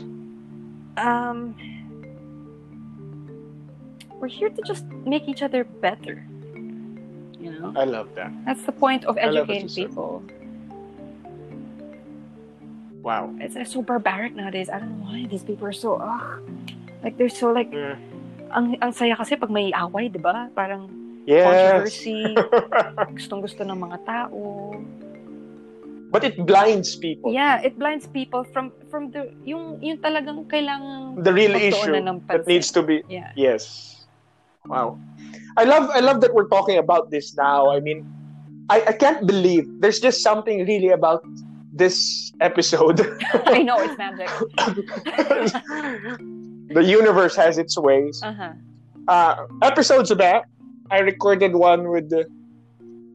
um, 0.96 1.54
we're 4.16 4.32
here 4.32 4.48
to 4.48 4.62
just 4.64 4.88
make 5.04 5.28
each 5.28 5.44
other 5.44 5.62
better. 5.64 6.24
You 7.38 7.52
know, 7.52 7.74
I 7.76 7.84
love 7.84 8.08
that. 8.14 8.32
That's 8.46 8.62
the 8.64 8.72
point 8.72 9.04
of 9.04 9.18
educating 9.18 9.68
people. 9.68 10.24
Wow. 13.02 13.34
It's, 13.40 13.56
it's 13.56 13.72
so 13.72 13.82
barbaric 13.82 14.36
nowadays. 14.36 14.70
I 14.70 14.78
don't 14.78 15.00
know 15.00 15.06
why 15.06 15.26
these 15.26 15.42
people 15.42 15.66
are 15.66 15.74
so, 15.74 15.98
ugh. 15.98 16.38
Like, 17.02 17.18
they're 17.18 17.28
so 17.28 17.50
like, 17.50 17.72
yeah. 17.72 17.98
ang, 18.54 18.78
ang 18.78 18.92
saya 18.92 19.16
kasi 19.18 19.34
pag 19.34 19.50
may 19.50 19.74
away, 19.74 20.06
di 20.06 20.22
ba? 20.22 20.46
Parang 20.54 21.01
yes. 21.26 21.44
controversy, 21.46 22.34
gustong 23.16 23.40
gusto 23.42 23.62
ng 23.64 23.78
mga 23.78 23.98
tao. 24.06 24.40
But 26.12 26.28
it 26.28 26.44
blinds 26.44 26.94
people. 26.94 27.32
Yeah, 27.32 27.64
it 27.64 27.80
blinds 27.80 28.04
people 28.04 28.44
from 28.44 28.68
from 28.92 29.08
the 29.08 29.32
yung 29.48 29.80
yung 29.80 29.96
talagang 30.04 30.44
kailangan 30.44 31.24
the 31.24 31.32
real 31.32 31.56
issue 31.56 31.96
that 32.28 32.44
needs 32.44 32.68
to 32.76 32.84
be 32.84 33.00
yeah. 33.08 33.32
yes. 33.32 34.04
Wow. 34.68 35.00
I 35.56 35.64
love 35.64 35.88
I 35.88 36.04
love 36.04 36.20
that 36.20 36.36
we're 36.36 36.52
talking 36.52 36.76
about 36.76 37.08
this 37.08 37.32
now. 37.32 37.72
I 37.72 37.80
mean, 37.80 38.04
I, 38.68 38.84
I 38.88 38.92
can't 38.92 39.26
believe 39.26 39.64
there's 39.80 40.00
just 40.00 40.22
something 40.22 40.66
really 40.68 40.92
about 40.92 41.24
this 41.72 42.30
episode. 42.40 43.00
I 43.48 43.62
know 43.62 43.80
it's 43.80 43.96
magic. 43.96 44.28
the 46.76 46.84
universe 46.84 47.34
has 47.36 47.58
its 47.58 47.78
ways. 47.78 48.20
Uh-huh. 48.22 48.52
Uh, 49.08 49.46
episodes 49.62 50.14
back, 50.14 50.44
I 50.92 51.00
recorded 51.00 51.56
one 51.56 51.88
with 51.88 52.12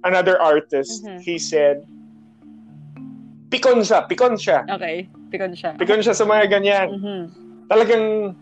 another 0.03 0.41
artist. 0.41 1.05
Mm-hmm. 1.05 1.21
He 1.21 1.37
said, 1.37 1.85
pikon 3.53 3.85
siya, 3.85 4.09
pikon 4.09 4.33
siya. 4.33 4.65
Okay, 4.65 5.05
pikon 5.29 5.53
siya. 5.53 5.77
Pikon 5.77 6.01
siya 6.01 6.17
sa 6.17 6.25
mga 6.25 6.49
ganyan. 6.49 6.89
Mm-hmm. 6.97 7.21
Talagang, 7.69 8.33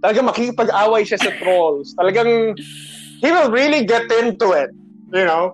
talagang 0.00 0.26
makikipag-away 0.32 1.04
siya 1.04 1.20
sa 1.20 1.36
trolls. 1.36 1.92
Talagang, 2.00 2.56
he 3.20 3.28
will 3.28 3.52
really 3.52 3.84
get 3.84 4.08
into 4.08 4.56
it. 4.56 4.72
You 5.12 5.28
know? 5.28 5.52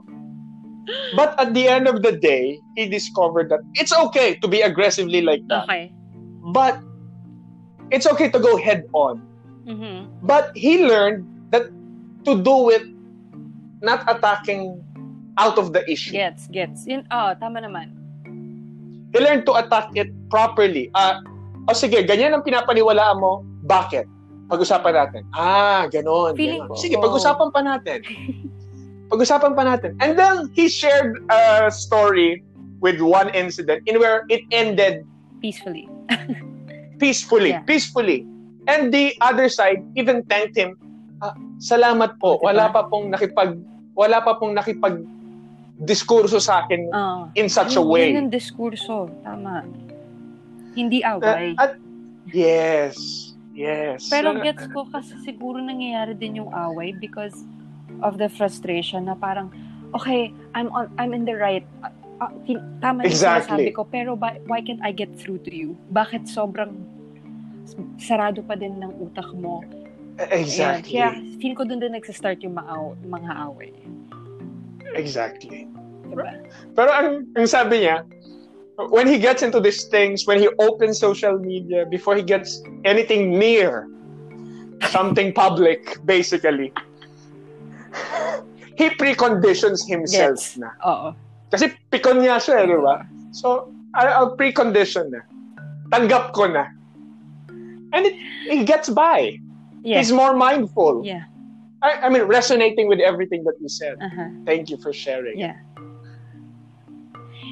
But 1.18 1.34
at 1.42 1.58
the 1.58 1.66
end 1.66 1.90
of 1.90 2.06
the 2.06 2.14
day, 2.14 2.62
he 2.78 2.86
discovered 2.86 3.50
that 3.50 3.66
it's 3.74 3.90
okay 3.90 4.38
to 4.38 4.46
be 4.46 4.62
aggressively 4.62 5.26
like 5.26 5.42
that. 5.50 5.66
Okay. 5.66 5.90
But 6.54 6.78
it's 7.90 8.06
okay 8.06 8.30
to 8.30 8.38
go 8.38 8.54
head 8.62 8.86
on. 8.94 9.26
Mm-hmm. 9.66 10.22
But 10.22 10.54
he 10.54 10.86
learned 10.86 11.26
that 11.50 11.66
to 12.28 12.38
do 12.38 12.70
it 12.70 12.93
not 13.84 14.08
attacking 14.08 14.80
out 15.36 15.60
of 15.60 15.76
the 15.76 15.84
issue. 15.90 16.12
Gets, 16.12 16.48
gets. 16.48 16.86
Yun, 16.88 17.06
oh, 17.12 17.36
tama 17.36 17.60
naman. 17.60 17.92
He 19.14 19.22
learned 19.22 19.46
to 19.46 19.54
attack 19.54 19.94
it 19.94 20.10
properly. 20.26 20.90
Ah, 20.96 21.22
uh, 21.22 21.70
oh 21.70 21.76
sige, 21.76 22.02
ganyan 22.02 22.34
ang 22.34 22.42
pinapaniwalaan 22.42 23.20
mo. 23.20 23.46
Bakit? 23.68 24.10
Pag-usapan 24.50 24.92
natin. 24.92 25.22
Ah, 25.32 25.86
ganon. 25.88 26.34
Feeling 26.34 26.66
ganon. 26.66 26.80
Sige, 26.80 26.98
pag-usapan 26.98 27.48
pa 27.54 27.60
natin. 27.62 28.02
Pag-usapan 29.12 29.52
pa 29.54 29.62
natin. 29.62 29.94
And 30.02 30.18
then 30.18 30.50
he 30.52 30.66
shared 30.66 31.22
a 31.30 31.70
story 31.70 32.42
with 32.82 33.00
one 33.00 33.30
incident 33.32 33.86
in 33.86 34.02
where 34.02 34.26
it 34.28 34.42
ended 34.52 35.06
peacefully. 35.40 35.88
peacefully, 37.02 37.56
yeah. 37.56 37.64
peacefully. 37.64 38.26
And 38.66 38.92
the 38.92 39.12
other 39.20 39.48
side 39.48 39.84
even 39.96 40.24
thanked 40.26 40.56
him. 40.56 40.76
Ah, 41.22 41.36
salamat 41.62 42.18
po. 42.18 42.40
Diba? 42.40 42.52
Wala 42.52 42.64
pa 42.72 42.88
pong 42.88 43.12
nakipag 43.12 43.56
wala 43.94 44.20
pa 44.20 44.36
pong 44.36 44.54
nakipag 44.54 45.02
diskurso 45.78 46.38
sa 46.38 46.66
akin 46.66 46.90
uh, 46.94 47.26
in 47.34 47.50
such 47.50 47.74
a 47.74 47.82
way. 47.82 48.10
Yun 48.10 48.26
yung 48.26 48.30
diskurso. 48.30 49.10
Tama. 49.26 49.66
Hindi 50.74 51.02
away. 51.02 51.54
Uh, 51.58 51.62
at, 51.62 51.72
yes. 52.30 52.94
Yes. 53.54 54.10
Pero 54.10 54.34
gets 54.42 54.66
ko 54.74 54.86
kasi 54.90 55.14
siguro 55.22 55.62
nangyayari 55.62 56.18
din 56.18 56.42
yung 56.42 56.50
away 56.50 56.90
because 56.98 57.34
of 58.02 58.18
the 58.18 58.26
frustration 58.26 59.06
na 59.06 59.14
parang 59.14 59.54
okay, 59.94 60.34
I'm 60.58 60.70
on 60.74 60.90
I'm 60.98 61.14
in 61.14 61.22
the 61.22 61.38
right 61.38 61.62
uh, 61.86 61.94
tama 62.82 63.06
exactly. 63.06 63.70
yung 63.70 63.78
ko 63.78 63.86
pero 63.86 64.18
ba, 64.18 64.38
why 64.50 64.58
can't 64.58 64.82
I 64.82 64.90
get 64.90 65.14
through 65.14 65.42
to 65.46 65.54
you? 65.54 65.78
Bakit 65.94 66.26
sobrang 66.26 66.74
sarado 67.98 68.42
pa 68.42 68.58
din 68.58 68.78
ng 68.82 68.90
utak 68.98 69.30
mo? 69.38 69.62
Exactly. 70.18 70.94
Ayan. 70.98 71.18
Kaya 71.18 71.38
feel 71.42 71.54
ko 71.58 71.62
doon 71.66 71.82
din 71.82 71.92
nagsa-start 71.98 72.38
yung 72.46 72.54
maaw, 72.54 72.94
mga 73.02 73.32
away. 73.50 73.74
Exactly. 74.94 75.66
Diba? 76.06 76.38
Pero 76.78 76.90
ang, 76.94 77.26
ang 77.34 77.46
sabi 77.50 77.82
niya, 77.82 78.06
when 78.90 79.06
he 79.06 79.18
gets 79.18 79.42
into 79.42 79.58
these 79.58 79.84
things, 79.90 80.26
when 80.26 80.38
he 80.38 80.48
opens 80.58 80.98
social 80.98 81.38
media, 81.38 81.86
before 81.86 82.14
he 82.14 82.22
gets 82.22 82.62
anything 82.84 83.38
near 83.38 83.90
something 84.90 85.32
public, 85.32 85.98
basically, 86.06 86.72
he 88.78 88.90
preconditions 88.94 89.86
himself 89.86 90.38
yes. 90.38 90.58
na. 90.58 90.70
Oo. 90.86 91.08
Kasi 91.50 91.70
pikon 91.90 92.22
niya 92.22 92.42
siya, 92.42 92.66
di 92.66 92.78
ba? 92.78 93.06
So, 93.30 93.70
I'll 93.94 94.34
precondition 94.34 95.10
na. 95.14 95.22
Tanggap 95.94 96.34
ko 96.34 96.50
na. 96.50 96.66
And 97.94 98.02
it, 98.10 98.18
he 98.50 98.66
gets 98.66 98.90
by. 98.90 99.38
Yeah. 99.84 99.98
He's 99.98 100.10
more 100.10 100.32
mindful. 100.32 101.04
Yeah. 101.04 101.24
I, 101.82 102.08
I 102.08 102.08
mean, 102.08 102.22
resonating 102.22 102.88
with 102.88 102.98
everything 102.98 103.44
that 103.44 103.60
you 103.60 103.68
said. 103.68 104.00
Uh-huh. 104.00 104.28
Thank 104.46 104.70
you 104.70 104.78
for 104.78 104.92
sharing. 104.92 105.38
Yeah. 105.38 105.60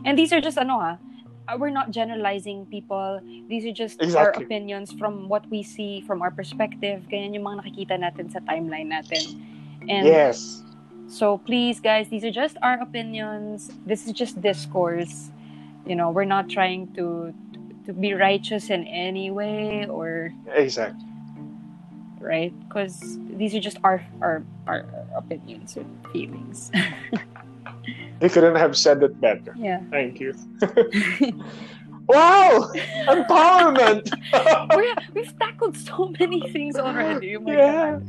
And 0.07 0.18
these 0.18 0.33
are 0.33 0.41
just, 0.41 0.57
ano 0.57 0.80
ha, 0.80 0.99
uh, 1.47 1.57
we're 1.59 1.70
not 1.70 1.91
generalizing 1.91 2.64
people. 2.66 3.20
These 3.49 3.66
are 3.66 3.76
just 3.76 4.01
exactly. 4.01 4.16
our 4.18 4.47
opinions 4.47 4.93
from 4.93 5.28
what 5.28 5.45
we 5.51 5.62
see, 5.62 6.01
from 6.09 6.22
our 6.22 6.30
perspective. 6.30 7.05
Ganyan 7.12 7.37
yung 7.37 7.45
mga 7.45 7.68
nakikita 7.68 8.01
natin 8.01 8.33
sa 8.33 8.41
timeline 8.49 8.89
natin. 8.89 9.20
And 9.93 10.09
yes. 10.09 10.64
So 11.12 11.37
please, 11.37 11.78
guys, 11.78 12.09
these 12.09 12.24
are 12.24 12.33
just 12.33 12.57
our 12.62 12.80
opinions. 12.80 13.70
This 13.85 14.07
is 14.09 14.16
just 14.16 14.41
discourse. 14.41 15.28
You 15.85 15.95
know, 15.95 16.09
we're 16.09 16.24
not 16.24 16.49
trying 16.49 16.89
to 16.97 17.37
to 17.85 17.93
be 17.93 18.14
righteous 18.14 18.70
in 18.70 18.87
any 18.87 19.28
way 19.28 19.85
or 19.91 20.33
exactly 20.55 21.11
right 22.23 22.53
because 22.68 23.18
these 23.37 23.55
are 23.55 23.61
just 23.61 23.79
our 23.85 24.05
our 24.20 24.43
our 24.66 24.87
opinions 25.14 25.77
and 25.77 25.87
feelings. 26.12 26.70
they 28.20 28.29
couldn't 28.29 28.57
have 28.57 28.77
said 28.77 29.03
it 29.03 29.20
better. 29.20 29.55
Yeah. 29.59 29.81
Thank 29.91 30.20
you. 30.20 30.35
wow, 32.07 32.70
empowerment. 33.09 34.07
we 34.77 34.87
have 34.89 35.39
tackled 35.39 35.77
so 35.77 36.14
many 36.18 36.41
things 36.53 36.77
already. 36.77 37.37
Oh 37.37 37.43
yeah. 37.47 37.99
God. 37.99 38.09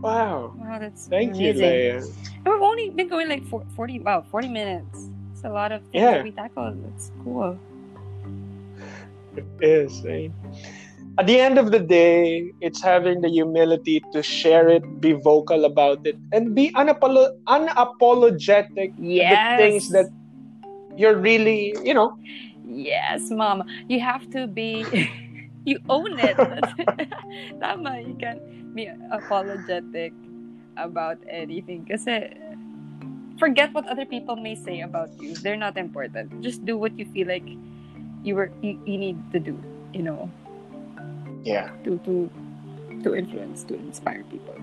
Wow. 0.00 0.54
Wow, 0.56 0.78
that's 0.78 1.08
Thank 1.08 1.34
amazing. 1.34 1.56
you, 1.56 1.62
Leia. 1.62 2.14
And 2.44 2.54
we've 2.54 2.62
only 2.62 2.90
been 2.90 3.08
going 3.08 3.28
like 3.28 3.44
40, 3.48 4.00
wow, 4.00 4.24
40 4.30 4.48
minutes. 4.48 5.08
It's 5.32 5.44
a 5.44 5.48
lot 5.48 5.72
of 5.72 5.82
things 5.82 6.02
yeah. 6.02 6.12
that 6.12 6.24
we 6.24 6.30
tackled. 6.30 6.84
It's 6.94 7.10
cool. 7.24 7.58
It 9.36 9.46
is. 9.60 10.04
Eh? 10.06 10.28
At 11.18 11.26
the 11.26 11.40
end 11.40 11.56
of 11.56 11.72
the 11.72 11.80
day, 11.80 12.52
it's 12.60 12.82
having 12.82 13.22
the 13.22 13.28
humility 13.28 14.04
to 14.12 14.22
share 14.22 14.68
it, 14.68 14.84
be 15.00 15.12
vocal 15.12 15.64
about 15.64 16.06
it, 16.06 16.16
and 16.32 16.54
be 16.54 16.70
unapolo- 16.76 17.32
unapologetic 17.48 18.92
yes. 18.98 19.32
the 19.32 19.40
things 19.56 19.88
that 19.96 20.12
you're 20.96 21.16
really, 21.16 21.74
you 21.82 21.94
know. 21.94 22.18
Yes, 22.68 23.30
mom. 23.30 23.64
You 23.88 24.00
have 24.00 24.28
to 24.36 24.46
be, 24.46 24.84
you 25.64 25.80
own 25.88 26.18
it. 26.20 26.36
Tama, 27.60 28.00
you 28.00 28.16
can 28.20 28.74
be 28.74 28.92
apologetic 29.10 30.12
about 30.76 31.16
anything 31.32 31.88
kasi 31.88 32.28
forget 33.40 33.72
what 33.72 33.88
other 33.88 34.04
people 34.04 34.36
may 34.36 34.54
say 34.54 34.84
about 34.84 35.08
you. 35.16 35.32
They're 35.40 35.56
not 35.56 35.80
important. 35.80 36.44
Just 36.44 36.64
do 36.68 36.76
what 36.76 36.98
you 36.98 37.08
feel 37.16 37.28
like 37.28 37.48
you 38.20 38.36
were 38.36 38.52
you, 38.60 38.76
you 38.84 38.98
need 39.00 39.16
to 39.32 39.40
do, 39.40 39.56
you 39.96 40.04
know. 40.04 40.28
Yeah. 41.46 41.70
To 41.84 41.98
to 42.02 42.30
to 43.06 43.14
influence, 43.14 43.62
to 43.70 43.74
inspire 43.78 44.26
people. 44.26 44.58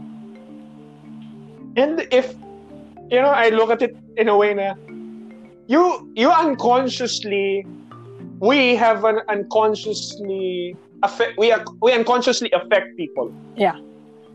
And 1.80 2.04
if 2.12 2.36
you 3.08 3.24
know, 3.24 3.32
I 3.32 3.50
look 3.50 3.72
at 3.72 3.82
it 3.82 3.96
in 4.18 4.28
a 4.28 4.36
way 4.36 4.54
na 4.54 4.76
you 5.72 6.12
you 6.14 6.28
unconsciously 6.28 7.66
we 8.44 8.76
have 8.76 9.08
an 9.08 9.24
unconsciously 9.32 10.76
affect 11.08 11.40
we 11.40 11.56
are 11.56 11.64
we 11.80 11.96
unconsciously 11.96 12.52
affect 12.52 12.98
people. 13.00 13.32
Yeah. 13.56 13.80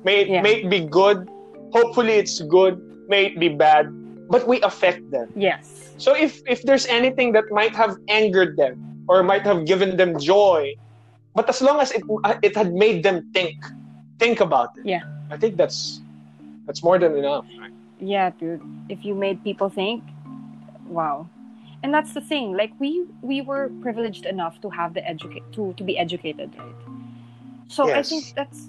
May 0.05 0.24
it, 0.24 0.28
yeah. 0.28 0.40
may 0.40 0.64
it 0.64 0.70
be 0.70 0.80
good. 0.88 1.28
Hopefully, 1.76 2.16
it's 2.16 2.40
good. 2.40 2.80
May 3.12 3.26
it 3.26 3.36
be 3.36 3.53
bad. 3.53 3.92
But 4.30 4.49
we 4.49 4.61
affect 4.62 5.05
them. 5.11 5.28
Yes. 5.36 5.92
So 5.99 6.16
if 6.16 6.40
if 6.49 6.62
there's 6.62 6.86
anything 6.86 7.32
that 7.36 7.44
might 7.53 7.76
have 7.76 8.01
angered 8.09 8.57
them, 8.57 8.88
or 9.09 9.22
might 9.22 9.42
have 9.42 9.64
given 9.64 9.96
them 9.96 10.18
joy. 10.20 10.76
But 11.39 11.47
as 11.49 11.62
long 11.62 11.78
as 11.78 11.95
it 11.95 12.03
uh, 12.03 12.34
it 12.43 12.59
had 12.59 12.74
made 12.74 13.07
them 13.07 13.30
think, 13.30 13.62
think 14.18 14.43
about 14.43 14.74
it. 14.74 14.82
Yeah. 14.82 15.07
I 15.30 15.39
think 15.39 15.55
that's 15.55 16.03
that's 16.66 16.82
more 16.82 16.99
than 16.99 17.14
enough. 17.14 17.47
Right? 17.62 17.70
Yeah, 18.03 18.34
dude. 18.34 18.59
If 18.91 19.07
you 19.07 19.14
made 19.14 19.47
people 19.47 19.70
think, 19.70 20.03
wow. 20.91 21.30
And 21.86 21.95
that's 21.95 22.11
the 22.11 22.20
thing. 22.20 22.59
Like 22.59 22.74
we 22.82 23.07
we 23.22 23.39
were 23.39 23.70
privileged 23.86 24.26
enough 24.26 24.59
to 24.66 24.68
have 24.74 24.99
the 24.99 25.07
educate 25.07 25.47
to 25.55 25.78
to 25.78 25.84
be 25.86 25.95
educated, 25.95 26.51
right? 26.59 26.80
So 27.70 27.86
yes. 27.86 27.95
I 27.95 28.03
think 28.03 28.22
that's 28.34 28.66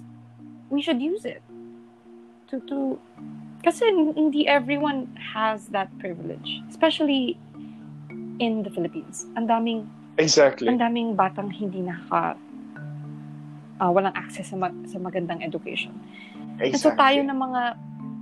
we 0.70 0.78
should 0.78 1.02
use 1.02 1.26
it 1.26 1.42
to 2.54 2.62
to 2.70 3.02
kasi 3.66 3.90
hindi 4.14 4.46
everyone 4.46 5.10
has 5.18 5.66
that 5.74 5.90
privilege, 5.98 6.62
especially 6.70 7.34
in 8.38 8.62
the 8.62 8.70
Philippines. 8.70 9.26
Ang 9.34 9.50
daming 9.50 9.90
Exactly. 10.22 10.70
Ang 10.70 10.78
daming 10.78 11.18
batang 11.18 11.50
hindi 11.50 11.82
naka 11.82 12.38
uh, 13.80 13.90
walang 13.90 14.12
access 14.14 14.52
sa, 14.52 14.56
ma- 14.60 14.76
sa 14.84 15.00
magandang 15.00 15.40
education. 15.42 15.96
Exactly. 16.60 16.76
And 16.76 16.80
so 16.80 16.92
tayo 16.92 17.24
na 17.24 17.32
mga 17.32 17.62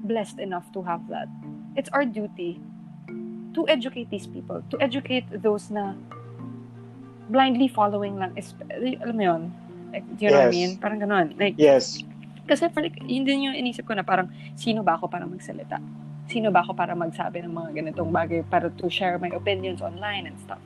blessed 0.06 0.38
enough 0.38 0.70
to 0.72 0.80
have 0.86 1.02
that. 1.10 1.26
It's 1.74 1.90
our 1.90 2.06
duty 2.06 2.62
to 3.58 3.66
educate 3.66 4.08
these 4.08 4.30
people, 4.30 4.62
to 4.70 4.76
educate 4.78 5.26
those 5.30 5.68
na 5.68 5.98
blindly 7.28 7.68
following 7.68 8.16
lang. 8.16 8.32
Alam 9.02 9.16
mo 9.18 9.22
yun? 9.22 9.42
Like, 9.92 10.06
do 10.16 10.24
you 10.24 10.30
yes. 10.30 10.32
know 10.32 10.44
what 10.46 10.54
I 10.54 10.56
mean? 10.56 10.72
Parang 10.78 11.00
ganun. 11.02 11.26
Like, 11.36 11.56
yes. 11.58 12.00
Kasi 12.48 12.68
parang, 12.72 12.92
yun 13.04 13.24
din 13.28 13.52
yung 13.52 13.56
inisip 13.56 13.84
ko 13.84 13.92
na 13.92 14.04
parang, 14.04 14.32
sino 14.56 14.80
ba 14.80 14.96
ako 14.96 15.08
para 15.08 15.28
magsalita? 15.28 15.80
Sino 16.28 16.52
ba 16.52 16.60
ako 16.60 16.76
para 16.76 16.92
magsabi 16.92 17.40
ng 17.44 17.52
mga 17.52 17.70
ganitong 17.72 18.12
bagay 18.12 18.40
para 18.48 18.68
to 18.68 18.88
share 18.88 19.16
my 19.16 19.32
opinions 19.32 19.80
online 19.80 20.28
and 20.28 20.36
stuff? 20.44 20.60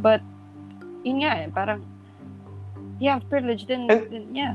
But, 0.00 0.24
yun 1.04 1.24
nga 1.24 1.44
eh, 1.44 1.48
parang, 1.52 1.84
have 3.06 3.28
privilege, 3.30 3.66
then, 3.66 3.86
and, 3.90 4.10
then 4.10 4.34
yeah. 4.34 4.54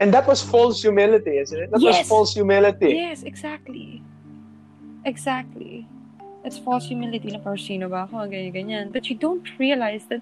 And 0.00 0.12
that 0.12 0.26
was 0.26 0.42
false 0.42 0.82
humility, 0.82 1.38
isn't 1.38 1.58
it? 1.58 1.70
That 1.70 1.80
yes. 1.80 1.98
was 1.98 2.08
false 2.08 2.34
humility. 2.34 2.92
Yes, 2.92 3.22
exactly. 3.22 4.02
Exactly. 5.04 5.86
It's 6.44 6.58
false 6.58 6.86
humility 6.86 7.30
na 7.30 7.38
parang 7.38 7.58
sino 7.58 7.88
ba 7.88 8.04
ako, 8.10 8.26
ganyan, 8.26 8.52
ganyan. 8.52 8.86
But 8.92 9.08
you 9.08 9.14
don't 9.14 9.46
realize 9.58 10.04
that, 10.10 10.20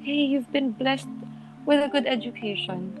hey, 0.00 0.22
you've 0.30 0.50
been 0.52 0.70
blessed 0.70 1.10
with 1.66 1.82
a 1.82 1.88
good 1.88 2.06
education. 2.06 2.94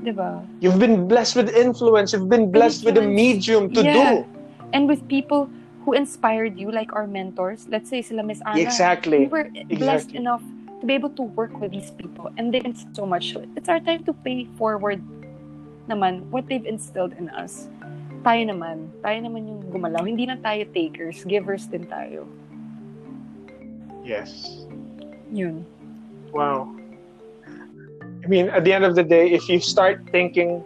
Diba? 0.00 0.46
You've 0.60 0.78
been 0.78 1.08
blessed 1.08 1.36
with 1.36 1.50
influence. 1.50 2.12
You've 2.14 2.30
been 2.30 2.50
blessed 2.50 2.86
influence. 2.86 2.96
with 2.96 3.04
a 3.04 3.06
medium 3.06 3.74
to 3.74 3.82
yeah. 3.82 3.92
do. 3.92 4.26
And 4.72 4.86
with 4.86 5.02
people 5.08 5.50
who 5.84 5.92
inspired 5.94 6.56
you, 6.56 6.70
like 6.70 6.92
our 6.94 7.06
mentors. 7.06 7.66
Let's 7.68 7.90
say 7.90 8.02
sila 8.02 8.22
Miss 8.22 8.40
Anna. 8.46 8.60
Exactly. 8.60 9.26
We 9.26 9.26
were 9.26 9.50
blessed 9.66 10.12
enough 10.12 10.42
to 10.80 10.86
be 10.86 10.94
able 10.94 11.10
to 11.10 11.22
work 11.22 11.52
with 11.60 11.70
these 11.70 11.90
people 11.92 12.32
and 12.36 12.52
they 12.52 12.60
instilled 12.64 12.96
so 12.96 13.06
much. 13.06 13.36
It's 13.56 13.68
our 13.68 13.80
time 13.80 14.04
to 14.04 14.12
pay 14.12 14.48
forward 14.56 15.04
naman 15.88 16.24
what 16.30 16.46
they've 16.48 16.64
instilled 16.64 17.12
in 17.18 17.28
us. 17.30 17.68
Tayo 18.24 18.52
naman, 18.52 18.88
tayo 19.00 19.18
naman 19.20 19.48
yung 19.48 19.60
gumalaw. 19.72 20.04
Hindi 20.04 20.28
na 20.28 20.36
tayo 20.36 20.64
takers, 20.72 21.24
givers 21.24 21.66
din 21.66 21.84
tayo. 21.88 22.28
Yes. 24.04 24.64
Yun. 25.32 25.64
Wow. 26.32 26.72
I 28.24 28.26
mean, 28.28 28.48
at 28.52 28.64
the 28.64 28.72
end 28.72 28.84
of 28.84 28.94
the 28.94 29.04
day, 29.04 29.32
if 29.32 29.48
you 29.48 29.60
start 29.60 30.04
thinking 30.12 30.64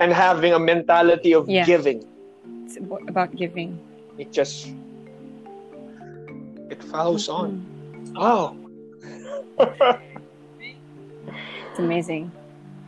and 0.00 0.12
having 0.12 0.52
a 0.52 0.60
mentality 0.60 1.32
of 1.32 1.48
yeah. 1.48 1.64
giving, 1.64 2.04
it's 2.64 2.76
about 2.80 3.36
giving 3.36 3.78
it 4.18 4.32
just 4.32 4.72
it 6.70 6.82
follows 6.82 7.28
on. 7.28 7.64
Oh. 8.16 8.56
it's 11.70 11.78
amazing. 11.78 12.32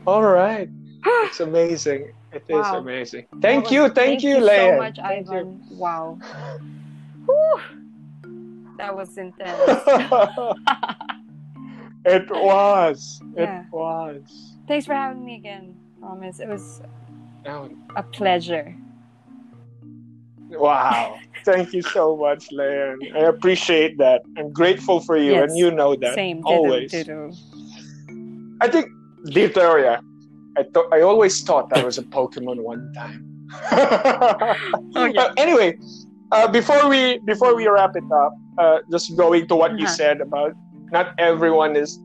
All 0.06 0.22
right. 0.22 0.68
it's 1.06 1.40
amazing. 1.40 2.12
It 2.32 2.44
wow. 2.48 2.60
is 2.60 2.68
amazing. 2.80 3.26
Thank 3.40 3.64
was, 3.64 3.72
you. 3.72 3.82
Thank, 3.82 3.94
thank 3.94 4.22
you, 4.22 4.36
you 4.36 4.42
Leia. 4.42 4.74
so 4.74 4.78
much, 4.78 4.98
Ivan. 4.98 5.64
You. 5.70 5.76
Wow. 5.76 6.18
Whew. 7.26 7.60
That 8.76 8.94
was 8.94 9.16
intense. 9.18 9.58
it 12.04 12.30
was. 12.30 13.20
Yeah. 13.36 13.62
It 13.62 13.72
was. 13.72 14.54
Thanks 14.66 14.86
for 14.86 14.94
having 14.94 15.24
me 15.24 15.36
again. 15.36 15.74
Thomas. 16.00 16.40
It 16.40 16.48
was 16.48 16.82
a 17.44 18.02
pleasure. 18.02 18.74
Wow. 20.50 21.18
Thank 21.48 21.72
you 21.72 21.80
so 21.80 22.14
much, 22.14 22.52
Leon. 22.52 22.98
I 23.14 23.20
appreciate 23.20 23.96
that. 23.96 24.20
I'm 24.36 24.52
grateful 24.52 25.00
for 25.00 25.16
you, 25.16 25.32
yes. 25.32 25.48
and 25.48 25.56
you 25.56 25.70
know 25.70 25.96
that. 25.96 26.14
Same. 26.14 26.42
Always. 26.44 26.90
Ditto, 26.90 27.32
I 28.60 28.68
think, 28.68 28.90
Dito, 29.28 29.82
yeah. 29.82 30.00
I, 30.58 30.62
th- 30.62 30.86
I 30.92 31.00
always 31.00 31.40
thought 31.42 31.72
I 31.72 31.82
was 31.82 31.96
a 31.96 32.02
Pokemon 32.02 32.60
one 32.60 32.92
time. 32.92 33.24
oh, 34.94 35.06
yeah. 35.06 35.32
anyway, 35.38 35.78
uh, 36.32 36.48
before 36.48 36.86
we 36.86 37.16
before 37.24 37.56
we 37.56 37.66
wrap 37.66 37.96
it 37.96 38.12
up, 38.12 38.34
uh, 38.58 38.78
just 38.90 39.16
going 39.16 39.48
to 39.48 39.56
what 39.56 39.70
uh-huh. 39.70 39.80
you 39.80 39.88
said 39.88 40.20
about 40.20 40.52
not 40.92 41.14
everyone 41.18 41.76
is 41.76 41.98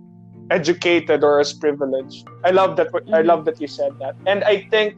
educated 0.52 1.22
or 1.22 1.42
as 1.42 1.52
privileged. 1.52 2.26
I 2.46 2.52
love 2.52 2.78
that. 2.78 2.94
Mm-hmm. 2.94 3.14
I 3.14 3.22
love 3.22 3.44
that 3.44 3.60
you 3.60 3.68
said 3.68 3.92
that, 4.00 4.16
and 4.26 4.46
I 4.46 4.62
think 4.72 4.96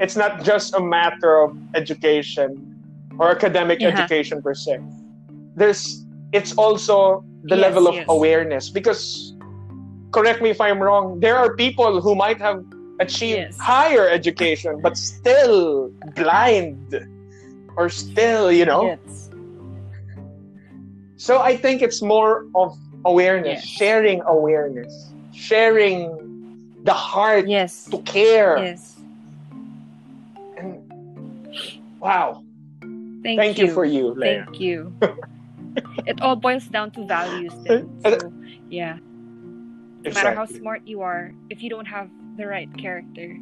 it's 0.00 0.16
not 0.16 0.42
just 0.42 0.74
a 0.74 0.80
matter 0.80 1.40
of 1.40 1.56
education 1.76 2.67
or 3.18 3.26
mm-hmm. 3.26 3.36
academic 3.36 3.80
yeah. 3.80 3.88
education 3.88 4.42
per 4.42 4.54
se. 4.54 4.80
There's 5.56 6.04
it's 6.32 6.52
also 6.54 7.24
the 7.44 7.56
yes, 7.56 7.62
level 7.62 7.88
of 7.88 7.94
yes. 7.94 8.06
awareness 8.08 8.68
because 8.68 9.34
correct 10.12 10.42
me 10.42 10.50
if 10.50 10.60
I'm 10.60 10.80
wrong, 10.80 11.20
there 11.20 11.36
are 11.36 11.54
people 11.56 12.00
who 12.00 12.14
might 12.14 12.38
have 12.38 12.64
achieved 13.00 13.38
yes. 13.38 13.58
higher 13.58 14.08
education 14.08 14.80
but 14.80 14.96
still 14.96 15.90
blind 16.14 16.94
or 17.76 17.88
still, 17.88 18.50
you 18.50 18.66
know. 18.66 18.98
So 21.16 21.40
I 21.40 21.56
think 21.56 21.82
it's 21.82 22.02
more 22.02 22.46
of 22.54 22.76
awareness, 23.04 23.64
sharing 23.64 24.22
awareness, 24.22 24.92
sharing 25.34 25.96
the 26.84 26.92
heart 26.92 27.48
yes. 27.48 27.86
to 27.90 27.98
care. 28.02 28.58
Yes 28.58 28.98
and 30.58 31.62
Wow. 32.00 32.44
Thank, 33.28 33.40
Thank 33.40 33.58
you. 33.58 33.66
you. 33.66 33.74
for 33.74 33.84
you, 33.84 34.16
Leia. 34.16 34.46
Thank 34.48 34.58
you. 34.58 34.96
it 36.08 36.16
all 36.22 36.34
boils 36.34 36.64
down 36.64 36.90
to 36.92 37.04
values. 37.04 37.52
Then. 37.68 37.84
So, 38.00 38.16
yeah. 38.70 38.96
No 40.00 40.10
matter 40.16 40.32
how 40.32 40.46
smart 40.46 40.88
you 40.88 41.02
are, 41.02 41.34
if 41.50 41.62
you 41.62 41.68
don't 41.68 41.84
have 41.84 42.08
the 42.38 42.46
right 42.46 42.72
character 42.78 43.36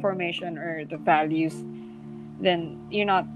formation 0.00 0.58
or 0.58 0.84
the 0.90 0.96
values, 0.96 1.54
then 2.40 2.82
you're 2.90 3.06
not 3.06 3.30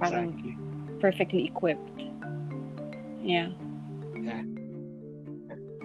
exactly. 0.00 0.56
perfectly 0.98 1.44
equipped. 1.44 2.00
Yeah. 3.20 3.52
Yeah. 4.16 4.40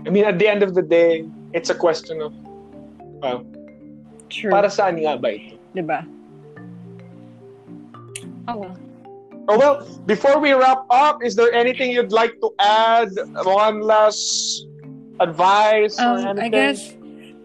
I 0.06 0.10
mean, 0.10 0.24
at 0.24 0.40
the 0.40 0.48
end 0.48 0.64
of 0.64 0.74
the 0.74 0.82
day, 0.82 1.28
it's 1.52 1.70
a 1.70 1.76
question 1.76 2.22
of, 2.22 2.32
uh, 3.22 3.44
True. 4.30 4.52
para 4.56 4.72
saan 4.72 5.04
nga 5.04 5.20
ba 5.20 5.36
ito? 5.36 5.60
Diba? 5.76 6.08
Oh 8.48 8.56
well. 8.64 8.85
Oh 9.48 9.58
well, 9.58 9.86
before 10.06 10.40
we 10.40 10.54
wrap 10.54 10.86
up, 10.90 11.24
is 11.24 11.36
there 11.36 11.54
anything 11.54 11.92
you'd 11.92 12.12
like 12.12 12.40
to 12.42 12.50
add? 12.60 13.12
One 13.46 13.82
last 13.82 14.66
advice 15.20 16.00
um, 16.00 16.18
or 16.18 16.30
anything? 16.30 16.44
I 16.44 16.50
guess 16.50 16.90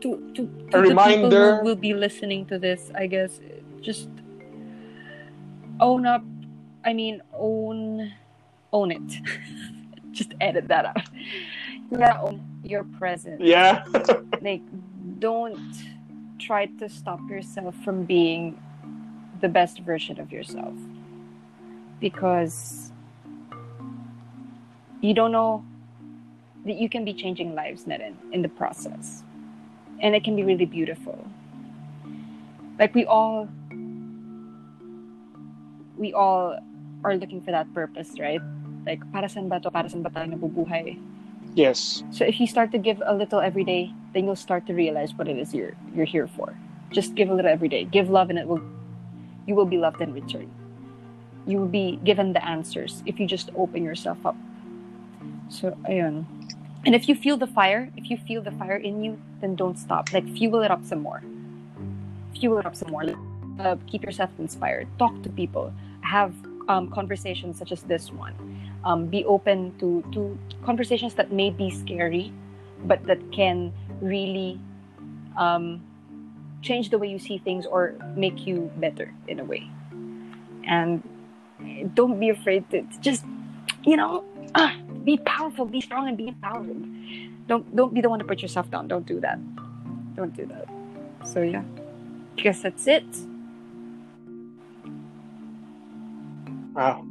to 0.00 0.32
to, 0.34 0.48
to 0.70 0.78
a 0.78 0.80
reminder 0.80 1.56
who 1.56 1.64
will 1.64 1.76
be 1.76 1.92
listening 1.92 2.46
to 2.46 2.58
this, 2.58 2.90
I 2.94 3.06
guess 3.06 3.40
just 3.80 4.08
own 5.78 6.06
up. 6.06 6.24
I 6.84 6.94
mean, 6.94 7.20
own 7.34 8.12
own 8.72 8.92
it. 8.92 9.10
just 10.12 10.32
edit 10.40 10.68
that 10.68 10.86
out. 10.86 11.08
Yeah, 11.90 12.20
own 12.22 12.40
your 12.64 12.84
presence. 12.84 13.42
Yeah. 13.44 13.84
like, 14.40 14.62
don't 15.18 15.74
try 16.38 16.64
to 16.66 16.88
stop 16.88 17.20
yourself 17.28 17.74
from 17.84 18.04
being 18.04 18.58
the 19.42 19.48
best 19.48 19.80
version 19.80 20.18
of 20.18 20.32
yourself 20.32 20.74
because 22.00 22.90
you 25.00 25.14
don't 25.14 25.32
know 25.32 25.64
that 26.64 26.76
you 26.76 26.88
can 26.88 27.04
be 27.04 27.12
changing 27.14 27.54
lives 27.54 27.86
Neden, 27.86 28.16
in 28.32 28.42
the 28.42 28.48
process. 28.48 29.22
And 30.00 30.14
it 30.14 30.24
can 30.24 30.36
be 30.36 30.42
really 30.42 30.64
beautiful. 30.64 31.26
Like 32.78 32.94
we 32.94 33.04
all 33.04 33.48
we 35.96 36.14
all 36.14 36.58
are 37.04 37.14
looking 37.16 37.42
for 37.42 37.50
that 37.50 37.72
purpose 37.74 38.16
right? 38.18 38.40
Like 38.86 39.00
para 39.12 39.28
san 39.28 39.48
ba 39.48 39.60
to? 39.60 39.70
Para 39.70 39.88
san 39.88 40.02
ba 40.02 40.08
tayo 40.08 40.32
nabubuhay? 40.32 40.98
Yes. 41.54 42.02
So 42.10 42.24
if 42.24 42.40
you 42.40 42.46
start 42.46 42.72
to 42.72 42.78
give 42.78 43.02
a 43.04 43.14
little 43.14 43.40
every 43.40 43.64
day 43.64 43.92
then 44.14 44.24
you'll 44.24 44.40
start 44.40 44.66
to 44.66 44.72
realize 44.72 45.12
what 45.14 45.28
it 45.28 45.36
is 45.36 45.52
you're 45.52 45.76
you're 45.94 46.08
here 46.08 46.26
for. 46.26 46.56
Just 46.90 47.14
give 47.14 47.28
a 47.28 47.34
little 47.34 47.50
every 47.50 47.68
day. 47.68 47.84
Give 47.84 48.08
love 48.08 48.30
and 48.30 48.38
it 48.38 48.48
will 48.48 48.64
you 49.46 49.54
will 49.54 49.68
be 49.68 49.76
loved 49.76 50.00
in 50.00 50.12
return. 50.12 50.48
You 51.46 51.58
will 51.58 51.68
be 51.68 51.98
given 52.04 52.32
the 52.32 52.44
answers 52.44 53.02
if 53.06 53.18
you 53.18 53.26
just 53.26 53.50
open 53.56 53.82
yourself 53.82 54.18
up 54.24 54.36
So, 55.50 55.76
ayun. 55.90 56.24
And 56.86 56.94
if 56.94 57.08
you 57.08 57.14
feel 57.14 57.36
the 57.36 57.46
fire, 57.46 57.90
if 57.96 58.08
you 58.08 58.16
feel 58.16 58.40
the 58.40 58.52
fire 58.52 58.76
in 58.76 59.02
you, 59.02 59.18
then 59.40 59.56
don't 59.56 59.78
stop. 59.78 60.12
Like, 60.12 60.24
fuel 60.30 60.62
it 60.62 60.70
up 60.70 60.84
some 60.84 61.02
more. 61.02 61.22
Fuel 62.38 62.58
it 62.58 62.66
up 62.66 62.74
some 62.74 62.90
more. 62.90 63.04
Uh, 63.58 63.76
keep 63.86 64.04
yourself 64.04 64.30
inspired. 64.38 64.88
Talk 64.98 65.12
to 65.22 65.28
people. 65.28 65.74
Have 66.02 66.32
um, 66.68 66.88
conversations 66.88 67.58
such 67.58 67.72
as 67.72 67.82
this 67.82 68.12
one. 68.12 68.32
Um, 68.84 69.06
be 69.06 69.24
open 69.26 69.76
to, 69.78 70.02
to 70.12 70.38
conversations 70.64 71.14
that 71.14 71.32
may 71.32 71.50
be 71.50 71.68
scary, 71.68 72.32
but 72.84 73.04
that 73.04 73.20
can 73.32 73.74
really 74.00 74.58
um, 75.36 75.82
change 76.62 76.88
the 76.88 76.96
way 76.96 77.08
you 77.08 77.18
see 77.18 77.38
things 77.38 77.66
or 77.66 77.94
make 78.16 78.46
you 78.46 78.70
better 78.76 79.12
in 79.28 79.40
a 79.40 79.44
way. 79.44 79.68
And 80.64 81.02
don't 81.94 82.18
be 82.18 82.30
afraid 82.30 82.68
to 82.70 82.82
just, 83.00 83.24
you 83.84 83.96
know, 83.96 84.24
uh, 84.54 84.72
be 85.04 85.16
powerful, 85.18 85.64
be 85.64 85.80
strong, 85.80 86.08
and 86.08 86.16
be 86.16 86.28
empowered. 86.28 86.66
Don't 87.46 87.74
don't 87.74 87.94
be 87.94 88.00
the 88.00 88.08
one 88.08 88.18
to 88.18 88.24
put 88.24 88.42
yourself 88.42 88.70
down. 88.70 88.88
Don't 88.88 89.06
do 89.06 89.20
that. 89.20 89.38
Don't 90.14 90.34
do 90.36 90.46
that. 90.46 90.66
So 91.24 91.42
yeah, 91.42 91.62
I 92.36 92.40
guess 92.40 92.62
that's 92.62 92.86
it. 92.86 93.04
Wow. 96.74 97.04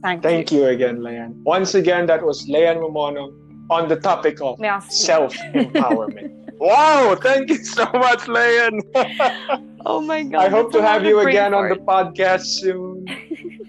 Thank, 0.00 0.22
Thank 0.22 0.52
you. 0.52 0.60
you 0.60 0.66
again, 0.66 0.98
Leanne. 0.98 1.34
Once 1.42 1.74
again, 1.74 2.06
that 2.06 2.22
was 2.22 2.46
Leanne 2.46 2.78
Mamono 2.78 3.32
on 3.68 3.88
the 3.88 3.96
topic 3.96 4.40
of 4.40 4.58
self 4.88 5.34
empowerment. 5.34 6.34
wow, 6.58 7.16
thank 7.20 7.50
you 7.50 7.64
so 7.64 7.84
much, 7.94 8.28
Leon. 8.28 8.80
oh 9.86 10.00
my 10.00 10.22
god. 10.22 10.46
I 10.46 10.48
hope 10.48 10.72
to 10.72 10.82
have 10.82 11.04
you 11.04 11.20
again 11.20 11.54
on 11.54 11.68
the 11.68 11.76
podcast 11.76 12.46
soon. 12.46 13.06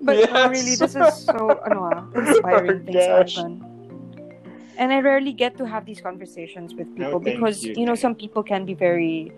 But 0.00 0.18
yes. 0.18 0.30
no, 0.32 0.48
really, 0.48 0.74
this 0.76 0.94
is 0.94 1.24
so 1.24 1.58
ano, 1.66 1.90
ah, 1.92 2.06
inspiring 2.14 2.82
oh, 2.82 2.84
things 2.86 3.34
happen. 3.34 3.64
And 4.78 4.92
I 4.92 5.00
rarely 5.00 5.32
get 5.32 5.58
to 5.58 5.66
have 5.66 5.86
these 5.86 6.00
conversations 6.00 6.72
with 6.72 6.86
people 6.94 7.18
no, 7.18 7.18
because 7.18 7.64
you, 7.64 7.74
you 7.76 7.84
know 7.84 7.96
some 7.96 8.14
people 8.14 8.42
can 8.42 8.64
be 8.64 8.74
very 8.74 9.32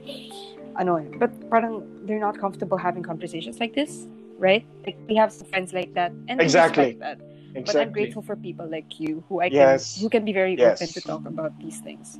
annoying, 0.77 1.16
but 1.18 1.33
parang 1.49 1.81
they're 2.05 2.21
not 2.21 2.39
comfortable 2.39 2.77
having 2.77 3.03
conversations 3.03 3.59
like 3.59 3.75
this, 3.75 4.07
right? 4.37 4.66
Like 4.85 4.99
we 5.09 5.16
have 5.16 5.33
some 5.33 5.49
friends 5.49 5.73
like 5.73 5.95
that, 5.95 6.12
and 6.29 6.41
exactly 6.41 6.93
that. 7.01 7.18
Exactly. 7.55 7.62
But 7.64 7.76
I'm 7.76 7.92
grateful 7.92 8.22
for 8.22 8.36
people 8.36 8.68
like 8.70 9.01
you 9.01 9.24
who 9.28 9.40
I 9.40 9.51
can 9.51 9.78
who 10.01 10.09
can 10.09 10.24
be 10.24 10.32
very 10.32 10.57
yes. 10.57 10.80
open 10.80 10.92
to 10.94 11.01
talk 11.01 11.26
about 11.26 11.59
these 11.59 11.80
things. 11.80 12.18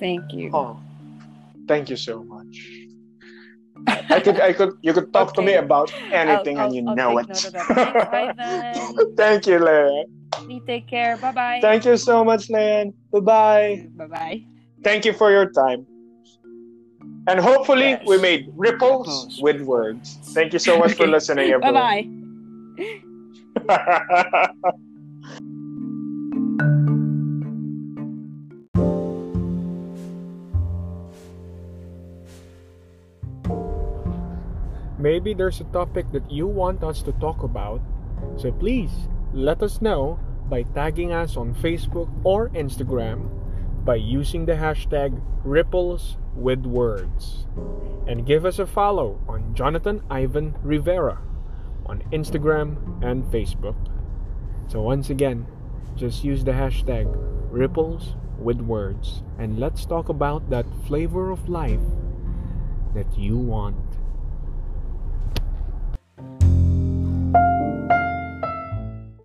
Thank 0.00 0.32
you. 0.32 0.50
Oh, 0.52 0.80
thank 1.68 1.88
you 1.88 1.96
so 1.96 2.24
much. 2.24 2.82
I 3.86 4.20
could, 4.20 4.40
I 4.40 4.52
could, 4.52 4.72
you 4.82 4.92
could 4.92 5.12
talk 5.12 5.28
okay. 5.28 5.36
to 5.36 5.42
me 5.42 5.54
about 5.54 5.92
anything, 6.12 6.58
I'll, 6.58 6.66
and 6.66 6.74
you 6.74 6.88
I'll, 6.88 6.94
know 6.94 7.18
it. 7.18 7.26
Thank 9.16 9.46
you, 9.46 9.58
Leanne. 9.58 10.04
You 10.48 10.60
take 10.66 10.86
care. 10.86 11.16
Bye 11.16 11.32
bye. 11.32 11.58
Thank 11.60 11.84
you 11.84 11.96
so 11.96 12.24
much, 12.24 12.48
Leanne. 12.48 12.92
Bye 13.10 13.20
bye. 13.20 13.86
Bye 13.96 14.06
bye. 14.06 14.44
Thank 14.84 15.04
you 15.04 15.12
for 15.12 15.30
your 15.30 15.50
time. 15.50 15.86
And 17.28 17.38
hopefully, 17.40 17.90
yes. 17.90 18.02
we 18.06 18.18
made 18.18 18.50
ripples 18.56 19.38
with 19.40 19.60
words. 19.62 20.18
Thank 20.34 20.52
you 20.52 20.58
so 20.58 20.78
much 20.78 20.92
okay. 20.92 21.04
for 21.04 21.06
listening, 21.06 21.50
everyone. 21.50 21.74
Bye 21.74 22.08
bye. 22.76 23.02
Maybe 34.98 35.34
there's 35.34 35.60
a 35.60 35.64
topic 35.64 36.12
that 36.12 36.30
you 36.30 36.46
want 36.46 36.84
us 36.84 37.02
to 37.02 37.12
talk 37.18 37.42
about, 37.42 37.80
so 38.36 38.52
please 38.52 39.08
let 39.32 39.62
us 39.62 39.82
know 39.82 40.20
by 40.48 40.62
tagging 40.62 41.12
us 41.12 41.36
on 41.36 41.54
Facebook 41.54 42.08
or 42.22 42.50
Instagram 42.50 43.28
by 43.84 43.96
using 43.96 44.46
the 44.46 44.54
hashtag 44.54 45.20
ripples 45.42 46.16
with 46.36 46.64
words. 46.64 47.46
And 48.06 48.24
give 48.26 48.46
us 48.46 48.60
a 48.60 48.66
follow 48.66 49.18
on 49.26 49.54
Jonathan 49.54 50.02
Ivan 50.08 50.54
Rivera 50.62 51.18
on 51.86 52.02
Instagram 52.12 53.02
and 53.02 53.24
Facebook. 53.24 53.76
So 54.68 54.80
once 54.80 55.10
again, 55.10 55.46
just 55.96 56.24
use 56.24 56.44
the 56.44 56.52
hashtag 56.52 57.06
ripples 57.50 58.14
with 58.38 58.60
words 58.60 59.22
and 59.38 59.58
let's 59.58 59.84
talk 59.84 60.08
about 60.08 60.50
that 60.50 60.66
flavor 60.86 61.30
of 61.30 61.48
life 61.48 61.80
that 62.94 63.18
you 63.18 63.36
want. 63.36 63.91